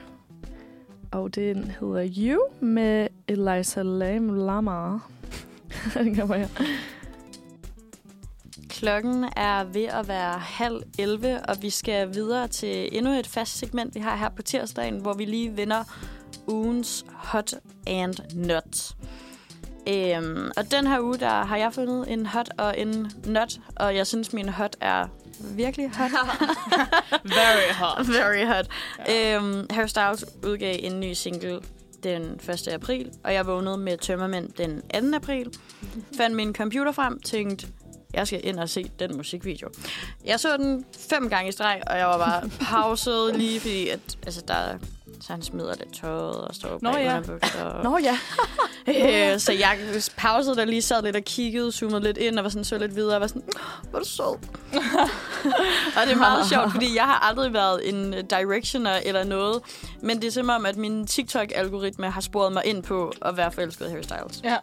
[1.12, 4.98] og den hedder You med Eliza Lam Lama.
[5.94, 6.48] den kommer her.
[8.78, 13.58] Klokken er ved at være halv 11, og vi skal videre til endnu et fast
[13.58, 15.84] segment, vi har her på tirsdagen, hvor vi lige vinder
[16.46, 17.54] ugens Hot
[17.86, 18.94] and Not.
[19.88, 23.96] Øhm, og den her uge, der har jeg fundet en hot og en not, og
[23.96, 25.06] jeg synes, min hot er
[25.40, 26.10] virkelig hot.
[27.38, 28.06] Very hot.
[28.22, 28.66] Very hot.
[29.08, 29.36] Ja.
[29.36, 31.60] Øhm, Harry Styles udgav en ny single
[32.02, 32.68] den 1.
[32.68, 35.16] april, og jeg vågnede med tømmermænd den 2.
[35.16, 35.58] april.
[36.16, 37.66] Fandt min computer frem, tænkte,
[38.14, 39.68] jeg skal ind og se den musikvideo.
[40.24, 44.00] Jeg så den fem gange i streg, og jeg var bare pauset lige, fordi at,
[44.26, 44.78] altså, der,
[45.20, 47.64] så han smider lidt tøjet og står Nå, bag ja.
[47.64, 48.18] Og, Nå ja.
[49.32, 49.78] øh, så jeg
[50.16, 52.96] pausede der lige, sad lidt og kiggede, zoomede lidt ind og var sådan, så lidt
[52.96, 54.24] videre og var sådan, "Åh, hvor er du sød.
[55.96, 59.62] og det er meget sjovt, fordi jeg har aldrig været en directioner eller noget,
[60.02, 63.52] men det er som om, at min TikTok-algoritme har sporet mig ind på at være
[63.52, 64.40] forelsket i Harry Styles.
[64.44, 64.56] Ja.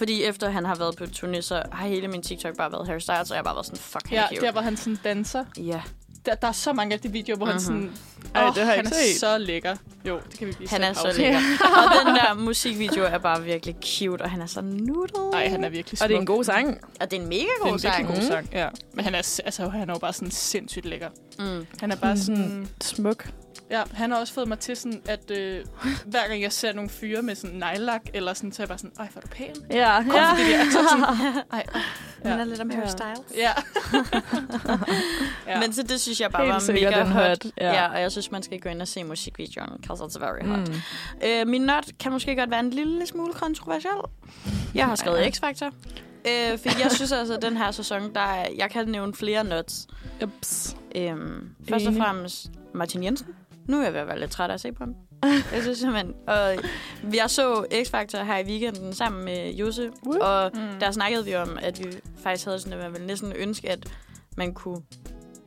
[0.00, 2.98] Fordi efter han har været på turné, så har hele min TikTok bare været Harry
[2.98, 4.40] Styles, og jeg har bare været sådan, fuck, han Ja, er cute.
[4.40, 5.44] der hvor han sådan danser.
[5.56, 5.82] Ja,
[6.26, 7.52] Der, der er så mange af de videoer, hvor mm-hmm.
[7.52, 7.92] han sådan...
[8.34, 9.20] Ej, det har jeg han ikke er set.
[9.20, 9.76] så lækker.
[10.08, 11.38] Jo, det kan vi blive han er så lækker.
[11.78, 15.20] og den der musikvideo er bare virkelig cute, og han er så nuttet.
[15.32, 16.04] Nej, han er virkelig smuk.
[16.04, 16.78] Og det er en god sang.
[17.00, 17.96] Og det er en mega det er god en sang.
[17.98, 18.28] virkelig god Mm.
[18.32, 18.68] sang, ja.
[18.94, 21.08] Men han er, s- altså, han er jo bare sådan sindssygt lækker.
[21.38, 21.66] Mm.
[21.80, 22.20] Han er bare Mm.
[22.20, 22.68] sådan...
[22.82, 23.28] Smuk.
[23.70, 25.64] Ja, han har også fået mig til sådan, at øh,
[26.06, 28.78] hver gang jeg ser nogle fyre med sådan nejlak, eller sådan, så er jeg bare
[28.78, 29.54] sådan, ej, hvor er du pæn.
[29.70, 30.30] Ja, Kun ja.
[30.30, 31.80] fordi de er så sådan, ej, åh,
[32.24, 32.28] Ja.
[32.30, 32.36] Ja.
[32.38, 32.86] er lidt om Harry.
[32.88, 33.20] Styles.
[33.36, 33.50] ja.
[35.52, 35.60] ja.
[35.60, 37.28] Men så det synes jeg bare Helt var sikkert mega hot.
[37.28, 37.72] hot, ja.
[37.72, 37.88] Ja.
[37.92, 40.68] og jeg synes, man skal gå ind og se musikvideoen, because it's very hot.
[40.68, 40.74] Mm.
[41.24, 43.92] Øh, min not kan måske godt være en lille smule kontroversiel.
[44.74, 45.66] Jeg har skrevet X-Factor.
[46.26, 49.44] Øh, for jeg synes altså, at den her sæson, der er, jeg kan nævne flere
[49.44, 49.86] nuts.
[50.24, 50.76] Ups.
[50.94, 53.26] Øhm, først og fremmest Martin Jensen.
[53.70, 54.94] Nu er jeg ved at være lidt træt af at se på ham.
[55.54, 56.14] Jeg synes simpelthen...
[56.26, 56.54] Og
[57.14, 59.90] jeg så X-Factor her i weekenden sammen med Jose,
[60.20, 60.60] og Mm.
[60.80, 61.84] der snakkede vi om, at vi
[62.22, 63.78] faktisk havde sådan, at man ville næsten ønske, at
[64.36, 64.80] man kunne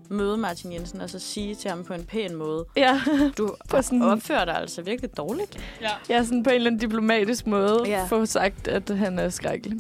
[0.10, 3.02] møde Martin Jensen og så sige til ham på en pæn måde, Ja.
[3.38, 5.58] du På sådan- opfører dig altså virkelig dårligt.
[5.82, 5.90] ja.
[6.10, 8.06] ja, sådan på en eller anden diplomatisk måde ja.
[8.06, 9.80] få sagt, at han er skrækkelig.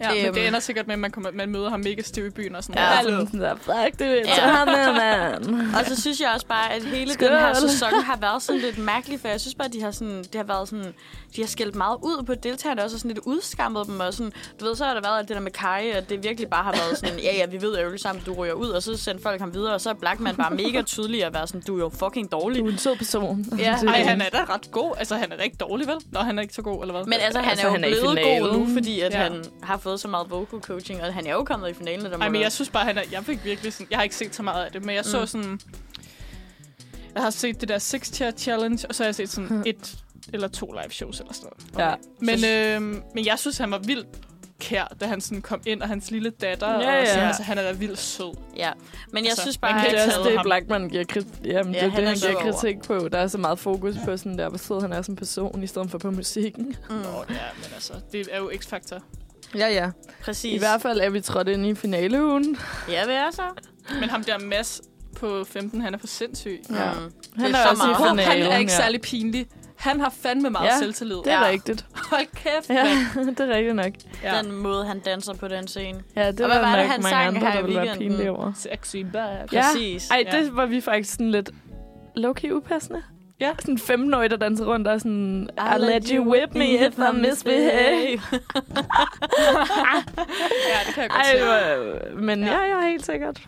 [0.00, 0.34] Ja men Øhm.
[0.34, 2.62] det ender sikkert med, at man, kommer, man møder ham mega stiv i byen og
[2.64, 2.84] sådan Ja.
[2.90, 2.96] ja.
[2.96, 4.34] Ja, sådan, der, fuck, det er Ja.
[4.34, 5.74] så ham mand.
[5.74, 7.28] Og så synes jeg også bare, at hele Skål.
[7.28, 9.90] den her sæson har været sådan lidt mærkelig, for jeg synes bare, at de har,
[9.90, 10.94] sådan, det har været sådan,
[11.36, 14.32] de har skældt meget ud på deltagerne, også og sådan lidt udskammet dem, og sådan,
[14.60, 16.64] du ved, så har der været alt det der med Kai, at det virkelig bare
[16.64, 19.22] har været sådan, ja, ja, vi ved jo sammen, du ryger ud, og så sender
[19.22, 21.80] folk ham videre, og så er Blackman bare mega tydelig at være sådan, du er
[21.80, 22.60] jo fucking dårlig.
[22.60, 23.44] Du er en sød person.
[23.58, 23.76] Ja.
[23.86, 24.94] Ej, han er da ret god.
[24.98, 25.96] Altså, han er da ikke dårlig, vel?
[26.12, 27.04] Nå, han er ikke så god, eller hvad?
[27.04, 29.18] Men altså, han Altså, er jo han er blevet god nu, fordi at Ja.
[29.18, 32.04] han har fået så meget vocal coaching, og han er jo kommet i finalen.
[32.04, 33.02] Der må Ej, men jeg synes bare, han er...
[33.12, 33.86] Jeg fik virkelig sådan...
[33.90, 35.26] Jeg har ikke set så meget af det, men jeg så Mm.
[35.26, 35.60] sådan...
[37.14, 39.98] Jeg har set det der Six Chair Challenge, og så har jeg set sådan et
[40.32, 41.90] eller to live shows eller sådan noget.
[41.90, 41.94] Ja.
[42.20, 42.82] Men, Så- øh,
[43.14, 44.06] men jeg synes, han var vildt
[44.60, 46.68] kær, da han sådan kom ind, og hans lille datter.
[46.70, 47.26] Ja, og sådan, ja.
[47.26, 48.34] altså, han er da vildt sød.
[48.56, 48.70] Ja,
[49.12, 50.44] men jeg Altså, synes man bare, kan Det er også det, ham.
[50.44, 51.32] Blackman giver kritik.
[51.44, 52.52] Jamen, Ja, det er han det, er han giver så over.
[52.52, 53.08] kritik på.
[53.08, 55.66] Der er så meget fokus på sådan der, hvor sød han er som person, i
[55.66, 56.64] stedet for på musikken.
[56.90, 59.00] Mm, Nå, ja, men altså, det er jo X-Factor.
[59.54, 59.90] Ja, ja.
[60.22, 60.52] præcis.
[60.54, 62.56] I hvert fald er vi trådt ind i finaleugen.
[62.90, 63.42] Ja, det er så.
[64.00, 64.80] Men ham der Mads
[65.16, 66.60] på 15, han er for sindssyg.
[66.70, 66.92] Ja.
[66.92, 67.12] Mm.
[67.42, 67.96] Han er er, så også meget.
[67.96, 68.52] Han finalen.
[68.52, 68.76] er ikke ja.
[68.78, 69.46] særlig pinlig.
[69.76, 71.16] Han har fandme meget Ja, selvtillid.
[71.16, 71.48] Det er Ja.
[71.48, 71.86] rigtigt.
[72.10, 72.84] Hold kæft, Ja,
[73.38, 73.92] det er rigtigt nok.
[74.22, 74.42] Ja.
[74.42, 76.00] Den måde, han danser på den scene.
[76.16, 77.62] Ja, det Og var, hvad var det, nok han mange sang andre, her der i
[77.64, 78.52] ville være pinlige over.
[78.56, 79.38] Sexy bad.
[79.52, 79.62] Ja.
[79.72, 80.10] Præcis.
[80.10, 80.38] Ej, Ja.
[80.40, 81.50] det var vi faktisk sådan lidt
[82.18, 83.02] low-key upassende.
[83.40, 83.52] Ja.
[83.60, 87.16] Sådan en 15-årig, der danser rundt og sådan, I, let you whip me if I
[87.20, 88.20] misbehave.
[90.68, 92.16] Ja, det kan jeg godt Ej, se.
[92.16, 92.62] men Ja.
[92.62, 93.40] ja, helt sikkert.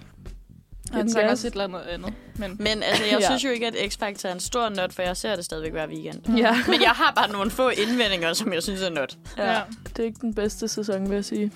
[0.93, 2.13] Han sang også et eller andet andet.
[2.37, 3.27] Men Men altså, jeg Ja.
[3.27, 5.87] synes jo ikke, at X-Factor er en stor not, for jeg ser det stadigvæk hver
[5.87, 6.37] weekend.
[6.39, 6.57] Ja.
[6.69, 9.17] Men jeg har bare nogle få indvendinger, som jeg synes er not.
[9.39, 9.53] ja.
[9.53, 9.61] ja.
[9.89, 11.53] Det er ikke den bedste sæson, vil jeg sige.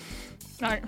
[0.61, 0.81] Nej.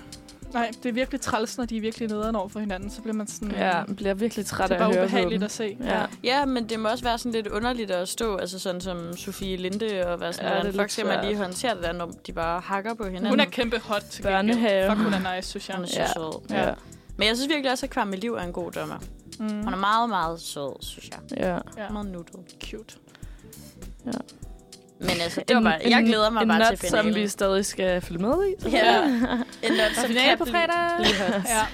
[0.53, 2.89] Nej, det er virkelig træls, når de er virkelig nederen over for hinanden.
[2.89, 3.51] Så bliver man sådan...
[3.51, 5.45] Ja, jeg bliver virkelig træt det er af at bare høre på ubehageligt dem.
[5.45, 5.77] at se.
[5.83, 6.05] Ja.
[6.23, 9.57] Ja, men det må også være sådan lidt underligt at stå, altså sådan som Sofie
[9.57, 11.91] Linde, og være sådan, Ja, ja, det er hvordan skal man lige håndtere det der,
[11.91, 13.29] når de bare hakker på hinanden.
[13.29, 14.69] Hun er kæmpe hot til Børnehave.
[14.69, 14.89] gengæld.
[14.89, 15.75] Fuck, hun er nice, synes jeg.
[15.75, 16.07] Hun er så Ja.
[16.07, 16.41] sød.
[16.49, 16.67] Ja.
[16.67, 16.73] Ja.
[17.17, 18.97] Men jeg synes virkelig også, at Kwame Liv er en god dommer.
[19.39, 19.63] Mm.
[19.63, 21.19] Hun er meget, meget sød, synes jeg.
[21.39, 21.53] ja.
[21.83, 21.89] Ja.
[21.89, 22.35] Meget nuttet.
[22.63, 22.95] Cute.
[24.99, 27.13] Men altså, det var bare, jeg glæder mig en bare nut, til finalen.
[27.13, 28.69] som vi stadig skal følge med i.
[28.69, 30.97] Ja, en not, som finale på fredag.
[30.97, 31.43] hot.
[31.49, 31.65] Ja.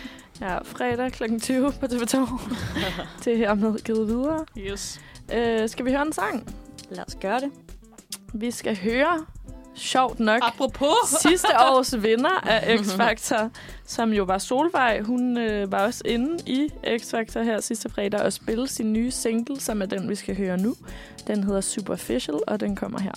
[0.41, 1.23] Ja, fredag kl.
[1.41, 2.17] 20 på TV2.
[3.25, 4.45] det er hermed givet videre.
[4.57, 5.01] Yes.
[5.33, 6.55] Øh, skal vi høre en sang?
[6.89, 7.51] Lad os gøre det.
[8.33, 9.25] Vi skal høre,
[9.75, 10.95] sjovt nok, Apropos.
[11.27, 13.49] sidste års vinder af X-Factor,
[13.85, 15.01] som jo var Solvej.
[15.01, 19.59] Hun øh, var også inde i X-Factor her sidste fredag og spille sin nye single,
[19.59, 20.75] som er den, vi skal høre nu.
[21.27, 23.11] Den hedder Superficial, og den kommer her.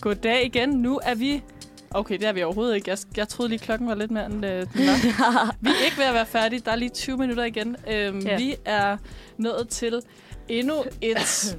[0.00, 0.68] Goddag igen.
[0.68, 1.42] Nu er vi...
[1.90, 2.90] Okay, det er vi overhovedet ikke.
[2.90, 5.54] Jeg, jeg troede lige, klokken var lidt mere, end øh, den var.
[5.60, 6.60] vi er ikke ved at være færdige.
[6.64, 7.76] Der er lige 20 minutter igen.
[7.90, 8.36] Øhm, Ja.
[8.36, 8.96] Vi er
[9.38, 10.02] nået til
[10.48, 11.18] endnu et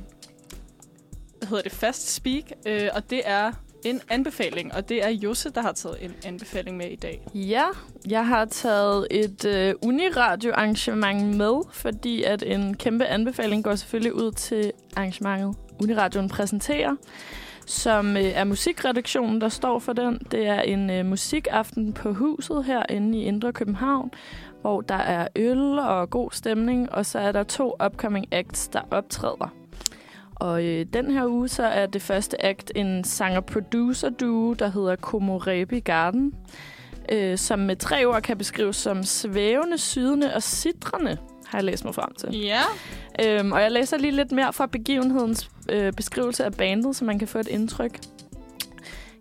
[1.38, 3.51] hvad hedder det, fast speak, øh, og det er
[3.86, 7.21] en anbefaling, og det er Josse, der har taget en anbefaling med i dag.
[7.34, 7.63] Ja,
[8.07, 14.32] jeg har taget et øh, Uniradio-arrangement med, fordi at en kæmpe anbefaling går selvfølgelig ud
[14.32, 16.95] til arrangementet Uniradioen præsenterer,
[17.65, 20.19] som øh, er musikredaktionen, der står for den.
[20.32, 24.11] Det er en øh, musikaften på huset herinde i Indre København,
[24.61, 28.82] hvor der er øl og god stemning, og så er der to upcoming acts, der
[28.91, 29.53] optræder.
[30.39, 35.79] Og øh, den her uge, så er det første act en sanger-producer-duo, der hedder Komorebi
[35.79, 36.33] Garden,
[37.11, 41.17] øh, som med tre ord kan beskrives som svævende, sydende og sidrende,
[41.47, 42.35] har jeg læst mig frem til.
[42.35, 42.61] Ja.
[43.25, 47.19] Øhm, og jeg læser lige lidt mere fra begivenhedens øh, beskrivelse af bandet, så man
[47.19, 47.99] kan få et indtryk.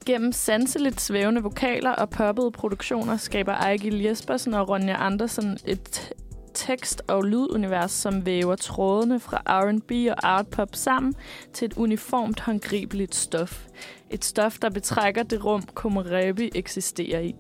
[0.06, 6.12] Gennem sanseligt svævende vokaler og poppede produktioner skaber Ejgil Jespersen og Ronja Andersen et
[6.56, 11.14] tekst- og lydunivers, som væver trådene fra R&B og artpop sammen
[11.52, 13.66] til et uniformt håndgribeligt stof.
[14.10, 17.34] Et stof, der betrækker det rum, Komorebi eksisterer i.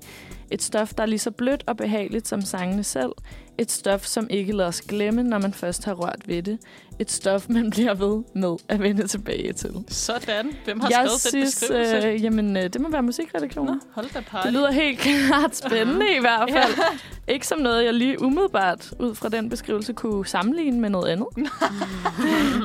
[0.50, 3.12] Et stof, der er lige så blødt og behageligt som sangene selv.
[3.58, 6.58] Et stof, som ikke lader os glemme, når man først har rørt ved det.
[6.98, 9.70] Et stof, man bliver ved med at vende tilbage til.
[9.88, 10.52] Sådan.
[10.64, 12.08] Hvem har Jeg skrevet den synes, beskrivelse?
[12.08, 13.74] øh, jamen, øh, det må være musikredaktionen.
[13.74, 14.46] Nå, hold da party.
[14.46, 16.74] Det lyder helt klart spændende i hvert fald.
[17.28, 21.26] Ikke som noget, jeg lige umiddelbart ud fra den beskrivelse kunne sammenligne med noget andet.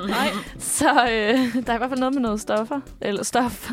[0.08, 0.28] Nej.
[0.60, 2.80] Så øh, der er i hvert fald noget med noget stoffer.
[3.02, 3.70] Eller stof.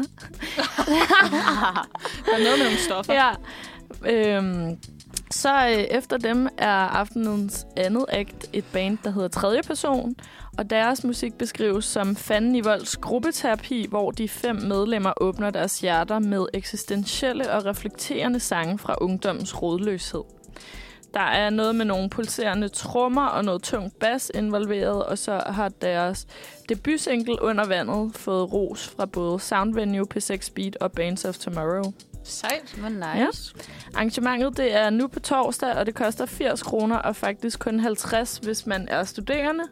[2.27, 3.15] Der er noget med nogle stoffer.
[3.15, 3.31] ja.
[4.07, 4.77] Øhm,
[5.31, 10.17] så øh, efter dem er aftenens andet akt et band, der hedder Tredje Person.
[10.59, 15.81] Og deres musik beskrives som Fanden i Volds gruppeterapi, hvor de fem medlemmer åbner deres
[15.81, 20.23] hjerter med eksistentielle og reflekterende sange fra ungdommens rådløshed.
[21.15, 25.69] Der er noget med nogle pulserende trommer og noget tungt bas involveret, og så har
[25.69, 26.27] deres
[26.69, 31.93] debutsingle Under Vandet fået ros fra både Soundvenue, P6 Beat og Bands of Tomorrow.
[32.31, 32.75] Sejt.
[32.79, 33.55] Hvor nice.
[33.57, 33.63] Ja.
[33.95, 38.37] Arrangementet det er nu på torsdag, og det koster 80 kroner, og faktisk kun 50,
[38.39, 39.65] hvis man er studerende.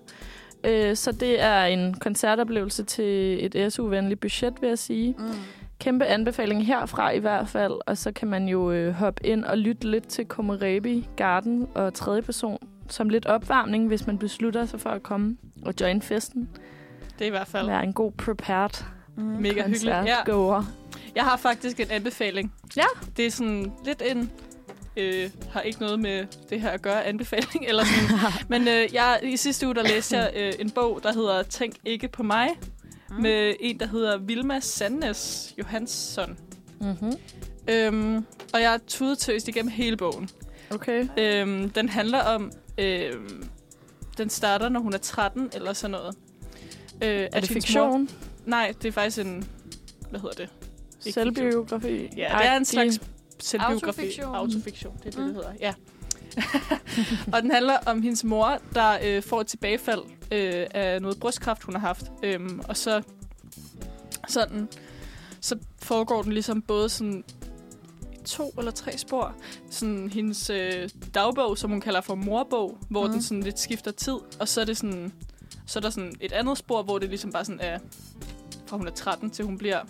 [0.64, 5.14] Øh, Så det er en koncertoplevelse til et SU-venligt budget, vil jeg sige.
[5.18, 5.24] Mm.
[5.78, 9.59] Kæmpe anbefaling herfra i hvert fald, og så kan man jo øh, hoppe ind og
[9.59, 14.80] lytte lidt til Komorebi Garden og tredje person som lidt opvarmning, hvis man beslutter sig
[14.80, 16.48] for at komme og join festen.
[17.18, 18.84] Det er i hvert fald Være en god prepared
[19.18, 19.22] Mm.
[19.24, 19.84] mega hyggeligt.
[19.86, 20.16] Ja.
[21.16, 22.52] Jeg har faktisk en anbefaling.
[22.76, 22.84] Ja.
[23.16, 24.30] Det er sådan lidt en...
[24.96, 27.66] Øh, har ikke noget med det her at gøre, anbefaling.
[27.68, 28.32] Eller sådan.
[28.60, 31.74] Men øh, jeg, i sidste uge, der læste jeg øh, en bog, der hedder Tænk
[31.84, 32.48] ikke på mig.
[33.10, 33.16] Mm.
[33.16, 36.38] Med en, der hedder Vilma Sandnes Johansson.
[36.80, 37.12] Mm-hmm.
[37.68, 40.28] Øhm, og jeg har tudetøst igennem hele bogen.
[40.70, 41.08] Okay.
[41.18, 42.52] Øhm, den handler om...
[42.78, 43.48] Øhm,
[44.18, 46.16] den starter, når hun er 13 eller sådan noget.
[47.02, 48.00] Øh, Er det fiktion?
[48.00, 48.08] Mor,
[48.46, 49.48] nej, det er faktisk en...
[50.10, 50.65] Hvad hedder det?
[51.07, 52.09] Ikke Selvbiografi?
[52.16, 53.00] Ja, det er en slags
[53.40, 53.83] selvbiografi.
[54.00, 54.34] Autofiktion.
[54.34, 55.24] Autofiktion, det er det, Mm.
[55.26, 55.53] det hedder.
[55.61, 55.74] Ja.
[57.33, 60.00] og den handler om hendes mor, der øh, får et tilbagefald
[60.33, 62.04] øh, af noget brystkræft, hun har haft.
[62.22, 63.03] Øhm, og så
[64.28, 64.68] sådan,
[65.41, 67.24] så foregår den ligesom både sådan
[68.24, 69.34] to eller tre spor.
[69.70, 73.12] Sådan hendes øh, dagbog, som hun kalder for morbog, hvor Mm.
[73.12, 74.16] den sådan lidt skifter tid.
[74.41, 75.12] Og så er det sådan,
[75.66, 77.78] så er der sådan et andet spor, hvor det ligesom bare sådan er,
[78.66, 79.80] fra hun er 13 til hun bliver,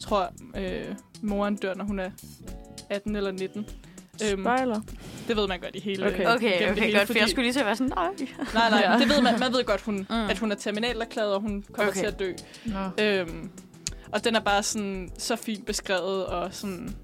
[0.00, 2.10] tror, øh, moren dør, når hun er
[2.90, 3.66] 18 eller 19.
[4.30, 4.80] Øhm, Spoiler.
[5.28, 6.26] det ved man godt i hele Okay.
[6.34, 8.08] Okay, det okay, hele, godt, for jeg skulle lige til at være sådan, nej.
[8.54, 8.98] Nej, nej, Ja.
[8.98, 9.40] det ved man.
[9.40, 10.14] Man ved godt, hun, Mm.
[10.30, 12.00] at hun er terminalerklæret, og hun kommer Okay.
[12.00, 12.00] okay.
[12.00, 12.32] til at dø.
[12.64, 13.04] Nå.
[13.04, 13.50] Øhm,
[14.12, 16.96] og den er bare sådan så fint beskrevet, og sådan...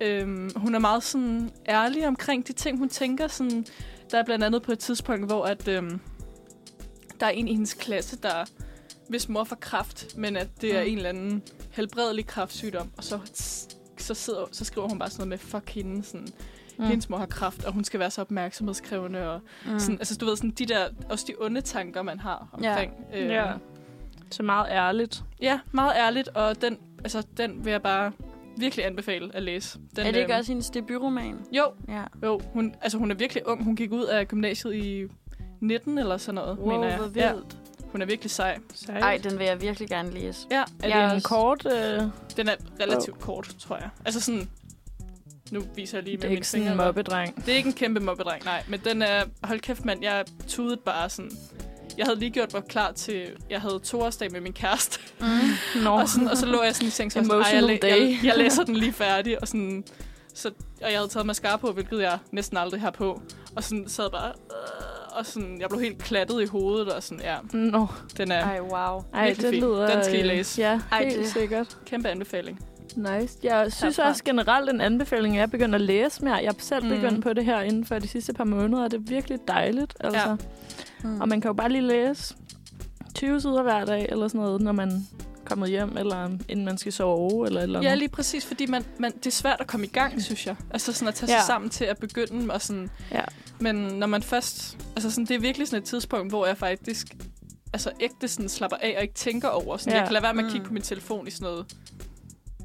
[0.00, 3.28] Øhm, hun er meget sådan ærlig omkring de ting, hun tænker.
[3.28, 3.66] Sådan,
[4.10, 6.00] der er blandt andet på et tidspunkt, hvor at, øhm,
[7.20, 8.44] der er en i hendes klasse, der
[9.08, 10.88] hvis mor får kræft, men at det er Mm.
[10.90, 12.90] en eller anden helbredelig kræftsygdom.
[12.96, 13.18] Og så,
[13.98, 16.28] så, sidder, så skriver hun bare sådan noget med, fuck hende, sådan,
[16.78, 16.84] mm.
[16.84, 19.30] hendes mor har kræft, og hun skal være så opmærksomhedskrævende.
[19.30, 19.78] Og Mm.
[19.78, 22.92] sådan, altså, du ved, sådan de der, også de onde tanker, man har omkring.
[23.14, 23.52] øhm, Ja.
[24.30, 25.24] Så meget ærligt.
[25.40, 28.12] Ja, meget ærligt, og den, altså, den vil jeg bare
[28.56, 29.78] virkelig anbefale at læse.
[29.96, 31.38] Den, er det ikke øhm, også hendes debutroman?
[31.52, 32.02] Jo, Ja.
[32.22, 32.40] jo.
[32.52, 33.64] Hun, altså, hun er virkelig ung.
[33.64, 35.04] Hun gik ud af gymnasiet i
[35.60, 36.96] 19 eller sådan noget, Wow, mener jeg.
[36.98, 37.56] hvor Ja, vildt.
[37.94, 38.58] Hun er virkelig sej.
[38.74, 39.02] Sejt.
[39.02, 40.46] Ej, den vil jeg virkelig gerne læse.
[40.50, 41.66] Ja, er jeg det er en også- kort...
[41.66, 42.02] Øh,
[42.36, 43.88] den er relativt kort, tror jeg.
[44.04, 44.48] Altså sådan...
[45.50, 46.84] Nu viser jeg lige det med er mine ikke sådan en fingre.
[46.86, 47.36] mobbedreng.
[47.46, 48.62] Det er ikke en kæmpe mobbedreng, nej.
[48.68, 49.24] Men den er...
[49.44, 50.02] Hold kæft, mand.
[50.02, 51.30] Jeg tudede bare sådan...
[51.98, 53.26] Jeg havde lige gjort mig klar til...
[53.50, 55.00] Jeg havde toårsdag med min kæreste.
[55.20, 55.26] Mm.
[55.82, 55.90] Nå.
[55.90, 57.88] Og, sådan, og så lå jeg sådan i seng, så var jeg sådan, Emotional "Ej,
[57.90, 59.84] jeg, day." jeg, jeg, læser den lige færdig, og sådan,
[60.34, 60.48] så,
[60.82, 63.22] og jeg havde taget mascara på, hvilket jeg næsten aldrig har på,
[63.56, 67.20] og sådan sad bare, øh, og sådan, jeg blev helt klattet i hovedet, og sådan,
[67.24, 67.86] ja, Nå.
[68.16, 69.02] den er Ej, wow.
[69.14, 69.54] Ej, det fint.
[69.54, 69.94] lyder...
[69.94, 70.60] Den skal I øh, læse.
[70.62, 71.78] Ja, Ej, helt det- sikkert.
[71.86, 72.60] kæmpe anbefaling.
[72.96, 73.38] Nice.
[73.42, 74.08] Jeg synes Herfra.
[74.10, 76.34] også generelt en anbefaling, jeg er begyndt at læse mere.
[76.34, 76.90] Jeg er selv Mm.
[76.90, 79.94] begyndt på det her inden for de sidste par måneder, og det er virkelig dejligt.
[80.00, 80.28] Altså.
[80.28, 80.36] Ja.
[81.08, 81.20] Mm.
[81.20, 82.34] Og man kan jo bare lige læse
[83.14, 85.06] 20 sider hver dag, eller sådan noget, når man
[85.44, 87.90] kommet hjem, eller inden man skal sove, eller eller andet.
[87.90, 90.56] Ja, lige præcis, fordi man, man, det er svært at komme i gang, synes jeg.
[90.70, 91.42] Altså sådan at tage sig Ja.
[91.46, 93.20] sammen til at begynde, og sådan, Ja.
[93.60, 97.06] Men når man først, altså sådan, det er virkelig sådan et tidspunkt, hvor jeg faktisk,
[97.72, 99.76] altså ægte sådan slapper af og ikke tænker over.
[99.76, 99.98] Sådan, Ja.
[99.98, 100.52] Jeg kan lade være med at Mm.
[100.52, 101.66] kigge på min telefon i sådan noget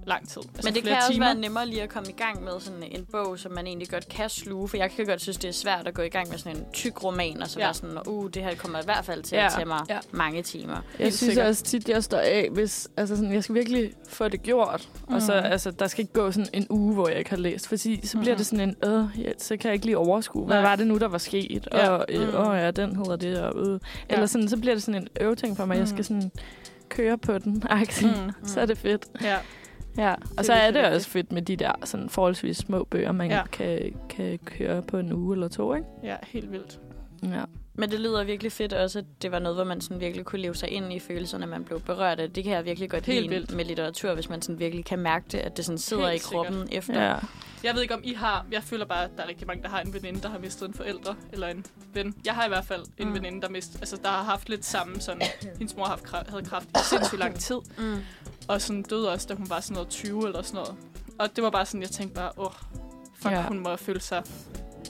[0.10, 0.42] lang tid.
[0.56, 1.26] Altså Men det kan også timer.
[1.26, 4.10] være nemmere lige at komme i gang med sådan en bog, som man egentlig godt
[4.10, 4.68] kan sluge.
[4.68, 6.66] For jeg kan godt synes, det er svært at gå i gang med sådan en
[6.74, 7.64] tyk roman, og så Ja.
[7.66, 7.68] ja.
[7.68, 9.46] være sådan, uh, det her kommer i hvert fald til Ja.
[9.46, 9.94] at tage mig Ja.
[9.94, 10.00] ja.
[10.12, 10.74] mange timer.
[10.74, 11.48] Jeg Helt synes sikkert.
[11.48, 14.90] også tit, jeg står af, hvis altså sådan, jeg skal virkelig få det gjort.
[15.08, 15.14] Mm.
[15.16, 15.52] Og så, Mhm.
[15.52, 17.68] altså, der skal ikke gå sådan en uge, hvor jeg ikke har læst.
[17.68, 18.38] Fordi så bliver Mhm.
[18.38, 20.70] det sådan en, øh, ja, så kan jeg ikke lige overskue, hvad Nej.
[20.70, 21.68] var det nu, der var sket?
[21.74, 21.90] Ja.
[21.90, 22.36] Og, øh, Mm.
[22.36, 23.40] åh ja, den hedder det.
[23.42, 23.80] Og, øh.
[24.10, 25.74] Eller sådan, så bliver det sådan en øveting for mig.
[25.76, 25.88] Jeg Mm.
[25.88, 26.32] skal sådan
[26.90, 27.54] køre på den.
[28.02, 28.08] Mm.
[28.08, 28.48] Mm.
[28.48, 29.06] Så er det fedt.
[29.22, 29.38] Ja.
[30.00, 33.30] Ja, og så er det også fedt med de der sådan forholdsvis små bøger, man
[33.32, 33.46] Ja.
[33.52, 35.88] kan, kan køre på en uge eller to, ikke?
[36.04, 36.80] ja, helt vildt.
[37.24, 37.44] Ja.
[37.74, 40.42] Men det lyder virkelig fedt også, at det var noget, hvor man sådan virkelig kunne
[40.42, 42.30] leve sig ind i følelserne, man blev berørt af.
[42.32, 43.56] Det kan jeg virkelig godt Helt lide vildt.
[43.56, 46.26] med litteratur, hvis man sådan virkelig kan mærke det, at det sådan sidder Helt i
[46.34, 47.02] kroppen efter.
[47.10, 47.16] ja.
[47.64, 48.46] Jeg ved ikke, om I har...
[48.52, 50.68] Jeg føler bare, at der er rigtig mange, der har en veninde, der har mistet
[50.68, 52.14] en forældre eller en ven.
[52.26, 53.14] Jeg har i hvert fald en Mm.
[53.16, 55.22] veninde, der, mist, altså, der har haft lidt samme sådan...
[55.58, 57.56] Hendes mor har haft kræft, havde kræft i sindssygt lang tid.
[57.78, 57.96] Mm.
[58.50, 60.76] Og sådan døde også, da hun var sådan noget 20 eller sådan noget.
[61.20, 62.52] Og det var bare sådan, jeg tænkte bare, åh,
[63.16, 63.42] fuck, Ja.
[63.48, 64.24] hun må føle sig...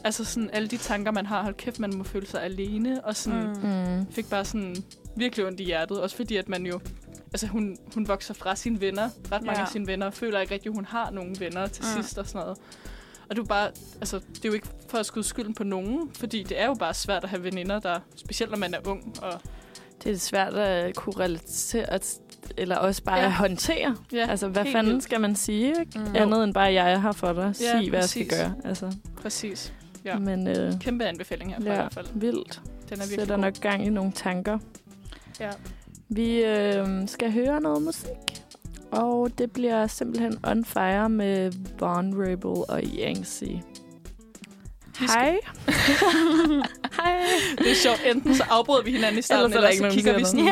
[0.03, 3.06] Altså sådan alle de tanker, man har, hold kæft, man må føle sig alene.
[3.06, 3.98] Og sådan, mm.
[3.99, 4.11] Mm.
[4.11, 4.76] Fik bare sådan
[5.15, 6.02] virkelig ondt i hjertet.
[6.02, 6.80] Også fordi, at man jo...
[7.34, 9.61] Altså, hun, hun vokser fra sine venner, ret mange Ja.
[9.61, 12.02] af sine venner, og føler ikke rigtig, at hun har nogen venner til Mm.
[12.03, 12.57] sidst og sådan noget.
[13.30, 13.68] Og det er bare,
[14.02, 16.73] altså, det er jo ikke for at skyde skylden på nogen, fordi det er jo
[16.73, 19.15] bare svært at have veninder, der, specielt når man er ung.
[19.22, 19.41] Og,
[20.03, 22.19] Det er svært at kunne relatere, at,
[22.57, 23.21] eller også bare Ja.
[23.21, 23.27] ja.
[23.27, 23.95] at håndtere.
[24.13, 25.03] ja, Altså, hvad fanden vildt.
[25.03, 25.99] skal man sige, ikke?
[25.99, 26.15] Mm.
[26.15, 27.43] Andet end bare, jeg er her for dig.
[27.61, 28.53] Ja, Sig, hvad jeg skal gøre.
[28.65, 28.91] Altså,
[29.21, 29.73] Præcis.
[30.05, 30.19] Ja.
[30.19, 32.07] Men øh, Kæmpe anbefaling herfra i ja, hvert fald.
[32.13, 32.61] vildt.
[32.63, 33.41] Den er virkelig Sætter god.
[33.43, 34.59] nok gang i nogle tanker.
[35.39, 35.49] Ja.
[36.09, 38.43] Vi øh, skal høre noget musik.
[38.91, 43.61] Og det bliver simpelthen On Fire med Vulnerable og Yangtze.
[44.99, 45.38] Hej.
[47.01, 47.15] Hej.
[47.57, 48.01] Det er sjovt.
[48.15, 50.17] Enten så afbryder vi hinanden i starten, Ellers er eller, der eller ikke så kigger
[50.17, 50.45] vi sådan.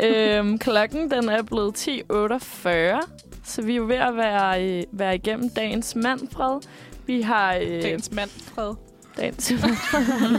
[0.00, 0.30] noget.
[0.32, 0.38] Ja.
[0.38, 3.08] øhm, klokken den er blevet 10.48,
[3.44, 6.60] så vi er jo ved at være, øh, være igennem dagens Manfred.
[7.06, 7.54] Vi har...
[7.54, 8.74] Øh, Dagens mand, Fred.
[9.16, 9.48] dagens,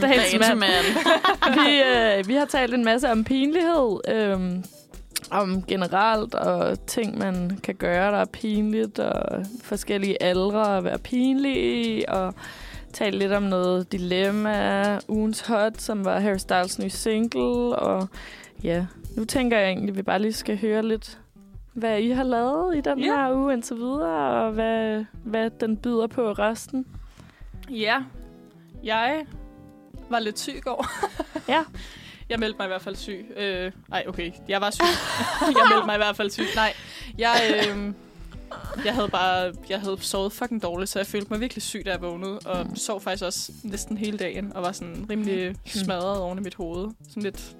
[0.00, 0.58] Dagens mand.
[0.58, 0.84] mand.
[1.66, 4.00] vi, øh, vi har talt en masse om pinlighed.
[4.08, 4.38] Øh,
[5.30, 10.98] om generelt og ting, man kan gøre, der er pinligt, og forskellige aldre at være
[10.98, 12.34] pinlige og
[12.92, 18.08] tale lidt om noget dilemma, ugens hot, som var Harry Styles nye single, og
[18.62, 18.86] ja,
[19.16, 21.18] nu tænker jeg egentlig, at vi bare lige skal høre lidt,
[21.72, 23.04] hvad I har lavet i den Ja.
[23.04, 26.86] her uge indtil videre, og hvad, hvad den byder på resten.
[27.70, 27.96] Ja,
[28.84, 29.24] jeg
[30.10, 30.86] var lidt syg i går.
[31.48, 31.62] Ja.
[32.30, 33.26] Jeg meldte mig i hvert fald syg.
[33.36, 34.32] Øh, ej, okay.
[34.48, 34.82] Jeg var syg.
[35.58, 36.44] jeg meldte mig i hvert fald syg.
[36.56, 36.72] Nej,
[37.18, 37.34] jeg,
[37.68, 37.92] øh,
[38.84, 41.90] jeg havde bare jeg havde sovet fucking dårligt, så jeg følte mig virkelig syg, da
[41.90, 42.38] jeg vågnede.
[42.38, 42.76] Og Mm.
[42.76, 46.88] sov faktisk også næsten hele dagen, og var sådan rimelig smadret oven i mit hoved.
[47.08, 47.56] Sådan lidt,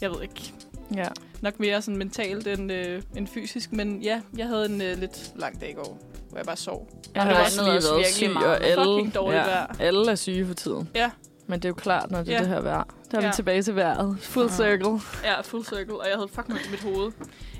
[0.00, 0.52] jeg ved ikke,
[0.94, 1.08] Ja.
[1.40, 3.72] nok mere sådan mentalt end, øh, end fysisk.
[3.72, 5.98] Men ja, jeg havde en øh, lidt lang dag i går,
[6.28, 6.88] hvor jeg bare sov.
[7.14, 8.46] Jeg det har også lige været syg, meget.
[8.48, 9.76] og alle, Fucking dårligt vejr.
[9.80, 10.88] alle er syge for tiden.
[10.94, 11.10] Ja.
[11.46, 12.38] Men det er jo klart, når det er Ja.
[12.40, 12.84] det her vejr.
[13.10, 13.28] Der er Ja.
[13.28, 14.18] vi tilbage til vejret.
[14.20, 14.52] Full Ja.
[14.56, 15.00] circle.
[15.24, 17.12] Ja, full circle, og jeg havde fucking mit hoved.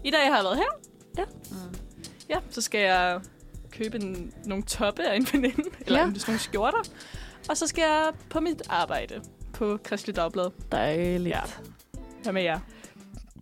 [0.05, 1.25] I dag har jeg været her.
[1.51, 1.79] Mm.
[2.31, 3.21] Ja, så skal jeg
[3.71, 6.05] købe en, nogle toppe af en veninde, eller Ja.
[6.07, 6.13] ja.
[6.27, 6.79] nogle skjorter.
[7.49, 9.15] Og så skal jeg på mit arbejde
[9.53, 10.51] på Kristelig Dagblad.
[10.73, 11.35] Dejligt.
[11.37, 11.41] Ja.
[12.23, 12.59] Hvad med jer?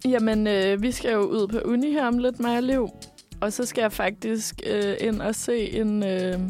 [0.04, 2.88] Jamen, øh, vi skal jo ud på uni her om lidt, mig og Liv.
[3.40, 6.40] Og så skal jeg faktisk øh, ind og se en, øh,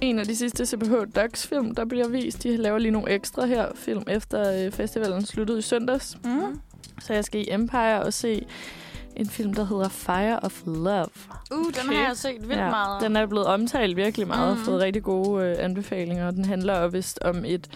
[0.00, 2.42] en af de sidste CPH Docs film, der bliver vist.
[2.42, 6.16] De laver lige nogle ekstra her film, efter øh, festivalen sluttede i søndags.
[6.24, 6.60] Mm.
[7.00, 8.46] Så jeg skal i Empire og se
[9.18, 11.06] en film, der hedder Fire of Love.
[11.52, 11.96] Uh, den Okay.
[11.96, 13.02] har jeg set vildt meget.
[13.02, 14.64] Den er blevet omtalt virkelig meget og Mhm.
[14.64, 16.30] fået rigtig gode øh, anbefalinger.
[16.30, 17.68] Den handler jo vist om et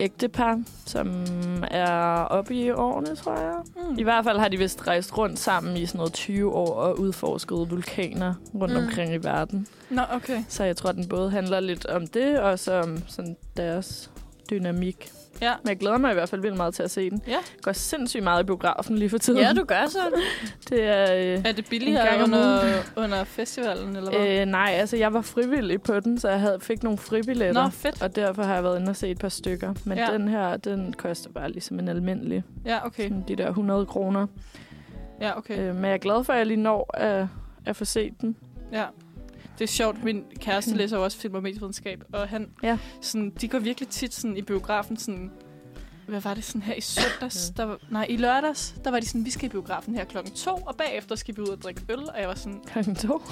[0.00, 1.24] ægtepar, som
[1.70, 1.90] er
[2.24, 3.54] oppe i årene, tror jeg.
[3.90, 3.98] Mm.
[3.98, 7.00] I hvert fald har de vist rejst rundt sammen i sådan noget 20 år og
[7.00, 8.80] udforsket vulkaner rundt Mm.
[8.80, 8.86] mm.
[8.86, 9.66] omkring i verden.
[9.90, 10.42] Nå, okay.
[10.48, 14.10] Så jeg tror, den både handler lidt om det, og så om sådan deres
[14.50, 15.10] dynamik.
[15.42, 15.52] Ja.
[15.62, 17.22] Men jeg glæder mig i hvert fald vildt meget til at se den.
[17.26, 17.32] Ja.
[17.32, 19.40] Jeg går sindssygt meget i biografen lige for tiden.
[19.40, 19.98] Ja, du gør så.
[20.70, 21.14] Det er...
[21.14, 22.60] Øh, Er det billigere under,
[22.96, 24.40] under festivalen, eller hvad?
[24.40, 27.62] øh, nej, altså jeg var frivillig på den, så jeg havde, fik nogle fribilletter.
[27.64, 28.02] Nå, fedt.
[28.02, 29.74] Og derfor har jeg været inde og se et par stykker.
[29.84, 30.06] Men ja.
[30.12, 32.44] den her, den koster bare ligesom en almindelig.
[32.66, 33.02] Ja, okay.
[33.02, 34.26] Sådan de der 100 kroner.
[35.20, 35.58] Ja, okay.
[35.58, 37.26] Øh, men jeg er glad for, at jeg lige når at,
[37.66, 38.36] at få set den.
[38.72, 38.84] Ja.
[39.60, 42.78] Det er sjovt, min kæreste læser jo også film og medievidenskab, og han, Ja.
[43.00, 45.30] sådan, de går virkelig tit sådan, i biografen sådan,
[46.06, 47.52] hvad var det sådan her i søndags?
[47.56, 50.34] Der var, nej, i lørdags, der var de sådan, vi skal i biografen her klokken
[50.34, 53.22] to, og bagefter skal vi ud og drikke øl, og jeg var sådan, Klokken to.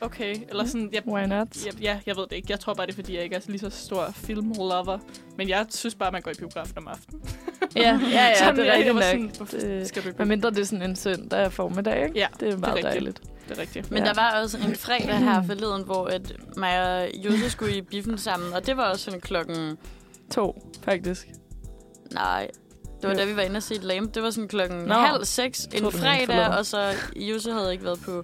[0.00, 1.66] okay, eller sådan, jeg, Why not?
[1.66, 2.46] jeg, ja, jeg ved det ikke.
[2.50, 4.98] Jeg tror bare, det er, fordi jeg ikke er lige så stor filmlover.
[5.36, 7.22] Men jeg synes bare, man går i biografen om aftenen.
[7.76, 9.02] Ja, ja, ja Sådan, det er rigtigt nok.
[9.48, 12.18] sådan, Det, skal du men mindre det er sådan en søndag formiddag, ikke?
[12.18, 12.92] Ja, Det er meget rigtigt.
[12.92, 13.22] dejligt.
[13.48, 13.90] Det er rigtigt.
[13.90, 14.08] Men Ja.
[14.08, 18.18] der var også en fredag her forleden, hvor at mig og Jose skulle i biffen
[18.18, 19.78] sammen, og det var også sådan klokken...
[20.30, 21.26] To, faktisk.
[22.12, 22.50] Nej,
[22.84, 23.18] det var Jo.
[23.18, 24.14] da vi var inde og se Lamp.
[24.14, 24.94] Det var sådan klokken Nå.
[24.94, 28.22] halv seks en fredag, og så Jose havde ikke været på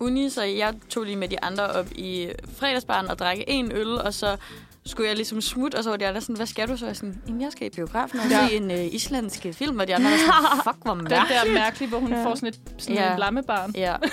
[0.00, 3.88] uni, så jeg tog lige med de andre op i fredagsbaren og drak en øl,
[3.98, 4.36] og så
[4.86, 6.76] skulle jeg ligesom smutte, og så var de andre sådan, hvad skal du?
[6.76, 8.48] Så jeg sådan, "Jamen, jeg skal i biografen og Ja.
[8.48, 11.40] se en uh, islandsk film, og de andre var sådan, fuck, hvor Den mærkeligt.
[11.46, 12.24] der mærkelige, hvor hun Ja.
[12.24, 13.12] får sådan et sådan Ja.
[13.12, 13.72] en lammebarn.
[13.76, 13.96] Ja.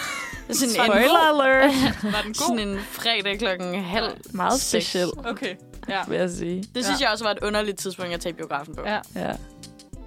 [0.52, 1.74] Sådan Spoiler alert!
[2.14, 2.60] Var den en, sådan god?
[2.60, 5.56] en fredag klokken halv Meget speciel, Okay,
[5.90, 6.02] ja.
[6.08, 6.64] vil jeg sige.
[6.76, 7.06] Det synes Ja.
[7.06, 8.82] jeg også var et underligt tidspunkt at tage biografen på.
[8.86, 9.00] ja.
[9.16, 9.32] Ja.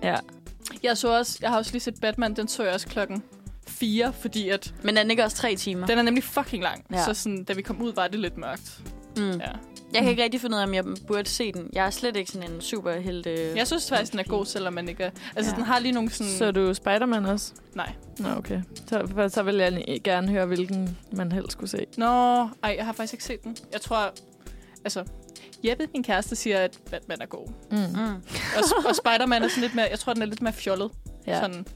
[0.03, 0.17] Ja.
[0.83, 3.23] Jeg, så også, jeg har også lige set Batman, den så jeg også klokken
[3.69, 5.87] 4, fordi at Men er den ikke også tre timer?
[5.87, 6.85] den er nemlig fucking lang.
[6.93, 7.05] Ja.
[7.05, 8.81] Så sådan, da vi kom ud, var det lidt mørkt.
[9.21, 9.41] Mm.
[9.41, 9.51] Ja.
[9.95, 11.71] Jeg kan ikke rigtig finde ud af, om jeg burde se den.
[11.73, 13.53] Jeg er slet ikke sådan en superhelte...
[13.57, 15.11] Jeg synes faktisk, den er god, selvom man ikke er...
[15.37, 15.57] Altså, Ja.
[15.57, 16.33] den har lige nogle sådan...
[16.33, 17.53] Så er du Spider-Man også?
[17.75, 17.93] Nej.
[18.19, 18.63] Nå, okay.
[18.89, 21.87] Så, så vil jeg gerne høre, hvilken man helst skulle se.
[21.97, 22.07] Nå,
[22.63, 23.57] ej, jeg har faktisk ikke set den.
[23.73, 24.13] Jeg tror...
[24.85, 25.05] Altså,
[25.65, 27.49] Jeppe, min kæreste, siger, at Batman er god.
[27.71, 27.77] Mm.
[27.77, 28.15] Mm.
[28.57, 29.87] Og, og Spider-Man er sådan lidt mere...
[29.91, 30.91] Jeg tror, den er lidt mere fjollet.
[31.27, 31.41] Ja.
[31.41, 31.67] Sådan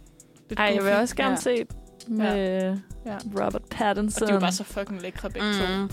[0.49, 1.41] lidt Ej, jeg vil også gerne Ja.
[1.41, 1.67] se
[2.09, 2.77] med
[3.07, 3.17] Ja.
[3.25, 4.27] Robert Og Pattinson.
[4.27, 5.67] de er jo bare så fucking lækre begge to.
[5.69, 5.75] Mm.
[5.75, 5.89] Hvad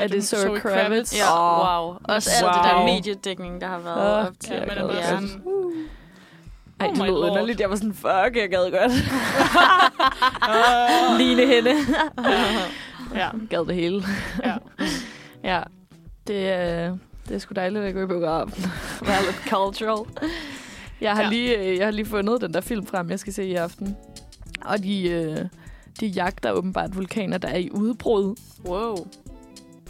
[0.00, 1.14] Er det Zoe Kravitz?
[1.18, 1.96] Ja, wow.
[2.04, 2.84] Også alt det der Wow.
[2.86, 4.52] mediedækning, der har været Åh, op til.
[4.54, 5.42] Ja, Jeg man er bare sådan...
[6.80, 7.60] Ej, Oh det lød underligt.
[7.60, 8.92] Jeg var sådan, fuck, jeg gad godt.
[11.18, 11.70] Ligne hende.
[13.14, 13.28] Ja.
[13.50, 14.02] Gad det hele.
[14.44, 14.54] Ja.
[15.54, 15.62] ja.
[16.26, 16.96] Det, er,
[17.28, 18.64] det er sgu dejligt at gå i biografen.
[19.02, 20.06] Være lidt cultural.
[21.00, 21.24] Jeg har, Ja.
[21.24, 21.30] ja.
[21.30, 23.96] lige, øh, jeg har lige fundet den der film frem, jeg skal se i aften.
[24.64, 25.36] Og de, øh,
[26.00, 28.36] de jagter åbenbart vulkaner, der er i udbrud.
[28.64, 28.96] Wow.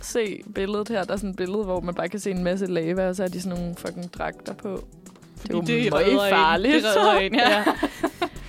[0.02, 1.04] Se billedet her.
[1.04, 3.24] Der er sådan et billede, hvor man bare kan se en masse lava, og så
[3.24, 4.84] er de sådan nogle fucking dragter på.
[5.42, 6.30] Det er jo det meget redder en.
[6.30, 6.74] farligt.
[6.74, 7.64] Det redder en, ja.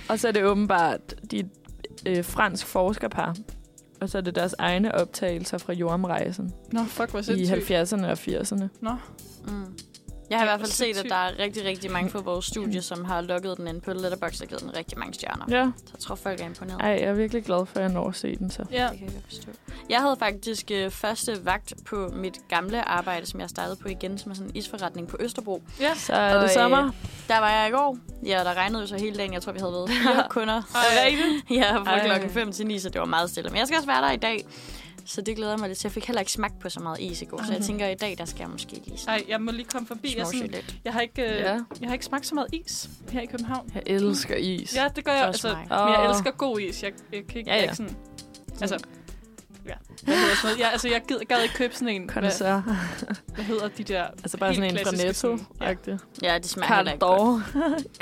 [0.08, 1.48] Og så er det åbenbart de
[2.06, 3.36] øh, fransk forskerpar.
[4.00, 7.70] Og så er det deres egne optagelser fra jordomrejsen Nå, fuck, hvor i sindssygt.
[7.70, 8.64] 70'erne og 80'erne.
[8.80, 8.90] Nå,
[9.46, 9.64] Mm.
[10.32, 12.46] Jeg har i er hvert fald set, at der er rigtig, rigtig mange fra vores
[12.46, 15.44] studie, som har lukket den ind på Letterboxd og givet den rigtig mange stjerner.
[15.48, 15.70] Ja.
[15.76, 16.80] Så jeg tror, folk er imponeret.
[16.80, 18.64] Ej, jeg er virkelig glad for, at jeg når at se den så.
[18.70, 18.88] ja.
[18.90, 19.48] Det kan jeg godt forstå.
[19.88, 24.18] Jeg havde faktisk øh, første vagt på mit gamle arbejde, som jeg startede på igen,
[24.18, 25.62] som er sådan en isforretning på Østerbro.
[25.80, 25.94] Ja.
[25.94, 26.90] Så er det Og, øh, sommer.
[27.28, 27.96] Der var jeg i går.
[28.26, 29.32] Ja, der regnede jo så hele dagen.
[29.32, 30.62] Jeg tror, vi havde været fire kunder.
[30.74, 31.14] Ej.
[31.60, 33.50] Ja, fra klokken 5 til 9, så det var meget stille.
[33.50, 34.44] Men jeg skal også være der i dag.
[35.06, 35.88] Så det glæder jeg mig lidt til.
[35.88, 37.66] Jeg fik heller ikke smagt på så meget is i går, så jeg Mhm.
[37.66, 40.14] tænker, at i dag, der skal jeg måske lige Ej, jeg må lige komme forbi.
[40.16, 40.76] Jeg, er sådan, lidt.
[40.84, 41.52] jeg, har ikke, øh, Ja.
[41.80, 43.70] jeg har ikke smagt så meget is her i København.
[43.74, 44.76] Jeg elsker is.
[44.76, 45.26] Ja, det gør jeg.
[45.26, 46.82] Altså, men jeg elsker god is.
[46.82, 47.62] Jeg, jeg kan ikke, Ja, ja.
[47.62, 47.96] ikke sådan...
[48.60, 48.78] Altså,
[49.66, 49.72] ja.
[50.02, 50.58] Hvad hedder sådan noget?
[50.58, 52.02] Jeg, altså, jeg gid, gad ikke købe sådan en...
[52.02, 52.60] Hvad, Connoisseur.
[53.34, 54.02] hvad hedder de der...
[54.04, 55.38] Altså bare sådan en fra Netto.
[55.60, 55.68] ja.
[55.86, 55.96] Ja.
[56.22, 57.18] Ja, det smager heller Carl ikke godt.
[57.20, 57.42] Dor.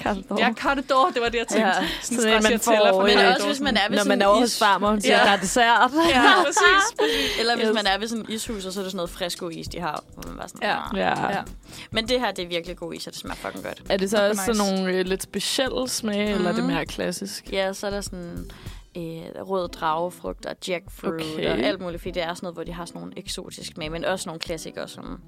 [0.03, 0.39] Carl Dor.
[0.39, 1.69] Ja, Carte d'Or, det var det, jeg tænkte.
[1.69, 1.73] Ja,
[2.03, 4.41] Sådan sådan en man får, Men også, hvis man er ved Når man er over
[4.41, 5.25] hos hun siger, Ja.
[5.25, 5.91] der er dessert.
[6.15, 7.39] Ja, præcis.
[7.41, 7.75] Eller hvis Yes.
[7.75, 9.81] man er ved sådan en ishus, og så er det sådan noget frisko is, de
[9.81, 10.05] har.
[10.15, 10.77] Hvor man bare sådan, Ja.
[10.93, 11.37] "Ah." Ja.
[11.37, 11.43] Ja.
[11.91, 13.83] Men det her, det er virkelig god is, og det smager fucking godt.
[13.89, 16.73] Er det så også sådan nogle øh, lidt specielle smage, eller er det Mhm.
[16.73, 17.53] mere klassisk?
[17.53, 18.51] Ja, så er der sådan
[18.97, 19.03] øh,
[19.51, 21.51] rød dragefrugt og jackfruit Okay.
[21.51, 23.93] og alt muligt, fordi det er sådan noget, hvor de har sådan nogle eksotiske smag,
[23.93, 25.21] men også nogle klassikere som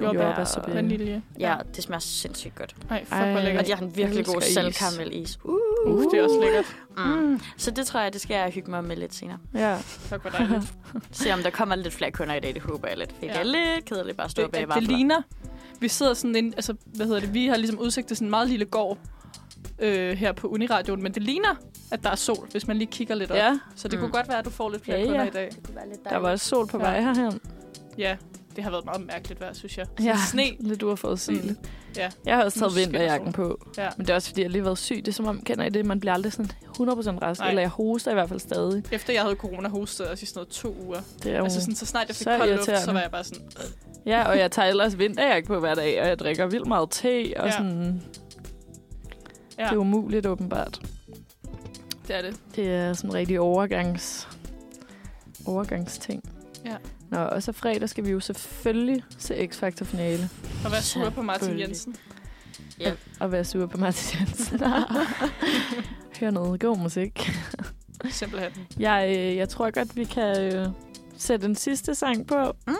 [0.00, 1.22] Jordbær og- Vanilje.
[1.40, 2.76] Ja, det smager sindssygt godt.
[2.90, 3.30] Ej, fuck, Ej.
[3.50, 4.54] hvor Og de har en virkelig god elsker is.
[4.54, 5.38] saltkaramelis.
[5.44, 5.54] Uh.
[5.86, 6.76] Uh, det er også lækkert.
[6.96, 7.02] Mm.
[7.04, 7.40] Mm.
[7.56, 9.38] Så det tror jeg, det skal jeg hygge mig med lidt senere.
[9.54, 9.76] Ja.
[9.76, 10.72] Fuck, hvor dejligt.
[11.10, 13.14] Se om der kommer lidt flere kunder i dag, det håber jeg lidt.
[13.20, 13.38] Det Ja.
[13.38, 15.22] er lidt kedeligt bare at stå det, bag det, det ligner...
[15.80, 18.30] Vi sidder sådan ind, altså, hvad hedder det, vi har ligesom udsigt til sådan en
[18.30, 18.98] meget lille gård
[19.78, 21.54] øh, her på Uniradioen, men det ligner,
[21.90, 23.36] at der er sol, hvis man lige kigger lidt op.
[23.36, 24.02] ja, Så det Mm.
[24.02, 25.26] kunne godt være, at du får lidt flere Ja, kunder ja.
[25.26, 25.50] i dag.
[26.10, 26.84] der var også sol på Ja.
[26.84, 27.40] vej herhen.
[27.98, 28.16] Ja,
[28.56, 29.86] det har været meget mærkeligt vejr, synes jeg.
[29.86, 30.42] Sådan Ja, Sne.
[30.68, 31.58] lidt uforudsigeligt.
[31.96, 32.10] Ja.
[32.26, 33.60] Jeg har også taget vinterjakken på.
[33.78, 33.88] Ja.
[33.96, 34.96] Men det er også, fordi jeg lige har været syg.
[34.96, 35.86] Det er som om, kender I det?
[35.86, 37.40] Man bliver aldrig sådan 100% rask.
[37.40, 37.48] Nej.
[37.48, 38.82] Eller jeg hoster i hvert fald stadig.
[38.92, 41.00] Efter jeg havde corona, hostede jeg også i sådan noget to uger.
[41.22, 41.42] Det er.
[41.42, 43.48] Altså sådan, så snart jeg fik så kold luft, så var jeg bare sådan...
[44.06, 47.32] Ja, og jeg tager ellers vinterjakke på hver dag, og jeg drikker vildt meget te,
[47.36, 47.50] og Ja.
[47.52, 48.02] sådan...
[49.58, 50.80] Ja, Det er umuligt, åbenbart.
[52.08, 52.36] det er det.
[52.56, 54.28] Det er sådan en rigtig overgangs...
[55.46, 56.22] overgangsting.
[56.64, 56.76] Ja.
[57.10, 60.28] Nå, og så fredag skal vi jo selvfølgelig se X-Factor-finale.
[60.64, 61.58] Og være sur på Martin.
[61.58, 61.96] Jensen.
[62.80, 62.92] Ja.
[63.20, 64.60] Og være sur på Martin Jensen.
[66.20, 67.30] Hør noget god musik.
[68.10, 68.66] Simpelthen.
[68.78, 70.66] Jeg, øh, jeg tror godt, vi kan øh,
[71.16, 72.52] sætte en sidste sang på.
[72.66, 72.74] Mm.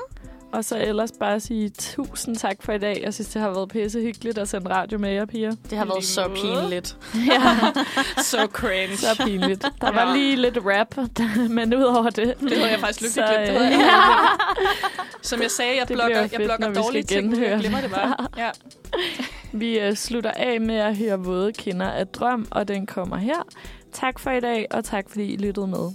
[0.53, 3.01] Og så ellers bare sige tusind tak for i dag.
[3.05, 5.53] Jeg synes, det har været pisse hyggeligt at sende radio med jer, piger.
[5.71, 6.97] Det har været lige så pinligt.
[7.15, 7.43] Ja,
[8.23, 8.97] Så cringe.
[8.97, 9.63] så pinligt.
[9.81, 10.17] Der var Ja.
[10.17, 10.97] lige lidt rap,
[11.57, 12.35] men udover det...
[12.41, 13.49] Det havde jeg faktisk Så, lykkeligt glemt.
[13.49, 14.19] Det øh, havde jeg
[15.17, 17.33] helt Som jeg sagde, jeg Det blogger, bliver jeg fedt, blogger dårlige ting, ud.
[17.33, 18.17] genhøre jeg glemmer det bare.
[18.39, 18.51] Ja.
[19.53, 23.43] Vi øh, slutter af med at høre Våde Kinder af Drøm, og den kommer her.
[23.93, 25.91] Tak for i dag, og tak fordi I lyttede med.